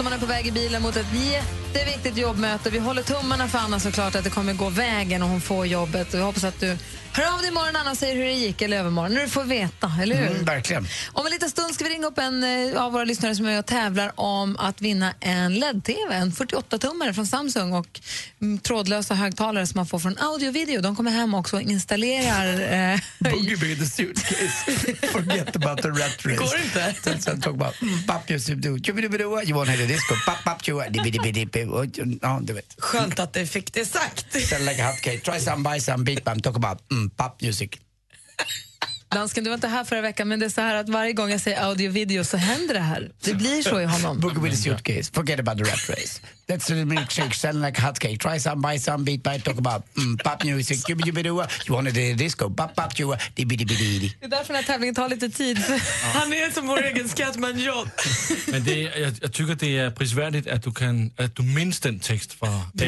låter 0.00 0.10
man 0.10 0.18
är 0.18 0.26
på 0.26 0.32
väg 0.32 0.46
i 0.46 0.52
bilen 0.52 0.82
mot 0.82 0.96
ett 0.96 1.14
jätte 1.14 1.59
jätteviktigt 1.74 2.16
jobbmöte. 2.16 2.70
Vi 2.70 2.78
håller 2.78 3.02
tummarna 3.02 3.48
för 3.48 3.58
Anna 3.58 3.80
såklart 3.80 4.14
att 4.14 4.24
det 4.24 4.30
kommer 4.30 4.52
gå 4.52 4.68
vägen 4.68 5.22
och 5.22 5.28
hon 5.28 5.40
får 5.40 5.66
jobbet. 5.66 6.14
Jag 6.14 6.24
hoppas 6.24 6.44
att 6.44 6.60
du 6.60 6.76
hör 7.12 7.34
av 7.34 7.40
dig 7.40 7.48
imorgon 7.48 7.76
Anna 7.76 7.90
och 7.90 7.96
säger 7.96 8.16
hur 8.16 8.24
det 8.24 8.32
gick 8.32 8.62
eller 8.62 8.78
övermorgon 8.78 9.14
när 9.14 9.22
du 9.22 9.28
får 9.28 9.44
veta, 9.44 9.92
eller 10.02 10.16
hur? 10.16 10.26
Mm, 10.26 10.44
verkligen. 10.44 10.86
Om 11.12 11.26
en 11.26 11.32
liten 11.32 11.50
stund 11.50 11.74
ska 11.74 11.84
vi 11.84 11.90
ringa 11.90 12.06
upp 12.06 12.18
en 12.18 12.44
eh, 12.44 12.82
av 12.82 12.92
våra 12.92 13.04
lyssnare 13.04 13.34
som 13.34 13.46
är 13.46 13.58
och 13.58 13.66
tävlar 13.66 14.12
om 14.14 14.56
att 14.56 14.80
vinna 14.80 15.14
en 15.20 15.54
LED-TV, 15.54 16.14
en 16.14 16.32
48-tummare 16.32 17.12
från 17.12 17.26
Samsung 17.26 17.72
och 17.72 18.00
mm, 18.42 18.58
trådlösa 18.58 19.14
högtalare 19.14 19.66
som 19.66 19.78
man 19.78 19.86
får 19.86 19.98
från 19.98 20.18
audio 20.18 20.48
och 20.48 20.56
video. 20.56 20.80
De 20.80 20.96
kommer 20.96 21.10
hem 21.10 21.34
också 21.34 21.56
och 21.56 21.62
installerar... 21.62 22.60
Eh, 22.92 23.00
Boogie 23.18 23.56
be 23.56 23.76
the 23.76 23.86
suitcase. 23.86 25.06
Forget 25.12 25.56
about 25.56 25.82
the 25.82 25.88
rat 25.88 26.26
race. 26.26 26.36
Går 26.36 26.56
inte? 26.64 26.94
Sen, 27.20 27.42
mm, 27.42 27.98
you 29.48 29.56
you 29.56 29.64
hear 29.64 29.76
the 29.76 29.86
disco, 29.86 30.14
dibidibidibbi, 31.64 32.18
och- 32.18 32.18
ja 32.22 32.40
du 32.42 32.52
vet. 32.52 32.74
Skönt 32.78 33.18
att 33.18 33.32
du 33.32 33.46
fick 33.46 33.72
det 33.72 33.84
sagt. 33.84 34.32
Sell 34.48 34.64
like 34.66 34.82
a 34.82 34.86
hot 34.90 35.00
cake, 35.00 35.18
try 35.18 35.40
some, 35.40 35.70
buy 35.70 35.80
some, 35.80 36.04
beat 36.04 36.24
bam, 36.24 36.40
talk 36.40 36.56
about 36.56 36.90
mm, 36.90 37.10
pop 37.10 37.40
music. 37.42 37.70
Dansken, 39.14 39.44
du 39.44 39.50
var 39.50 39.54
inte 39.54 39.68
här 39.68 39.84
förra 39.84 40.00
veckan, 40.00 40.28
men 40.28 40.40
det 40.40 40.46
är 40.46 40.50
så 40.50 40.60
här 40.60 40.74
att 40.74 40.88
varje 40.88 41.12
gång 41.12 41.30
jag 41.30 41.40
säger 41.40 41.62
audio 41.62 41.90
video 41.90 42.24
så 42.24 42.36
händer 42.36 42.74
det 42.74 42.80
här. 42.80 43.10
Det 43.24 43.34
blir 43.34 43.62
så 43.62 43.80
i 43.80 43.84
honom. 43.84 44.20
With 44.42 44.54
a 44.54 44.56
suitcase. 44.56 45.10
Forget 45.14 45.40
about 45.40 45.58
the 45.58 45.64
rat 45.64 45.88
race. 45.90 46.20
That's 46.50 46.66
the 46.66 46.74
milkshake 46.84 47.32
selling 47.34 47.62
like 47.62 47.78
a 47.78 47.82
hot 47.82 48.00
cake. 48.00 48.18
Try 48.18 48.38
some, 48.40 48.60
buy 48.60 48.76
some, 48.78 49.04
beat 49.04 49.22
by, 49.22 49.38
talk 49.38 49.56
about 49.58 49.82
mm, 49.96 50.16
pop 50.24 50.44
music. 50.44 50.78
Jubidubidua. 50.88 51.46
You 51.68 51.74
wanna 51.76 51.92
do 51.92 52.14
disco? 52.14 52.50
Pop, 52.50 52.74
pop, 52.74 52.92
chua. 52.96 53.16
Dibidibididi. 53.34 54.16
Det 54.20 54.26
är 54.26 54.30
därför 54.30 54.46
den 54.46 54.56
här 54.56 54.62
tävlingen 54.62 54.94
tar 54.94 55.08
lite 55.08 55.28
tid. 55.28 55.58
Han 56.14 56.32
är 56.32 56.50
som 56.50 56.66
vår 56.66 56.82
egen 56.84 57.08
Scatman 57.08 57.58
John. 57.60 57.90
Men 58.46 58.64
det, 58.64 58.86
är- 58.86 59.00
jag, 59.00 59.12
jag 59.22 59.32
tycker 59.32 59.54
det 59.54 59.78
är 59.78 59.90
prisvärdigt 59.90 60.48
att 60.48 60.62
du, 60.62 60.72
kan, 60.72 61.10
att 61.16 61.36
du 61.36 61.42
minns 61.42 61.80
den 61.80 61.98
text 62.00 62.32
från 62.32 62.62
Det, 62.72 62.86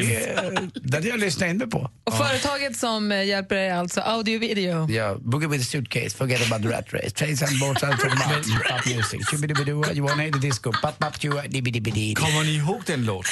det 0.73 0.95
hade 0.97 1.07
jag 1.07 1.19
lyssnat 1.19 1.49
in 1.49 1.57
mig 1.57 1.67
på. 1.69 1.91
Och 2.03 2.17
företaget 2.17 2.77
som 2.77 3.11
eh, 3.11 3.23
hjälper 3.23 3.55
er 3.55 3.59
är 3.69 3.73
alltså 3.73 4.01
audio 4.01 4.39
video. 4.39 4.91
Ja, 4.91 5.15
Boogie 5.21 5.47
with 5.47 5.61
a 5.61 5.65
suitcase. 5.65 6.09
Forget 6.17 6.51
about 6.51 6.61
the 6.63 6.77
rat 6.77 6.93
race. 6.93 7.11
Try 7.11 7.35
some, 7.37 7.59
both 7.59 7.79
some, 7.79 7.91
talk 7.97 8.11
about 8.25 8.45
pop 8.69 8.85
music. 8.85 9.33
Jubidubidua. 9.33 9.93
You 9.93 10.07
wanna 10.07 10.29
do 10.29 10.39
disco? 10.39 10.71
Pop, 10.81 10.99
pop, 10.99 11.19
chua. 11.21 11.41
Dibidibididi. 11.47 12.13
Kommer 12.15 12.43
ni 12.43 12.55
ihåg 12.55 12.81
den 12.85 13.05
låten? 13.05 13.31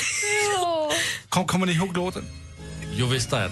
Kom, 1.32 1.48
kommer 1.48 1.66
ni 1.66 1.74
ihåg 1.74 1.98
låten? 1.98 2.24
Jo, 2.94 3.08
visst 3.08 3.34
är 3.34 3.40
det. 3.40 3.52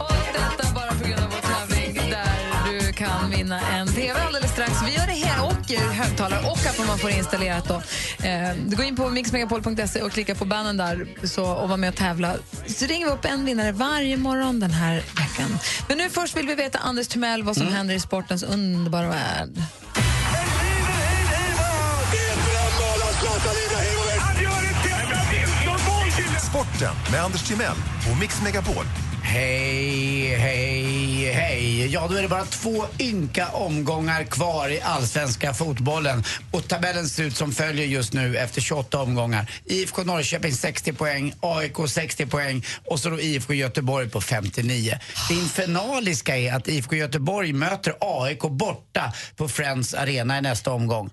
Och 0.00 0.12
detta 0.32 0.74
bara 0.74 0.88
på 0.92 1.08
grund 1.08 1.20
av 1.20 1.30
vår 1.30 1.40
tävling 1.40 2.10
där 2.10 2.70
du 2.72 2.92
kan 2.92 3.30
vinna 3.30 3.60
en 3.60 3.88
TV 3.88 4.20
alldeles 4.20 4.50
strax. 4.50 4.72
Vi 4.86 4.94
gör 4.94 5.06
det 5.06 5.12
här 5.12 5.44
och 5.46 5.92
högtalare 5.94 6.40
och 6.40 6.66
appen 6.66 6.86
man 6.86 6.98
får 6.98 7.10
installerat. 7.10 7.68
Då. 7.68 7.74
Eh, 8.26 8.54
du 8.66 8.76
går 8.76 8.84
in 8.84 8.96
på 8.96 9.08
mixmegapol.se 9.08 10.02
och 10.02 10.12
klickar 10.12 10.34
på 10.34 10.44
bannen 10.44 10.76
där 10.76 11.08
så, 11.26 11.44
och 11.44 11.68
var 11.68 11.76
med 11.76 11.88
och 11.88 11.96
tävla. 11.96 12.36
Så 12.66 12.86
ringer 12.86 13.06
vi 13.06 13.12
upp 13.12 13.24
en 13.24 13.44
vinnare 13.44 13.72
varje 13.72 14.16
morgon 14.16 14.60
den 14.60 14.70
här 14.70 14.94
veckan. 14.94 15.58
Men 15.88 15.98
nu 15.98 16.10
först 16.10 16.36
vill 16.36 16.46
vi 16.46 16.54
veta, 16.54 16.78
Anders 16.78 17.08
Timell, 17.08 17.42
vad 17.42 17.56
som 17.56 17.66
händer 17.66 17.94
i 17.94 18.00
sportens 18.00 18.42
underbara 18.42 19.08
värld. 19.08 19.50
Sporten 26.60 26.94
med 27.12 27.24
Anders 27.24 27.42
Timell 27.42 27.76
och 28.12 28.18
Mix 28.20 28.42
Megapol. 28.42 28.84
Hej, 29.22 30.36
hej, 30.36 31.32
hej. 31.32 31.86
Ja, 31.86 32.06
då 32.10 32.16
är 32.16 32.22
det 32.22 32.28
bara 32.28 32.44
två 32.44 32.84
ynka 32.98 33.48
omgångar 33.48 34.24
kvar 34.24 34.68
i 34.68 34.80
allsvenska 34.80 35.54
fotbollen. 35.54 36.24
Och 36.50 36.68
tabellen 36.68 37.08
ser 37.08 37.24
ut 37.24 37.36
som 37.36 37.52
följer 37.52 37.86
just 37.86 38.12
nu 38.12 38.36
efter 38.36 38.60
28 38.60 39.02
omgångar. 39.02 39.50
IFK 39.64 40.04
Norrköping 40.04 40.52
60 40.52 40.92
poäng, 40.92 41.34
AIK 41.40 41.76
60 41.88 42.26
poäng 42.26 42.64
och 42.86 43.00
så 43.00 43.10
då 43.10 43.20
IFK 43.20 43.54
Göteborg 43.54 44.10
på 44.10 44.20
59. 44.20 44.98
Det 45.28 45.34
infernaliska 45.34 46.36
är 46.36 46.54
att 46.54 46.68
IFK 46.68 46.96
Göteborg 46.96 47.52
möter 47.52 47.94
AIK 48.00 48.40
borta 48.40 49.12
på 49.36 49.48
Friends 49.48 49.94
Arena 49.94 50.38
i 50.38 50.42
nästa 50.42 50.72
omgång. 50.72 51.10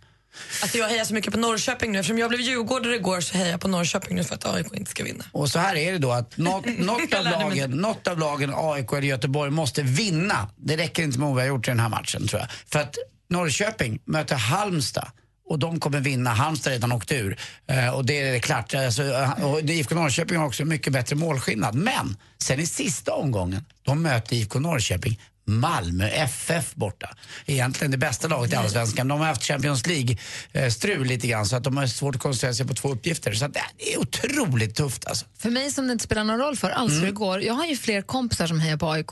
Alltså 0.61 0.77
jag 0.77 0.87
hejar 0.87 1.05
så 1.05 1.13
mycket 1.13 1.33
på 1.33 1.39
Norrköping 1.39 1.91
nu. 1.91 1.99
Eftersom 1.99 2.17
jag 2.17 2.29
blev 2.29 2.41
djurgårdare 2.41 2.95
igår 2.95 3.21
så 3.21 3.37
hejar 3.37 3.51
jag 3.51 3.61
på 3.61 3.67
Norrköping 3.67 4.15
nu 4.15 4.23
för 4.23 4.35
att 4.35 4.45
AIK 4.45 4.67
inte 4.73 4.91
ska 4.91 5.03
vinna. 5.03 5.23
Och 5.31 5.49
så 5.49 5.59
här 5.59 5.75
är 5.75 5.91
det 5.91 5.97
då 5.97 6.11
att 6.11 6.37
något, 6.37 6.65
något, 6.77 7.13
av, 7.13 7.23
lagen, 7.23 7.71
något 7.71 8.07
av 8.07 8.19
lagen, 8.19 8.53
AIK 8.55 8.91
eller 8.91 9.07
Göteborg, 9.07 9.51
måste 9.51 9.81
vinna. 9.81 10.49
Det 10.55 10.77
räcker 10.77 11.03
inte 11.03 11.19
med 11.19 11.29
oavgjort 11.29 11.67
i 11.67 11.71
den 11.71 11.79
här 11.79 11.89
matchen 11.89 12.27
tror 12.27 12.41
jag. 12.41 12.49
För 12.71 12.79
att 12.79 12.95
Norrköping 13.29 13.99
möter 14.05 14.35
Halmstad 14.35 15.11
och 15.49 15.59
de 15.59 15.79
kommer 15.79 15.99
vinna. 15.99 16.29
Halmstad 16.29 16.73
redan 16.73 16.91
åkt 16.91 17.11
ur. 17.11 17.39
Eh, 17.67 17.89
och 17.89 18.05
det 18.05 18.21
är 18.21 18.31
det 18.31 18.39
klart. 18.39 18.73
Alltså, 18.73 19.03
eh, 19.03 19.45
och 19.45 19.61
IFK 19.61 19.95
Norrköping 19.95 20.37
har 20.37 20.45
också 20.45 20.65
mycket 20.65 20.93
bättre 20.93 21.15
målskillnad. 21.15 21.75
Men 21.75 22.17
sen 22.37 22.59
i 22.59 22.65
sista 22.65 23.13
omgången, 23.13 23.65
de 23.81 24.01
möter 24.01 24.35
IFK 24.35 24.59
Norrköping 24.59 25.19
Malmö 25.47 26.07
FF 26.07 26.75
borta. 26.75 27.09
Egentligen 27.45 27.91
det 27.91 27.97
bästa 27.97 28.27
laget 28.27 28.53
i 28.53 28.55
Allsvenskan. 28.55 29.07
De 29.07 29.19
har 29.19 29.27
haft 29.27 29.43
Champions 29.43 29.87
League-strul 29.87 31.05
lite 31.05 31.27
grann 31.27 31.45
så 31.45 31.55
att 31.55 31.63
de 31.63 31.77
har 31.77 31.87
svårt 31.87 32.15
att 32.15 32.21
koncentrera 32.21 32.53
sig 32.53 32.67
på 32.67 32.73
två 32.73 32.89
uppgifter. 32.89 33.33
Så 33.33 33.45
att 33.45 33.53
det 33.53 33.93
är 33.93 33.99
otroligt 33.99 34.75
tufft 34.75 35.07
alltså. 35.07 35.25
För 35.37 35.49
mig 35.49 35.71
som 35.71 35.87
det 35.87 35.93
inte 35.93 36.03
spelar 36.03 36.23
någon 36.23 36.39
roll 36.39 36.55
för 36.55 36.69
alls 36.69 36.93
hur 36.93 37.05
det 37.05 37.11
går, 37.11 37.41
jag 37.41 37.53
har 37.53 37.65
ju 37.65 37.77
fler 37.77 38.01
kompisar 38.01 38.47
som 38.47 38.59
hejar 38.59 38.77
på 38.77 38.91
AIK. 38.91 39.11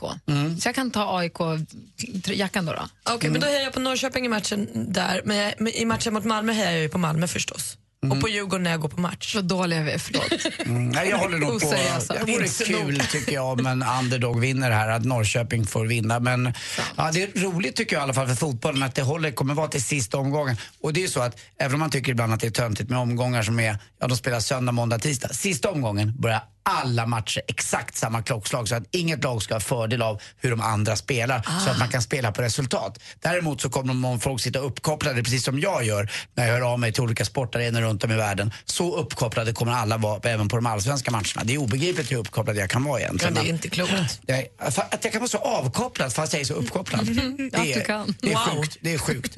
Så 0.60 0.68
jag 0.68 0.74
kan 0.74 0.90
ta 0.90 1.18
AIK-jackan 1.18 2.66
då. 2.66 2.72
då. 2.72 3.12
Okej, 3.14 3.30
men 3.30 3.40
då 3.40 3.46
hejar 3.46 3.60
jag 3.60 3.72
på 3.72 3.80
Norrköping 3.80 4.26
i 4.26 4.28
matchen 4.28 4.68
där. 4.92 5.22
Men 5.24 5.68
i 5.68 5.84
matchen 5.84 6.14
mot 6.14 6.24
Malmö 6.24 6.52
hejar 6.52 6.72
jag 6.72 6.80
ju 6.80 6.88
på 6.88 6.98
Malmö 6.98 7.26
förstås. 7.28 7.76
Och 8.12 8.20
på 8.20 8.28
Djurgården 8.28 8.62
när 8.62 8.70
jag 8.70 8.80
går 8.80 8.88
på 8.88 9.00
match. 9.00 9.34
Vad 9.34 9.44
dåliga 9.44 9.82
vi 9.82 9.92
är, 9.92 9.98
förlåt. 9.98 10.24
Mm, 10.66 10.88
nej, 10.88 11.08
jag 11.08 11.18
håller 11.18 11.38
nog 11.38 11.60
på... 11.60 11.70
Det 12.08 12.32
vore 12.32 12.48
kul 12.48 13.00
tycker 13.00 13.32
jag 13.32 13.46
om 13.58 13.66
en 13.66 13.84
underdog 14.00 14.40
vinner 14.40 14.70
här, 14.70 14.88
att 14.88 15.04
Norrköping 15.04 15.66
får 15.66 15.86
vinna. 15.86 16.20
Men 16.20 16.52
ja, 16.96 17.10
det 17.12 17.22
är 17.22 17.40
roligt 17.40 17.76
tycker 17.76 17.96
jag 17.96 18.00
i 18.00 18.04
alla 18.04 18.14
fall 18.14 18.26
för 18.28 18.34
fotbollen 18.34 18.82
att 18.82 18.94
det 18.94 19.02
håller, 19.02 19.30
kommer 19.30 19.54
vara 19.54 19.68
till 19.68 19.82
sista 19.82 20.18
omgången. 20.18 20.56
Och 20.80 20.92
det 20.92 21.00
är 21.00 21.02
ju 21.02 21.08
så 21.08 21.20
att 21.20 21.40
även 21.58 21.74
om 21.74 21.80
man 21.80 21.90
tycker 21.90 22.12
ibland 22.12 22.34
att 22.34 22.40
det 22.40 22.46
är 22.46 22.50
töntigt 22.50 22.90
med 22.90 22.98
omgångar 22.98 23.42
som 23.42 23.60
är, 23.60 23.78
ja 24.00 24.06
de 24.06 24.16
spelar 24.16 24.40
söndag, 24.40 24.72
måndag, 24.72 24.98
tisdag. 24.98 25.28
Sista 25.28 25.70
omgången 25.70 26.20
börjar 26.20 26.42
alla 26.68 27.06
matcher 27.06 27.42
exakt 27.48 27.96
samma 27.96 28.22
klockslag 28.22 28.68
så 28.68 28.74
att 28.74 28.82
inget 28.90 29.24
lag 29.24 29.42
ska 29.42 29.54
ha 29.54 29.60
fördel 29.60 30.02
av 30.02 30.20
hur 30.36 30.50
de 30.50 30.60
andra 30.60 30.96
spelar 30.96 31.42
så 31.64 31.70
att 31.70 31.78
man 31.78 31.88
kan 31.88 32.02
spela 32.02 32.32
på 32.32 32.42
resultat. 32.42 32.98
Däremot 33.20 33.60
så 33.60 33.70
kommer 33.70 33.88
de 33.88 34.04
om 34.04 34.20
folk 34.20 34.40
sitta 34.42 34.58
uppkopplade 34.58 35.22
precis 35.22 35.44
som 35.44 35.60
jag 35.60 35.84
gör 35.84 36.10
när 36.34 36.46
jag 36.46 36.52
hör 36.54 36.72
av 36.72 36.78
mig 36.80 36.92
till 36.92 37.02
olika 37.02 37.24
sportarenor 37.24 37.80
runt 37.80 38.04
om 38.04 38.10
i 38.12 38.16
världen. 38.16 38.52
Så 38.64 38.96
uppkopplade 38.96 39.52
kommer 39.52 39.72
alla 39.72 39.96
vara 39.98 40.20
även 40.30 40.48
på 40.48 40.56
de 40.56 40.66
allsvenska 40.66 41.10
matcherna. 41.10 41.42
Det 41.44 41.54
är 41.54 41.58
obegripligt 41.58 42.12
hur 42.12 42.16
uppkopplad 42.16 42.56
jag 42.56 42.70
kan 42.70 42.84
vara 42.84 43.00
egentligen. 43.00 43.34
Ja, 43.36 43.42
det 43.42 43.48
är 43.48 43.52
inte 43.52 43.68
klokt. 43.68 44.20
jag, 44.26 44.46
att 44.58 45.04
jag 45.04 45.12
kan 45.12 45.20
vara 45.20 45.28
så 45.28 45.38
avkopplad 45.38 46.12
fast 46.12 46.32
jag 46.32 46.40
är 46.40 46.44
så 46.44 46.54
uppkopplad. 46.54 47.08
Mm, 47.26 47.36
Det 47.52 47.72
är, 47.72 48.04
det 48.20 48.32
är 48.32 48.34
Wow. 48.34 48.56
sjukt. 48.62 48.76
Det 48.80 48.94
är 48.94 48.98
sjukt. 48.98 49.36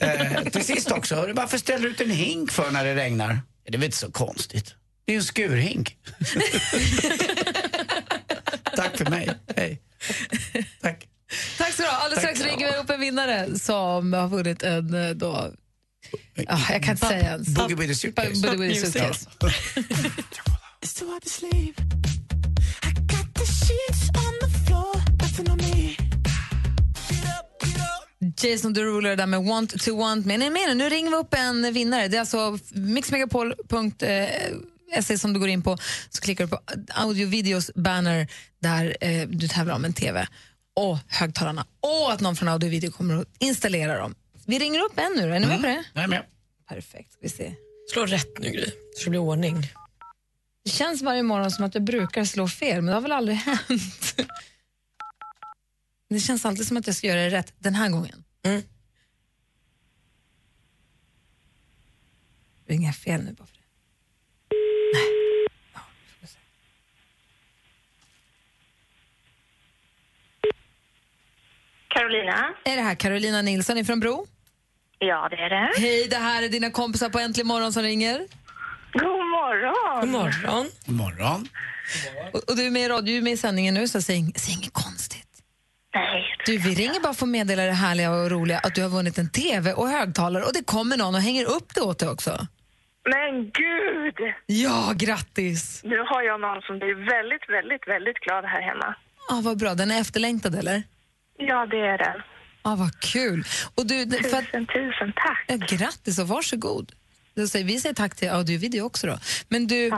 eh, 0.00 0.42
till 0.52 0.64
sist 0.64 0.90
också, 0.92 1.28
varför 1.32 1.58
ställer 1.58 1.78
du 1.82 1.88
ut 1.88 2.00
en 2.00 2.10
hink 2.10 2.52
för 2.52 2.70
när 2.70 2.84
det 2.84 2.94
regnar? 2.94 3.40
Det 3.64 3.68
är 3.74 3.78
väl 3.78 3.84
inte 3.84 3.96
så 3.96 4.10
konstigt. 4.12 4.74
Det 5.06 5.12
är 5.12 5.16
en 5.16 5.24
skurhink. 5.24 5.96
Tack 8.76 8.96
för 8.96 9.10
mig. 9.10 9.30
Hej. 9.56 9.80
Tack 11.58 11.72
så 11.72 11.82
du 11.82 11.88
ha. 11.88 11.96
Alldeles 11.96 12.24
strax 12.24 12.40
ringer 12.40 12.72
vi 12.72 12.78
upp 12.78 12.90
en 12.90 13.00
vinnare 13.00 13.58
som 13.58 14.12
har 14.12 14.28
vunnit 14.28 14.62
en 14.62 14.94
eh, 14.94 15.10
då... 15.10 15.52
Ah, 16.48 16.72
jag 16.72 16.82
kan 16.82 16.94
inte 16.94 17.06
säga 17.06 17.30
ens. 17.30 17.48
Boogie 17.48 17.76
with 17.76 17.92
a 17.92 17.94
suitcase. 17.94 18.42
Boogie 18.42 18.68
with 18.68 18.82
a 18.82 18.90
suitcase. 18.90 19.26
Jason 28.42 28.72
Derulo 28.72 29.16
där 29.16 29.26
med 29.26 29.44
Want 29.44 29.82
to 29.84 29.96
want 29.96 30.26
me. 30.26 30.38
Nej, 30.38 30.50
men 30.50 30.78
nu 30.78 30.88
ringer 30.88 31.10
vi 31.10 31.16
upp 31.16 31.34
en 31.34 31.72
vinnare. 31.72 32.08
Det 32.08 32.16
är 32.16 32.20
alltså 32.20 32.58
mixmegapol.se 32.72 34.52
som 35.18 35.32
du 35.32 35.40
går 35.40 35.48
in 35.48 35.62
på. 35.62 35.78
Så 36.10 36.20
klickar 36.20 36.44
du 36.44 36.50
på 36.50 36.60
audio 36.94 37.28
videos 37.28 37.70
banner 37.74 38.28
där 38.58 38.96
eh, 39.00 39.28
du 39.28 39.48
tävlar 39.48 39.74
om 39.74 39.84
en 39.84 39.92
TV. 39.92 40.26
Och 40.74 40.98
högtalarna. 41.08 41.66
Och 41.80 42.12
att 42.12 42.20
någon 42.20 42.36
från 42.36 42.48
audio 42.48 42.70
video 42.70 42.90
kommer 42.90 43.16
att 43.16 43.28
installera 43.38 43.98
dem. 43.98 44.14
Vi 44.46 44.58
ringer 44.58 44.80
upp 44.80 44.98
en 44.98 45.12
nu 45.16 45.28
då. 45.28 45.34
Är 45.34 45.40
ni 45.40 45.46
med 45.46 45.60
på 45.60 45.66
det? 45.66 45.84
Jag 45.92 46.04
är 46.04 46.08
med. 46.08 46.22
Perfekt. 46.68 47.16
Vi 47.20 47.28
se. 47.28 47.54
Slå 47.92 48.06
rätt 48.06 48.38
nu 48.38 48.50
Gry, 48.50 48.70
så 48.96 49.04
det 49.04 49.10
blir 49.10 49.20
ordning. 49.20 49.72
Det 50.64 50.70
känns 50.70 51.02
varje 51.02 51.22
morgon 51.22 51.50
som 51.50 51.64
att 51.64 51.74
jag 51.74 51.84
brukar 51.84 52.24
slå 52.24 52.48
fel, 52.48 52.76
men 52.76 52.86
det 52.86 52.92
har 52.92 53.00
väl 53.00 53.12
aldrig 53.12 53.36
hänt. 53.68 54.16
Det 56.08 56.20
känns 56.20 56.44
alltid 56.44 56.66
som 56.66 56.76
att 56.76 56.86
jag 56.86 56.96
ska 56.96 57.06
göra 57.06 57.20
det 57.20 57.30
rätt 57.30 57.54
den 57.58 57.74
här 57.74 57.88
gången. 57.88 58.24
Mm. 58.42 58.62
Ringer 62.66 62.88
jag 62.88 62.96
fel 62.96 63.24
nu 63.24 63.32
bara 63.32 63.46
det? 64.94 65.26
Carolina? 71.88 72.54
Är 72.64 72.76
det 72.76 72.82
här 72.82 72.94
Carolina 72.94 73.42
Nilsson 73.42 73.84
från 73.84 74.00
Bro? 74.00 74.26
Ja, 74.98 75.28
det 75.30 75.36
är 75.36 75.50
det. 75.50 75.80
Hej, 75.80 76.06
det 76.10 76.16
här 76.16 76.42
är 76.42 76.48
dina 76.48 76.70
kompisar 76.70 77.08
på 77.08 77.18
Äntligen 77.18 77.46
morgon 77.46 77.72
som 77.72 77.82
ringer. 77.82 78.26
God 78.92 79.02
morgon! 79.02 80.00
God 80.00 80.08
morgon. 80.08 80.70
God 80.86 80.96
morgon. 80.96 81.48
Och, 82.32 82.50
och 82.50 82.56
du 82.56 82.66
är 82.66 82.70
med 82.70 82.82
i 82.82 82.88
radio, 82.88 83.02
du 83.02 83.16
är 83.16 83.22
med 83.22 83.32
i 83.32 83.36
sändningen 83.36 83.74
nu, 83.74 83.88
så 83.88 84.02
säg, 84.02 84.32
säg 84.36 84.54
inget 84.54 84.72
konstigt. 84.72 85.26
Nej. 85.94 86.24
Du, 86.46 86.58
vi 86.58 86.74
ringer 86.74 87.00
bara 87.00 87.14
för 87.14 87.26
att 87.26 87.30
meddela 87.30 87.62
det 87.62 87.72
härliga 87.72 88.10
och 88.10 88.30
roliga 88.30 88.58
att 88.58 88.74
du 88.74 88.82
har 88.82 88.88
vunnit 88.88 89.18
en 89.18 89.30
TV 89.30 89.72
och 89.72 89.88
högtalare 89.88 90.44
och 90.44 90.52
det 90.52 90.64
kommer 90.64 90.96
någon 90.96 91.14
och 91.14 91.20
hänger 91.20 91.44
upp 91.44 91.74
det 91.74 91.80
åt 91.80 91.98
dig 91.98 92.08
också. 92.08 92.46
Men 93.14 93.44
gud! 93.50 94.34
Ja, 94.46 94.92
grattis! 94.96 95.80
Nu 95.84 95.98
har 95.98 96.22
jag 96.22 96.40
någon 96.40 96.62
som 96.62 96.78
blir 96.78 96.94
väldigt, 96.94 97.48
väldigt, 97.48 97.88
väldigt 97.88 98.16
glad 98.16 98.44
här 98.44 98.62
hemma. 98.62 98.94
Ah, 99.30 99.40
vad 99.42 99.58
bra, 99.58 99.74
den 99.74 99.90
är 99.90 100.00
efterlängtad 100.00 100.54
eller? 100.54 100.82
Ja, 101.38 101.66
det 101.66 101.76
är 101.80 101.98
den. 101.98 102.22
Ah, 102.62 102.76
vad 102.76 103.00
kul! 103.00 103.44
Och 103.74 103.86
du, 103.86 104.04
det- 104.04 104.22
för 104.30 104.36
att, 104.38 104.44
Tusen, 104.44 104.66
tusen 104.66 105.12
tack. 105.16 105.44
ja, 105.48 105.56
grattis 105.76 106.18
och 106.18 106.28
varsågod. 106.28 106.92
Då 107.34 107.46
säger, 107.46 107.64
vi 107.66 107.80
säger 107.80 107.94
tack 107.94 108.16
till 108.16 108.30
Audio 108.30 108.58
Video 108.58 108.84
också 108.84 109.06
då. 109.06 109.18
Men 109.48 109.66
du, 109.66 109.90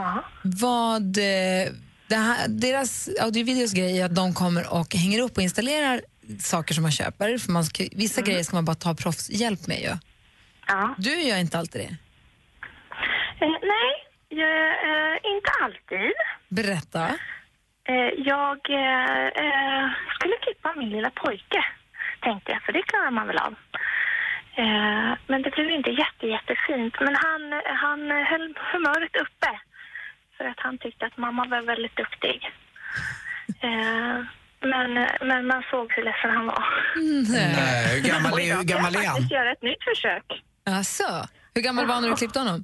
vad... 0.43 1.17
eh, 1.17 1.71
Det 2.07 2.15
här, 2.15 2.47
deras 2.47 3.09
Audio 3.21 3.43
Videos 3.45 3.73
grej 3.73 3.99
är 4.01 4.05
att 4.05 4.15
de 4.15 4.33
kommer 4.33 4.73
och 4.73 4.95
hänger 4.95 5.19
upp 5.21 5.37
och 5.37 5.43
installerar 5.43 6.01
saker 6.39 6.73
som 6.73 6.81
man 6.81 6.91
köper. 6.91 7.37
För 7.37 7.51
man 7.51 7.65
ska, 7.65 7.83
vissa 7.91 8.21
grejer 8.21 8.43
ska 8.43 8.55
man 8.55 8.65
bara 8.65 8.75
ta 8.75 8.95
proffshjälp 8.95 9.67
med 9.67 9.81
ju. 9.81 9.97
Ja. 10.67 10.95
Du 10.97 11.21
gör 11.21 11.37
inte 11.37 11.59
alltid 11.59 11.81
det. 11.81 11.95
Eh, 13.41 13.57
nej, 13.73 13.91
jag, 14.29 14.67
eh, 14.89 15.15
inte 15.33 15.51
alltid. 15.63 16.11
Berätta. 16.49 17.07
Eh, 17.89 18.11
jag 18.17 18.59
eh, 18.69 19.25
eh, 19.43 19.89
skulle 20.15 20.35
klippa 20.41 20.73
min 20.75 20.89
lilla 20.89 21.09
pojke, 21.09 21.65
tänkte 22.21 22.51
jag, 22.51 22.61
för 22.63 22.71
det 22.73 22.81
klarar 22.83 23.11
man 23.11 23.27
väl 23.27 23.37
av. 23.37 23.55
Eh, 24.55 25.11
men 25.27 25.41
det 25.41 25.51
blev 25.51 25.69
inte 25.69 25.89
jätte, 25.89 26.27
jättefint. 26.27 26.95
Men 26.99 27.15
han, 27.15 27.41
han 27.65 28.11
höll 28.11 28.55
humöret 28.71 29.15
uppe 29.15 29.59
för 30.37 30.45
att 30.45 30.59
han 30.59 30.77
tyckte 30.77 31.05
att 31.05 31.17
mamma 31.17 31.45
var 31.45 31.61
väldigt 31.61 31.95
duktig. 31.95 32.49
Eh, 33.61 34.17
men, 34.61 34.93
men 35.21 35.47
man 35.47 35.63
såg 35.71 35.93
hur 35.93 36.03
ledsen 36.03 36.29
han 36.31 36.45
var. 36.45 36.63
Nej, 37.31 37.95
hur 38.01 38.09
gammal 38.09 38.39
är- 38.39 38.55
hur 38.57 38.63
gammal 38.63 38.95
är 38.95 38.97
han? 38.97 39.03
Jag 39.05 39.13
faktiskt 39.13 39.31
göra 39.31 39.51
ett 39.51 39.61
nytt 39.61 39.83
försök. 39.83 40.43
Alltså, 40.65 41.27
hur 41.55 41.61
gammal 41.61 41.85
var 41.85 41.93
han 41.93 42.03
när 42.03 42.09
du 42.09 42.15
klippte 42.15 42.39
honom? 42.39 42.63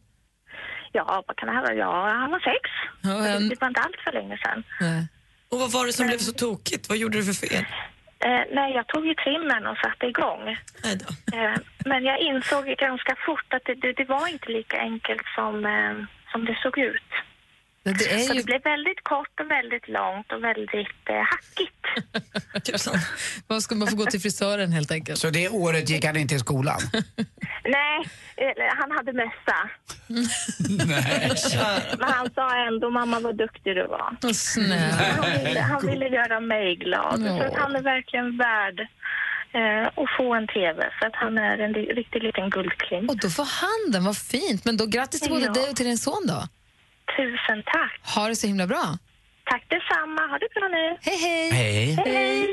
Ja, 0.95 1.23
vad 1.27 1.37
kan 1.37 1.47
det 1.47 1.53
här 1.55 1.61
vara? 1.61 1.73
Ja, 1.73 2.07
han 2.21 2.31
var 2.31 2.39
sex. 2.39 2.61
Ja, 3.01 3.27
en- 3.27 3.49
Det 3.49 3.61
var 3.61 3.67
inte 3.67 3.81
allt 3.81 3.99
för 4.03 4.11
länge 4.11 4.37
sedan. 4.37 4.63
Och 5.49 5.59
vad 5.59 5.71
var 5.71 5.85
det 5.85 5.93
som 5.93 6.07
blev 6.07 6.17
så 6.17 6.31
tokigt? 6.33 6.89
Vad 6.89 6.97
gjorde 6.97 7.17
du 7.17 7.23
för 7.23 7.47
fel? 7.47 7.65
Eh, 8.19 8.43
nej, 8.51 8.73
jag 8.73 8.87
tog 8.87 9.07
ju 9.07 9.13
trimmen 9.15 9.67
och 9.67 9.77
satte 9.77 10.05
igång. 10.05 10.43
Eh, 11.33 11.55
men 11.85 12.03
jag 12.03 12.19
insåg 12.19 12.67
ju 12.69 12.75
ganska 12.75 13.15
fort 13.25 13.53
att 13.53 13.65
det, 13.65 13.93
det, 13.93 14.05
var 14.05 14.27
inte 14.27 14.49
lika 14.51 14.77
enkelt 14.79 15.21
som, 15.35 15.65
eh, 15.65 15.93
som 16.31 16.45
det 16.45 16.57
såg 16.63 16.77
ut. 16.77 17.11
Det 17.83 17.89
är 18.13 18.19
Så 18.19 18.33
ju... 18.33 18.39
det 18.39 18.45
blev 18.45 18.61
väldigt 18.63 19.03
kort 19.03 19.39
och 19.39 19.51
väldigt 19.51 19.87
långt 19.87 20.31
och 20.31 20.43
väldigt 20.43 21.09
eh, 21.09 21.23
hackigt. 22.53 22.87
Man 23.47 23.61
ska 23.61 23.75
man 23.75 23.87
få 23.87 23.95
gå 23.95 24.05
till 24.05 24.21
frisören 24.21 24.71
helt 24.71 24.91
enkelt. 24.91 25.19
Så 25.19 25.29
det 25.29 25.49
året 25.49 25.89
gick 25.89 26.05
han 26.05 26.17
inte 26.17 26.35
i 26.35 26.39
skolan? 26.39 26.79
Nej, 27.65 27.99
eh, 28.37 28.75
han 28.77 28.91
hade 28.91 29.13
mössa. 29.13 29.69
Nej. 30.87 31.31
Men 31.99 32.09
han 32.11 32.29
sa 32.35 32.67
ändå, 32.67 32.89
mamma 32.89 33.19
vad 33.19 33.37
duktig 33.37 33.75
du 33.75 33.87
var. 33.87 34.17
Han 35.21 35.43
ville, 35.43 35.59
han 35.59 35.87
ville 35.87 36.05
göra 36.07 36.39
mig 36.39 36.75
glad. 36.75 37.21
Ja. 37.25 37.37
Så 37.37 37.43
att 37.43 37.55
han 37.57 37.75
är 37.75 37.81
verkligen 37.81 38.37
värd 38.37 38.79
eh, 39.53 39.87
att 39.87 40.09
få 40.17 40.33
en 40.33 40.47
TV. 40.47 40.89
För 40.99 41.07
att 41.07 41.15
han 41.15 41.37
är 41.37 41.57
en 41.57 41.73
riktig 41.73 42.23
liten 42.23 42.49
guldklimp. 42.49 43.09
Och 43.09 43.17
då 43.17 43.29
får 43.29 43.47
han 43.61 43.91
den, 43.91 44.03
vad 44.03 44.17
fint. 44.17 44.65
Men 44.65 44.77
då 44.77 44.85
grattis 44.85 45.21
till 45.21 45.29
både 45.31 45.45
Ja. 45.45 45.53
dig 45.53 45.69
och 45.69 45.75
till 45.75 45.85
din 45.85 45.97
son 45.97 46.27
då. 46.27 46.47
Tusen 47.17 47.63
tack. 47.65 47.99
Ha 48.15 48.27
det 48.27 48.35
så 48.35 48.47
himla 48.47 48.67
bra. 48.67 48.97
Tack 49.49 49.63
detsamma. 49.69 50.21
Ha 50.31 50.37
det 50.37 50.47
bra 50.55 50.67
nu. 50.67 50.97
Hej, 51.01 51.17
hej. 51.17 51.51
Hej. 51.51 51.95
Hej. 52.05 52.47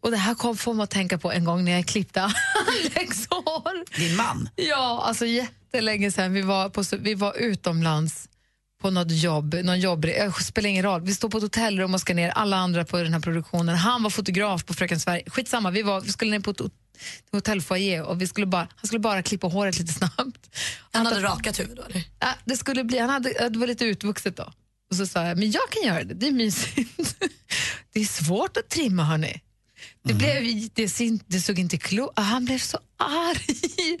Och 0.00 0.10
det 0.10 0.16
här 0.16 0.34
kom 0.34 0.56
får 0.56 0.74
mig 0.74 0.84
att 0.84 0.90
tänka 0.90 1.18
på 1.18 1.32
en 1.32 1.44
gång 1.44 1.64
när 1.64 1.72
jag 1.72 1.86
klippte 1.86 2.22
Alex 2.22 3.26
hår. 3.30 3.96
Din 3.98 4.16
man? 4.16 4.48
Ja, 4.56 5.02
alltså 5.06 5.26
jättelänge 5.26 6.10
sedan. 6.12 6.32
Vi 6.32 6.42
var, 6.42 6.68
på, 6.68 6.82
vi 6.98 7.14
var 7.14 7.36
utomlands 7.36 8.28
på 8.82 8.90
något 8.90 9.10
jobb, 9.12 9.54
någon 9.54 9.80
jobb, 9.80 10.02
det 10.02 10.34
spelar 10.44 10.68
ingen 10.68 10.82
roll. 10.84 11.02
Vi 11.02 11.14
står 11.14 11.28
på 11.28 11.36
ett 11.38 11.42
hotellrum 11.42 11.94
och 11.94 12.00
ska 12.00 12.14
ner, 12.14 12.30
alla 12.30 12.56
andra 12.56 12.84
på 12.84 12.96
den 13.02 13.12
här 13.12 13.20
produktionen. 13.20 13.76
Han 13.76 14.02
var 14.02 14.10
fotograf 14.10 14.64
på 14.64 14.74
Fröken 14.74 15.00
Sverige. 15.00 15.22
Skitsamma, 15.26 15.70
vi, 15.70 15.82
var, 15.82 16.00
vi 16.00 16.12
skulle 16.12 16.30
ner 16.30 16.40
på 16.40 16.50
ett 16.50 16.60
hot- 16.60 16.72
hotellfoajé 17.32 18.00
och 18.00 18.20
vi 18.22 18.26
skulle 18.26 18.46
bara, 18.46 18.68
han 18.76 18.86
skulle 18.86 18.98
bara 19.00 19.22
klippa 19.22 19.46
håret 19.46 19.78
lite 19.78 19.92
snabbt. 19.92 20.56
Han 20.92 21.06
hade 21.06 21.22
rakat 21.22 21.60
huvud 21.60 21.76
då 21.76 21.82
eller? 21.82 22.04
Det, 22.44 22.56
skulle 22.56 22.84
bli, 22.84 22.98
han 22.98 23.10
hade, 23.10 23.48
det 23.48 23.58
var 23.58 23.66
lite 23.66 23.84
utvuxet 23.84 24.36
då. 24.36 24.52
Och 24.90 24.96
så 24.96 25.06
sa 25.06 25.26
jag, 25.26 25.38
men 25.38 25.50
jag 25.50 25.70
kan 25.70 25.82
göra 25.82 26.04
det, 26.04 26.14
det 26.14 26.26
är 26.26 26.32
mysigt. 26.32 26.98
det 27.92 28.00
är 28.00 28.04
svårt 28.04 28.56
att 28.56 28.68
trimma 28.68 29.04
hörni. 29.04 29.40
Det, 30.02 30.14
blev, 30.14 30.68
det, 30.74 30.90
det 31.26 31.40
såg 31.40 31.58
inte 31.58 31.76
klokt 31.76 32.18
Han 32.18 32.44
blev 32.44 32.58
så 32.58 32.78
arg. 32.96 33.98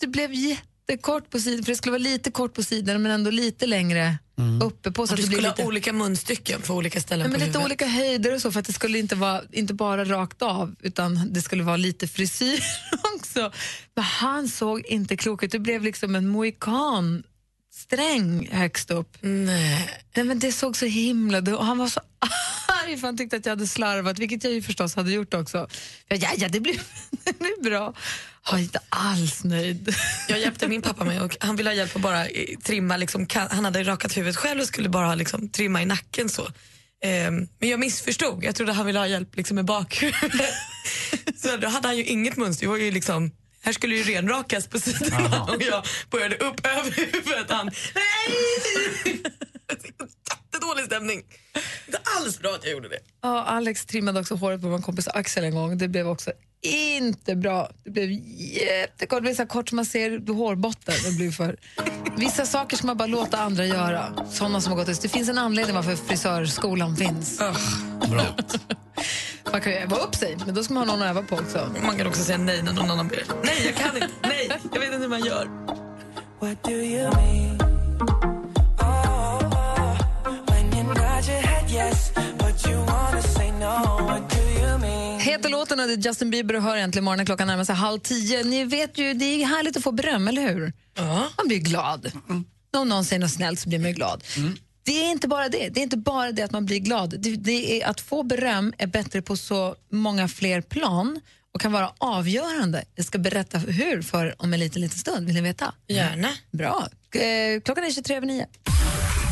Det 0.00 0.06
blev 0.06 0.34
jättekort 0.34 1.30
på 1.30 1.40
sidan, 1.40 1.64
för 1.64 1.72
det 1.72 1.76
skulle 1.76 1.90
vara 1.90 2.02
lite 2.02 2.30
kort 2.30 2.54
på 2.54 2.62
sidan 2.62 3.02
men 3.02 3.12
ändå 3.12 3.30
lite 3.30 3.66
längre 3.66 4.18
uppe 4.62 4.90
på. 4.90 5.06
Så 5.06 5.14
att 5.14 5.16
du 5.16 5.22
skulle 5.26 5.48
lite, 5.48 5.62
ha 5.62 5.68
olika 5.68 5.92
munstycken 5.92 6.60
på 6.62 6.74
olika 6.74 7.00
ställen 7.00 7.30
Nej, 7.30 7.30
men 7.30 7.40
på 7.40 7.46
lite 7.46 7.58
huvudet? 7.58 7.66
olika 7.66 7.86
höjder 7.86 8.34
och 8.34 8.42
så 8.42 8.52
för 8.52 8.60
att 8.60 8.66
det 8.66 8.72
skulle 8.72 8.98
inte 8.98 9.14
vara 9.14 9.42
inte 9.52 9.74
bara 9.74 10.04
rakt 10.04 10.42
av 10.42 10.74
utan 10.80 11.32
det 11.32 11.42
skulle 11.42 11.62
vara 11.62 11.76
lite 11.76 12.08
frisyr 12.08 12.62
också. 13.16 13.52
Men 13.94 14.04
han 14.04 14.48
såg 14.48 14.86
inte 14.86 15.16
klok 15.16 15.42
ut. 15.42 15.52
Det 15.52 15.58
blev 15.58 15.82
liksom 15.82 16.14
en 16.14 16.28
mohikan 16.28 17.22
sträng 17.72 18.48
högst 18.52 18.90
upp. 18.90 19.16
Nej. 19.20 20.02
Nej, 20.14 20.24
men 20.24 20.38
det 20.38 20.52
såg 20.52 20.76
så 20.76 20.86
himla 20.86 21.38
och 21.38 21.66
Han 21.66 21.78
var 21.78 21.88
så 21.88 22.00
arg 22.84 22.96
för 22.96 23.06
han 23.06 23.16
tyckte 23.16 23.36
att 23.36 23.46
jag 23.46 23.52
hade 23.52 23.66
slarvat, 23.66 24.18
vilket 24.18 24.44
jag 24.44 24.52
ju 24.52 24.62
förstås 24.62 24.96
hade 24.96 25.12
gjort 25.12 25.34
också. 25.34 25.68
Ja, 26.08 26.16
ja, 26.36 26.48
det, 26.48 26.60
blir, 26.60 26.80
det 27.24 27.38
blir 27.38 27.62
bra. 27.62 27.94
Jag 28.50 28.58
är 28.58 28.62
inte 28.62 28.80
alls 28.88 29.44
nöjd. 29.44 29.94
Jag 30.28 30.38
hjälpte 30.40 30.68
min 30.68 30.82
pappa 30.82 31.04
med 31.04 31.22
och 31.22 31.36
han 31.40 31.56
ville 31.56 31.70
ha 31.70 31.74
hjälp 31.74 31.96
att 31.96 32.02
bara 32.02 32.26
eh, 32.26 32.58
trimma, 32.62 32.96
liksom, 32.96 33.26
han 33.34 33.64
hade 33.64 33.82
rakat 33.82 34.16
huvudet 34.16 34.36
själv 34.36 34.60
och 34.60 34.66
skulle 34.66 34.88
bara 34.88 35.14
liksom, 35.14 35.48
trimma 35.48 35.82
i 35.82 35.86
nacken 35.86 36.28
så. 36.28 36.48
Ehm, 37.04 37.48
men 37.58 37.68
jag 37.68 37.80
missförstod, 37.80 38.44
jag 38.44 38.54
trodde 38.54 38.72
han 38.72 38.86
ville 38.86 38.98
ha 38.98 39.06
hjälp 39.06 39.36
liksom, 39.36 39.54
med 39.54 39.64
bakhuvudet. 39.64 40.54
så 41.36 41.56
då 41.56 41.68
hade 41.68 41.88
han 41.88 41.96
ju 41.96 42.04
inget 42.04 42.36
mönster, 42.36 42.66
det 42.66 42.70
var 42.70 42.76
ju 42.76 42.90
liksom 42.90 43.30
här 43.62 43.72
skulle 43.72 43.96
ju 43.96 44.02
renrakas 44.02 44.66
på 44.66 44.80
sidorna 44.80 45.42
och 45.42 45.62
jag 45.62 45.84
började 46.10 46.36
upp 46.36 46.66
över 46.66 46.90
huvudet. 46.90 47.50
Han, 47.50 47.66
nej! 47.94 49.22
Jättedålig 50.52 50.84
stämning. 50.84 51.22
Inte 51.86 52.00
alls 52.18 52.38
bra 52.38 52.50
att 52.50 52.64
jag 52.64 52.72
gjorde 52.72 52.88
det. 52.88 52.98
Ja, 53.22 53.44
Alex 53.44 53.86
trimmade 53.86 54.20
också 54.20 54.34
håret 54.34 54.62
på 54.62 54.68
vår 54.68 54.78
kompis 54.78 55.08
Axel 55.08 55.44
en 55.44 55.54
gång. 55.54 55.78
Det 55.78 55.88
blev 55.88 56.08
också 56.08 56.32
inte 56.62 57.36
bra. 57.36 57.70
Det 57.84 57.90
blev 57.90 58.10
jättekort. 58.36 59.18
Det 59.18 59.22
blev 59.22 59.34
så 59.34 59.46
kort 59.46 59.68
som 59.68 59.76
man 59.76 59.84
ser 59.84 60.32
hårbotten. 60.34 60.94
Det 61.04 61.16
blev 61.16 61.32
för... 61.32 61.56
Vissa 62.16 62.46
saker 62.46 62.76
ska 62.76 62.86
man 62.86 62.96
bara 62.96 63.06
låta 63.06 63.38
andra 63.38 63.66
göra. 63.66 64.26
Såna 64.30 64.60
som 64.60 64.72
har 64.72 64.84
gått 64.84 65.02
Det 65.02 65.08
finns 65.08 65.28
en 65.28 65.38
anledning 65.38 65.74
varför 65.76 65.96
frisörskolan 65.96 66.96
finns. 66.96 67.38
Bra. 68.10 68.26
Man 69.52 69.60
kan 69.60 69.72
ju 69.72 69.78
öva 69.78 69.96
upp 69.96 70.14
sig, 70.14 70.36
men 70.46 70.54
då 70.54 70.62
ska 70.64 70.74
man 70.74 70.88
ha 70.88 70.96
någon 70.96 71.06
att 71.06 71.10
öva 71.10 71.22
på 71.22 71.36
också. 71.36 71.72
Man 71.82 71.96
kan 71.96 72.06
också 72.06 72.22
säga 72.22 72.38
nej 72.38 72.62
när 72.62 72.72
någon 72.72 72.90
annan 72.90 73.08
ber. 73.08 73.22
Nej, 73.44 73.62
jag 73.66 73.74
kan 73.74 73.96
inte. 73.96 74.08
Nej, 74.22 74.50
jag 74.72 74.80
vet 74.80 74.88
inte 74.92 74.98
hur 74.98 75.08
man 75.08 75.24
gör. 75.24 75.48
What 76.40 76.64
do 76.64 76.70
you 76.70 77.10
mean? 77.14 77.60
Oh, 78.78 79.38
oh, 79.38 79.98
when 80.46 80.74
you 80.74 80.84
nod 80.84 81.28
your 81.28 81.40
head 81.40 81.70
yes, 81.70 82.12
but 82.14 82.66
you 82.68 82.76
wanna 82.78 83.22
say 83.22 83.52
no. 83.52 84.06
What 84.06 84.30
do 84.30 84.60
you 84.60 84.78
mean? 84.78 85.20
Heter 85.20 85.48
låten 85.48 85.80
och 85.80 85.86
det 85.86 85.92
är 85.92 85.96
Justin 85.96 86.30
Bieber 86.30 86.56
och 86.56 86.62
hör 86.62 86.76
äntligen 86.76 87.04
morgonen 87.04 87.26
klockan 87.26 87.46
närmar 87.46 87.64
sig 87.64 87.74
halv 87.74 87.98
tio. 87.98 88.44
Ni 88.44 88.64
vet 88.64 88.98
ju, 88.98 89.14
det 89.14 89.24
är 89.24 89.46
härligt 89.46 89.76
att 89.76 89.82
få 89.82 89.92
beröm, 89.92 90.28
eller 90.28 90.42
hur? 90.42 90.72
Man 91.36 91.48
blir 91.48 91.58
glad. 91.58 92.12
Om 92.76 92.88
någon 92.88 93.04
säger 93.04 93.20
något 93.20 93.30
snällt 93.30 93.60
så 93.60 93.68
blir 93.68 93.78
man 93.78 93.88
ju 93.88 93.94
glad. 93.94 94.24
Det 94.90 95.04
är 95.04 95.10
inte 95.10 95.28
bara 95.28 95.48
det. 95.48 95.68
Det 95.68 95.80
är 95.80 95.82
inte 95.82 95.96
bara 95.96 96.32
det 96.32 96.42
att 96.42 96.50
man 96.50 96.66
blir 96.66 96.78
glad. 96.78 97.14
Det, 97.18 97.36
det 97.36 97.82
är 97.82 97.86
att 97.86 98.00
få 98.00 98.22
beröm 98.22 98.72
är 98.78 98.86
bättre 98.86 99.22
på 99.22 99.36
så 99.36 99.76
många 99.90 100.28
fler 100.28 100.60
plan 100.60 101.20
och 101.54 101.60
kan 101.60 101.72
vara 101.72 101.92
avgörande. 101.98 102.84
Jag 102.94 103.06
ska 103.06 103.18
berätta 103.18 103.58
hur 103.58 104.02
för 104.02 104.34
om 104.38 104.52
en 104.52 104.60
liten, 104.60 104.82
liten 104.82 104.98
stund. 104.98 105.26
Vill 105.26 105.34
ni 105.34 105.40
veta? 105.40 105.74
Gärna. 105.88 106.28
Bra. 106.50 106.88
Eh, 107.14 107.60
klockan 107.60 107.84
är 107.84 107.90
23 107.90 108.16
över 108.16 108.26
9. 108.26 108.46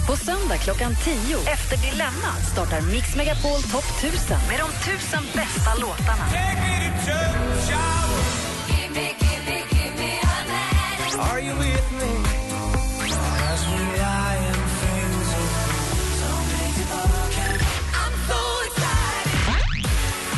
På 0.09 0.17
söndag 0.17 0.57
klockan 0.57 0.95
10 1.05 1.37
efter 1.39 1.77
Dilemma 1.77 2.33
startar 2.53 2.81
Mix 2.81 3.17
Megapol 3.17 3.63
Topp 3.63 3.85
1000 4.05 4.37
med 4.49 4.59
de 4.59 4.91
tusen 4.91 5.23
bästa 5.35 5.75
låtarna. 5.75 6.27
Are 11.33 11.41
you 11.41 11.55
with 11.55 11.93
me? 11.93 12.18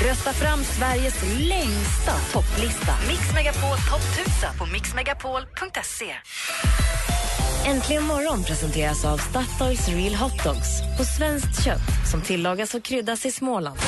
Rösta 0.08 0.32
fram 0.32 0.64
Sveriges 0.64 1.22
längsta 1.38 2.12
topplista. 2.32 2.92
Mix 3.08 3.20
Megapol 3.34 3.76
Topp 3.90 4.02
1000 4.26 4.58
på 4.58 4.66
mixmegapol.se. 4.66 6.14
Äntligen 7.66 8.02
morgon 8.02 8.44
presenteras 8.44 9.04
av 9.04 9.18
Statoils 9.18 9.88
Real 9.88 10.14
Hot 10.14 10.44
Dogs 10.44 10.98
på 10.98 11.04
svenskt 11.04 11.64
kött 11.64 12.10
som 12.10 12.22
tillagas 12.22 12.74
och 12.74 12.82
kryddas 12.82 13.26
i 13.26 13.30
Småland. 13.30 13.78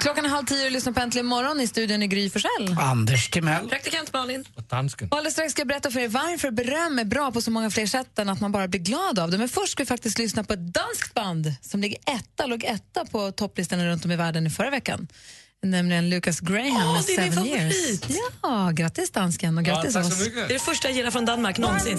Klockan 0.00 0.24
är 0.24 0.28
halv 0.28 0.46
tio 0.46 0.66
och 0.66 0.72
lyssnar 0.72 0.92
på 0.92 1.00
Äntligen 1.00 1.26
morgon 1.26 1.60
i 1.60 1.66
studion 1.66 2.02
i 2.02 2.06
Gry 2.06 2.30
Forssell. 2.30 2.76
Anders 2.80 3.30
Timell. 3.30 3.68
Praktikant 3.68 4.12
Malin. 4.12 4.44
Dansken. 4.68 5.08
Och 5.10 5.16
Alldeles 5.16 5.32
strax 5.34 5.52
ska 5.52 5.60
jag 5.60 5.68
berätta 5.68 5.90
för 5.90 6.00
er 6.00 6.08
varför 6.08 6.50
beröm 6.50 6.98
är 6.98 7.04
bra 7.04 7.32
på 7.32 7.40
så 7.40 7.50
många 7.50 7.70
fler 7.70 7.86
sätt 7.86 8.18
än 8.18 8.28
att 8.28 8.40
man 8.40 8.52
bara 8.52 8.68
blir 8.68 8.80
glad 8.80 9.18
av 9.18 9.30
det. 9.30 9.38
Men 9.38 9.48
först 9.48 9.72
ska 9.72 9.82
vi 9.82 9.86
faktiskt 9.86 10.18
lyssna 10.18 10.44
på 10.44 10.52
ett 10.52 10.74
danskt 10.74 11.14
band 11.14 11.52
som 11.62 11.80
ligger 11.80 11.98
etta, 12.06 12.46
låg 12.46 12.64
etta 12.64 13.04
på 13.04 13.32
topplistan 13.32 13.84
runt 13.84 14.04
om 14.04 14.10
i 14.12 14.16
världen 14.16 14.46
i 14.46 14.50
förra 14.50 14.70
veckan. 14.70 15.08
Nämligen 15.62 16.10
Lucas 16.10 16.40
Graham 16.40 16.66
Åh, 16.76 16.92
med 16.94 17.02
det 17.06 17.14
är 17.16 17.22
min 17.22 17.32
Seven 17.32 17.46
Years. 17.46 18.00
favorit. 18.00 18.20
Ja, 18.42 18.70
grattis 18.74 19.10
dansken 19.10 19.58
och 19.58 19.64
grattis 19.64 19.94
Det 19.94 20.00
oss. 20.00 20.26
är 20.26 20.48
det 20.48 20.58
första 20.58 20.88
jag 20.88 20.96
gillar 20.96 21.10
från 21.10 21.24
Danmark 21.24 21.58
någonsin. 21.58 21.98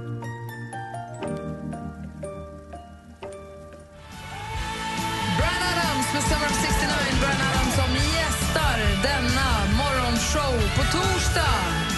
Morgonshow. 10.35 10.75
På 10.75 10.83
torsdag 10.97 11.55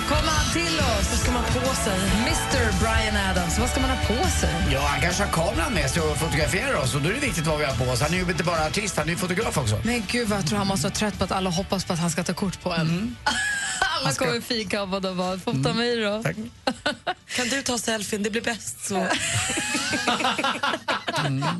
kommer 0.07 0.31
han 0.31 0.53
till 0.53 0.79
oss. 0.79 1.09
Vad 1.11 1.19
ska 1.19 1.31
man 1.31 1.43
på 1.43 1.75
sig? 1.75 1.99
Mr 2.17 2.79
Brian 2.79 3.29
Adams. 3.29 3.59
Vad 3.59 3.69
ska 3.69 3.79
man 3.81 3.89
ha 3.89 3.97
på 4.07 4.27
sig? 4.29 4.55
Ja, 4.71 4.79
han 4.81 5.01
kanske 5.01 5.23
har 5.23 5.31
kameran 5.31 5.73
med 5.73 5.89
sig 5.91 6.01
och 6.01 6.17
fotograferar 6.17 6.75
oss 6.75 6.95
och 6.95 7.01
då 7.01 7.09
är 7.09 7.13
det 7.13 7.19
viktigt 7.19 7.47
vad 7.47 7.59
vi 7.59 7.65
har 7.65 7.75
på 7.75 7.84
oss. 7.91 8.01
Han 8.01 8.13
är 8.13 8.17
ju 8.17 8.21
inte 8.21 8.43
bara 8.43 8.65
artist, 8.65 8.97
han 8.97 9.05
är 9.05 9.09
ju 9.11 9.17
fotograf 9.17 9.57
också. 9.57 9.81
Men 9.84 10.03
gud 10.11 10.27
vad 10.27 10.39
jag 10.39 10.47
tror 10.47 10.57
han 10.57 10.67
måste 10.67 10.88
vara 10.88 10.95
trött 10.95 11.17
på 11.17 11.23
att 11.23 11.31
alla 11.31 11.49
hoppas 11.49 11.86
på 11.86 11.93
att 11.93 11.99
han 11.99 12.11
ska 12.11 12.23
ta 12.23 12.34
kort 12.34 12.61
på 12.61 12.71
en. 12.73 12.81
Mm. 12.81 13.15
alla 14.01 14.11
ska- 14.11 14.25
kommer 14.25 14.41
fika 14.41 14.81
och 14.81 14.89
vad 14.89 15.05
och 15.05 15.15
vad. 15.15 15.43
Fota 15.43 15.73
mig 15.73 15.97
då. 16.01 16.23
Kan 17.36 17.47
du 17.49 17.61
ta 17.61 17.77
selfien? 17.77 18.23
Det 18.23 18.29
blir 18.29 18.41
bäst 18.41 18.86
så. 18.88 19.07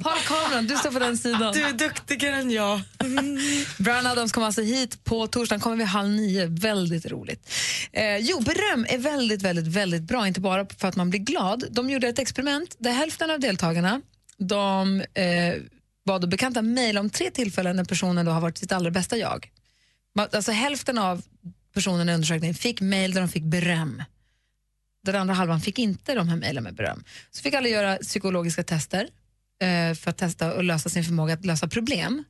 Håll 0.04 0.20
kameran, 0.28 0.68
du 0.68 0.78
står 0.78 0.92
på 0.92 1.00
den 1.00 1.18
sidan. 1.18 1.54
Du 1.54 1.64
är 1.64 1.74
duktigare 1.74 2.36
än 2.36 2.52
jag. 2.52 2.82
Brian 3.78 4.06
Adams 4.06 4.32
kommer 4.32 4.48
alltså 4.48 4.62
hit 4.62 5.04
på 5.04 5.28
torsdagen, 5.28 5.62
kommer 5.62 5.78
vid 5.78 5.86
halv 5.86 6.10
nio. 6.10 6.46
Väldigt 6.46 7.06
roligt. 7.06 7.52
Eh, 7.92 8.18
jo, 8.18 8.40
beröm 8.40 8.86
är 8.90 8.98
väldigt, 8.98 9.42
väldigt, 9.42 9.68
väldigt 9.68 10.04
bra, 10.04 10.28
inte 10.28 10.40
bara 10.42 10.66
för 10.78 10.88
att 10.88 10.96
man 10.96 11.10
blir 11.10 11.20
glad. 11.20 11.64
De 11.72 11.90
gjorde 11.90 12.08
ett 12.08 12.20
experiment 12.20 12.76
där 12.78 12.92
hälften 12.92 13.32
av 13.32 13.40
deltagarna 13.40 14.02
de 14.38 15.02
eh, 15.14 15.56
bad 16.06 16.30
bekanta 16.30 16.62
mejla 16.62 17.00
om 17.00 17.10
tre 17.10 17.32
tillfällen 17.32 17.76
när 17.76 17.84
personen 17.84 18.26
då 18.26 18.32
har 18.32 18.42
varit 18.42 18.58
sitt 18.58 18.72
allra 18.72 18.92
bästa 18.92 19.18
jag. 19.18 19.50
Alltså 20.32 20.52
hälften 20.52 20.98
av 20.98 21.22
personerna 21.74 22.12
i 22.12 22.16
undersökningen 22.16 22.56
fick 22.56 22.82
mejl 22.82 23.14
där 23.14 23.22
de 23.22 23.30
fick 23.30 23.44
beröm. 23.44 24.04
Den 25.04 25.16
andra 25.16 25.34
halvan 25.34 25.62
fick 25.62 25.80
inte 25.80 26.16
de 26.16 26.30
här 26.30 26.36
mejlen 26.36 26.64
med 26.64 26.76
beröm. 26.76 27.04
Så 27.32 27.42
fick 27.42 27.54
alla 27.54 27.68
göra 27.68 27.98
psykologiska 27.98 28.64
tester 28.64 29.10
eh, 29.62 29.96
för 29.96 30.10
att 30.10 30.18
testa 30.18 30.54
och 30.54 30.64
lösa 30.64 30.90
sin 30.90 31.04
förmåga 31.04 31.34
att 31.34 31.46
lösa 31.46 31.68
problem. 31.68 32.24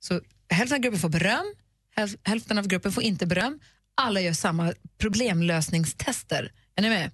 Så 0.00 0.20
hälften 0.50 0.76
av 0.76 0.80
gruppen 0.82 1.00
får 1.00 1.08
beröm, 1.08 1.54
häl- 1.96 2.18
hälften 2.22 2.58
av 2.58 2.66
gruppen 2.66 2.92
får 2.92 3.02
inte 3.02 3.26
beröm. 3.26 3.60
Alla 3.94 4.20
gör 4.20 4.32
samma 4.32 4.74
problemlösningstester. 4.98 6.52
Är 6.76 6.82
ni 6.82 6.88
med? 6.88 7.10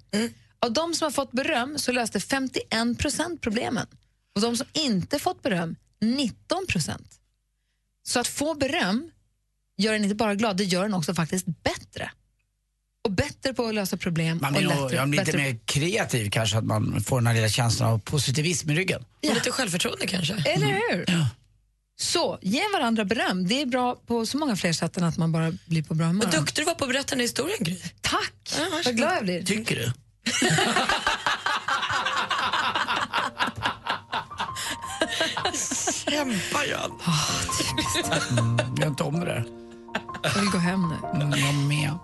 Av 0.60 0.72
de 0.72 0.94
som 0.94 1.06
har 1.06 1.10
fått 1.10 1.32
beröm 1.32 1.78
så 1.78 1.92
löste 1.92 2.20
51 2.20 2.98
procent 2.98 3.40
problemen. 3.40 3.86
Och 4.34 4.40
de 4.40 4.56
som 4.56 4.66
inte 4.72 5.18
fått 5.18 5.42
beröm, 5.42 5.76
19 6.00 6.66
procent. 6.68 7.20
Så 8.02 8.20
att 8.20 8.28
få 8.28 8.54
beröm 8.54 9.10
gör 9.76 9.94
en 9.94 10.04
inte 10.04 10.14
bara 10.14 10.34
glad, 10.34 10.56
det 10.56 10.64
gör 10.64 10.84
en 10.84 10.94
också 10.94 11.14
faktiskt 11.14 11.46
bättre. 11.46 12.10
Och 13.04 13.10
bättre 13.12 13.54
på 13.54 13.66
att 13.66 13.74
lösa 13.74 13.96
problem. 13.96 14.38
Man 14.42 14.54
och 14.54 14.58
blir, 14.60 14.68
nog- 14.68 14.76
lättare- 14.90 14.96
jag 14.96 15.08
blir 15.08 15.24
lite 15.24 15.36
mer 15.38 15.58
kreativ 15.64 16.30
kanske, 16.30 16.58
att 16.58 16.64
man 16.64 17.00
får 17.00 17.16
den 17.20 17.26
här 17.26 17.34
lilla 17.34 17.48
känslan 17.48 17.88
av 17.92 17.98
positivism 17.98 18.70
i 18.70 18.74
ryggen. 18.74 19.04
Ja. 19.20 19.34
Lite 19.34 19.50
självförtroende 19.50 20.06
kanske. 20.06 20.34
Eller 20.46 20.66
hur? 20.66 21.06
Så, 22.00 22.38
ge 22.42 22.62
varandra 22.72 23.04
beröm. 23.04 23.48
Det 23.48 23.62
är 23.62 23.66
bra 23.66 23.94
på 24.06 24.26
så 24.26 24.38
många 24.38 24.56
fler 24.56 24.72
sätt 24.72 24.96
än 24.96 25.04
att 25.04 25.16
man 25.16 25.32
bara 25.32 25.52
blir 25.66 25.82
på 25.82 25.94
bra 25.94 26.06
humör. 26.06 26.24
Vad 26.24 26.34
duktig 26.34 26.62
du 26.64 26.66
var 26.66 26.74
på 26.74 26.84
att 26.84 26.90
berätta 26.90 27.10
den 27.10 27.18
här 27.18 27.24
historien, 27.24 27.58
Gry. 27.60 27.76
Tack! 28.00 28.54
Vad 28.84 28.96
glad 28.96 29.14
jag 29.16 29.22
blir. 29.24 29.42
Tycker 29.42 29.76
du? 29.76 29.92
Kämpa, 36.10 36.66
Jan. 36.70 36.92
Mm, 38.38 38.58
jag 38.78 38.88
inte 38.88 39.02
om 39.02 39.20
det 39.20 39.26
där. 39.26 39.44
Jag 40.22 40.40
vill 40.40 40.50
gå 40.50 40.58
hem 40.58 40.88
nu. 40.88 41.20
Mm, 41.20 41.30
jag 41.38 41.54
med. 41.54 41.98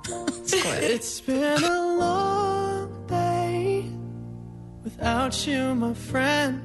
It's 0.80 1.26
been 1.26 1.64
a 1.64 1.98
long 2.00 3.08
day 3.08 3.84
without 4.84 5.48
you, 5.48 5.74
my 5.74 5.94
friend. 5.94 6.58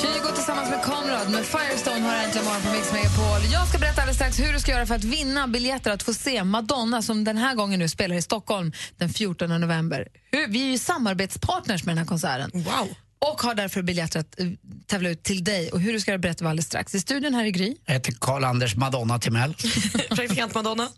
Kygo 0.00 0.34
tillsammans 0.34 0.70
med 0.70 0.82
Konrad 0.82 1.30
med 1.30 1.44
Firestone 1.44 2.00
har 2.00 2.14
äntligen 2.24 2.44
morgon 2.44 2.62
på 2.62 2.72
Mix 2.72 2.92
Megapol. 2.92 3.52
Jag 3.52 3.68
ska 3.68 3.78
berätta 3.78 4.00
alldeles 4.00 4.16
strax 4.16 4.40
hur 4.40 4.52
du 4.52 4.60
ska 4.60 4.72
göra 4.72 4.86
för 4.86 4.94
att 4.94 5.04
vinna 5.04 5.48
biljetter 5.48 5.90
att 5.90 6.02
få 6.02 6.14
se 6.14 6.44
Madonna 6.44 7.02
som 7.02 7.24
den 7.24 7.36
här 7.36 7.54
gången 7.54 7.78
nu 7.78 7.88
spelar 7.88 8.16
i 8.16 8.22
Stockholm 8.22 8.72
den 8.98 9.08
14 9.08 9.60
november. 9.60 10.08
Vi 10.48 10.62
är 10.62 10.70
ju 10.70 10.78
samarbetspartners 10.78 11.84
med 11.84 11.92
den 11.92 11.98
här 11.98 12.06
konserten. 12.06 12.50
Wow. 12.54 12.88
Och 13.30 13.42
har 13.42 13.54
därför 13.54 13.82
biljetter 13.82 14.20
att 14.20 14.40
uh, 14.40 14.52
tävla 14.86 15.10
ut 15.10 15.22
till 15.22 15.44
dig. 15.44 15.70
Och 15.70 15.80
hur 15.80 15.92
du 15.92 16.00
ska 16.00 16.10
göra 16.10 16.18
berättar 16.18 16.44
vi 16.44 16.48
alldeles 16.50 16.66
strax. 16.66 16.94
I 16.94 17.00
studion 17.00 17.34
här 17.34 17.44
i 17.44 17.50
Gry. 17.50 17.76
Jag 17.86 17.94
heter 17.94 18.12
Karl-Anders 18.20 18.76
Madonna 18.76 19.18
Timell. 19.18 19.54
Praktikant 20.08 20.54
Madonna. 20.54 20.88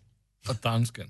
Och 0.49 0.55
dansken. 0.55 1.07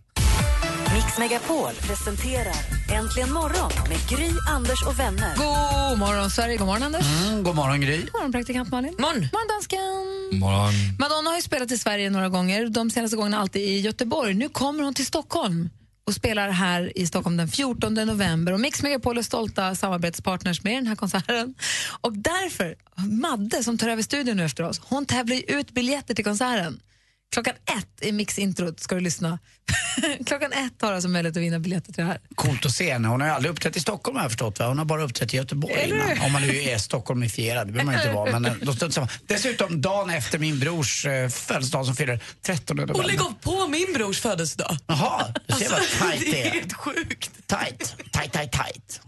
Mix 0.95 1.19
Megapol 1.19 1.71
presenterar 1.81 2.55
Äntligen 2.93 3.33
morgon 3.33 3.71
med 3.89 3.99
Gry, 4.09 4.31
Anders 4.49 4.83
och 4.87 4.99
vänner. 4.99 5.37
God 5.37 5.99
morgon 5.99 6.31
Sverige, 6.31 6.57
god 6.57 6.67
morgon 6.67 6.83
Anders. 6.83 7.07
Mm, 7.07 7.43
god 7.43 7.57
morgon 7.57 7.81
Gry. 7.81 8.01
God 8.01 8.13
morgon 8.13 8.33
praktikant 8.33 8.71
Malin. 8.71 8.95
Morgon. 8.99 9.29
morgon 9.33 9.49
dansken. 9.49 10.39
Morgon. 10.41 10.73
Madonna 10.99 11.31
har 11.31 11.37
ju 11.37 11.43
spelat 11.43 11.71
i 11.71 11.79
Sverige 11.79 12.11
några 12.11 12.29
gånger, 12.29 12.69
de 12.69 12.91
senaste 12.91 13.17
gångerna 13.17 13.39
alltid 13.39 13.63
i 13.63 13.81
Göteborg. 13.81 14.35
Nu 14.35 14.49
kommer 14.49 14.85
hon 14.85 14.95
till 14.95 15.07
Stockholm 15.07 15.71
och 16.07 16.15
spelar 16.15 16.49
här 16.49 16.99
i 16.99 17.07
Stockholm 17.07 17.37
den 17.37 17.49
14 17.49 17.95
november. 17.95 18.53
Och 18.53 18.61
Mix 18.61 18.83
Megapol 18.83 19.19
är 19.19 19.23
stolta 19.23 19.75
samarbetspartners 19.75 20.65
med 20.65 20.77
den 20.77 20.87
här 20.87 20.97
konserten. 20.97 21.55
Och 22.01 22.13
därför, 22.13 22.75
Madde 23.21 23.65
som 23.65 23.79
tar 23.79 23.89
över 23.89 24.03
studion 24.03 24.37
nu 24.37 24.45
efter 24.45 24.65
oss, 24.65 24.81
hon 24.85 25.07
tävlar 25.07 25.43
ut 25.47 25.71
biljetter 25.71 26.15
till 26.15 26.25
konserten. 26.25 26.81
Klockan 27.35 27.55
ett 27.79 28.07
i 28.07 28.13
Mix-introt 28.13 28.81
ska 28.81 28.95
du 28.95 29.01
lyssna. 29.01 29.39
Klockan 30.27 30.53
ett 30.53 30.83
har 30.83 30.89
du 30.89 30.95
alltså 30.95 31.09
möjlighet 31.09 31.37
att 31.37 31.43
vinna 31.43 31.59
biljetter 31.59 31.93
till 31.93 32.03
det 32.05 32.09
här. 32.09 32.21
Coolt 32.35 32.67
att 32.67 32.73
se 32.73 32.93
henne. 32.93 33.09
Hon 33.09 33.21
har 33.21 33.29
ju 33.29 33.35
aldrig 33.35 33.53
uppträtt 33.53 33.77
i 33.77 33.81
Stockholm 33.81 34.17
har 34.17 34.25
jag 34.25 34.31
förstått. 34.31 34.59
Va? 34.59 34.67
Hon 34.67 34.79
har 34.79 34.85
bara 34.85 35.03
uppträtt 35.03 35.35
i 35.35 35.37
Göteborg 35.37 35.75
Eller 35.75 36.13
innan. 36.13 36.27
Om 36.27 36.33
man 36.33 36.43
nu 36.43 36.63
är 36.63 36.79
Stockholmifierad, 36.79 37.67
det 37.67 37.73
behöver 37.73 37.93
man 37.93 38.01
inte 38.01 38.13
vara. 38.13 38.39
Men 38.39 38.45
eh, 38.45 38.53
då 38.63 39.01
man. 39.01 39.09
Dessutom 39.27 39.81
dagen 39.81 40.11
efter 40.11 40.39
min 40.39 40.59
brors 40.59 41.07
eh, 41.07 41.29
födelsedag 41.29 41.87
som 41.87 41.97
fyller 41.97 42.21
13 42.43 42.77
november. 42.77 42.97
Och 42.97 43.07
lägg 43.07 43.21
på 43.41 43.69
min 43.69 43.93
brors 43.95 44.21
födelsedag. 44.21 44.77
Jaha, 44.87 45.35
du 45.47 45.55
ser 45.55 45.71
vad 45.71 45.81
tajt 45.99 46.21
det 46.21 46.31
det 46.31 46.43
är 46.43 46.47
är. 46.47 46.51
helt 46.51 46.73
sjukt. 46.73 47.31
Tajt, 47.47 47.95
tajt, 48.11 48.33
tajt, 48.33 48.53
tajt. 48.53 49.01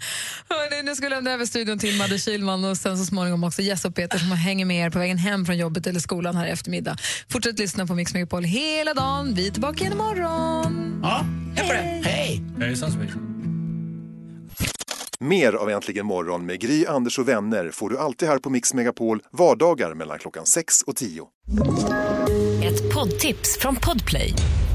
Hörrni, 0.48 0.82
nu 0.82 0.94
ska 0.96 1.06
vi 1.06 1.10
lämna 1.10 1.30
över 1.30 1.46
studion 1.46 1.78
till 1.78 1.96
Madde 1.96 2.18
Kihlman 2.18 2.64
och 2.64 2.76
sen 2.76 2.98
så 2.98 3.04
småningom 3.04 3.44
också 3.44 3.62
Jess 3.62 3.84
och 3.84 3.94
Peter 3.94 4.18
som 4.18 4.32
hänger 4.32 4.64
med 4.64 4.86
er 4.86 4.90
på 4.90 4.98
vägen 4.98 5.18
hem 5.18 5.46
från 5.46 5.58
jobbet 5.58 5.86
eller 5.86 6.00
skolan 6.00 6.36
här 6.36 6.46
i 6.46 6.50
eftermiddag. 6.50 6.96
Fortsätt 7.28 7.58
lyssna 7.58 7.86
på 7.86 7.94
Mix 7.94 8.14
Megapol 8.16 8.44
hela 8.44 8.94
dagen. 8.94 9.34
Vi 9.34 9.46
är 9.46 9.50
tillbaka 9.50 9.80
igen 9.80 9.92
imorgon. 9.92 11.00
Ja, 11.02 11.24
hej 11.56 11.66
på 11.66 11.72
det. 11.72 11.78
Hej! 11.78 12.42
Hejsan 12.58 12.92
svejsan. 12.92 13.32
Mer 15.20 15.52
av 15.52 15.70
Äntligen 15.70 16.06
morgon 16.06 16.46
med 16.46 16.60
Gry, 16.60 16.86
Anders 16.86 17.18
och 17.18 17.28
vänner 17.28 17.70
får 17.70 17.90
du 17.90 17.98
alltid 17.98 18.28
här 18.28 18.38
på 18.38 18.50
Mix 18.50 18.74
Megapol 18.74 19.20
vardagar 19.32 19.94
mellan 19.94 20.18
klockan 20.18 20.46
6 20.46 20.82
och 20.82 20.96
10. 20.96 21.26
Ett 22.64 22.94
poddtips 22.94 23.58
från 23.58 23.76
Podplay. 23.76 24.32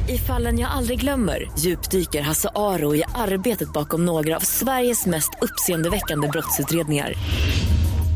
I 0.09 0.17
fallen 0.17 0.59
jag 0.59 0.71
aldrig 0.71 0.99
glömmer 0.99 1.51
djupdyker 1.59 2.21
Hasse 2.21 2.49
Aro 2.55 2.95
i 2.95 3.03
arbetet 3.15 3.73
bakom 3.73 4.05
några 4.05 4.35
av 4.35 4.39
Sveriges 4.39 5.05
mest 5.05 5.29
uppseendeväckande 5.41 6.27
brottsutredningar. 6.27 7.13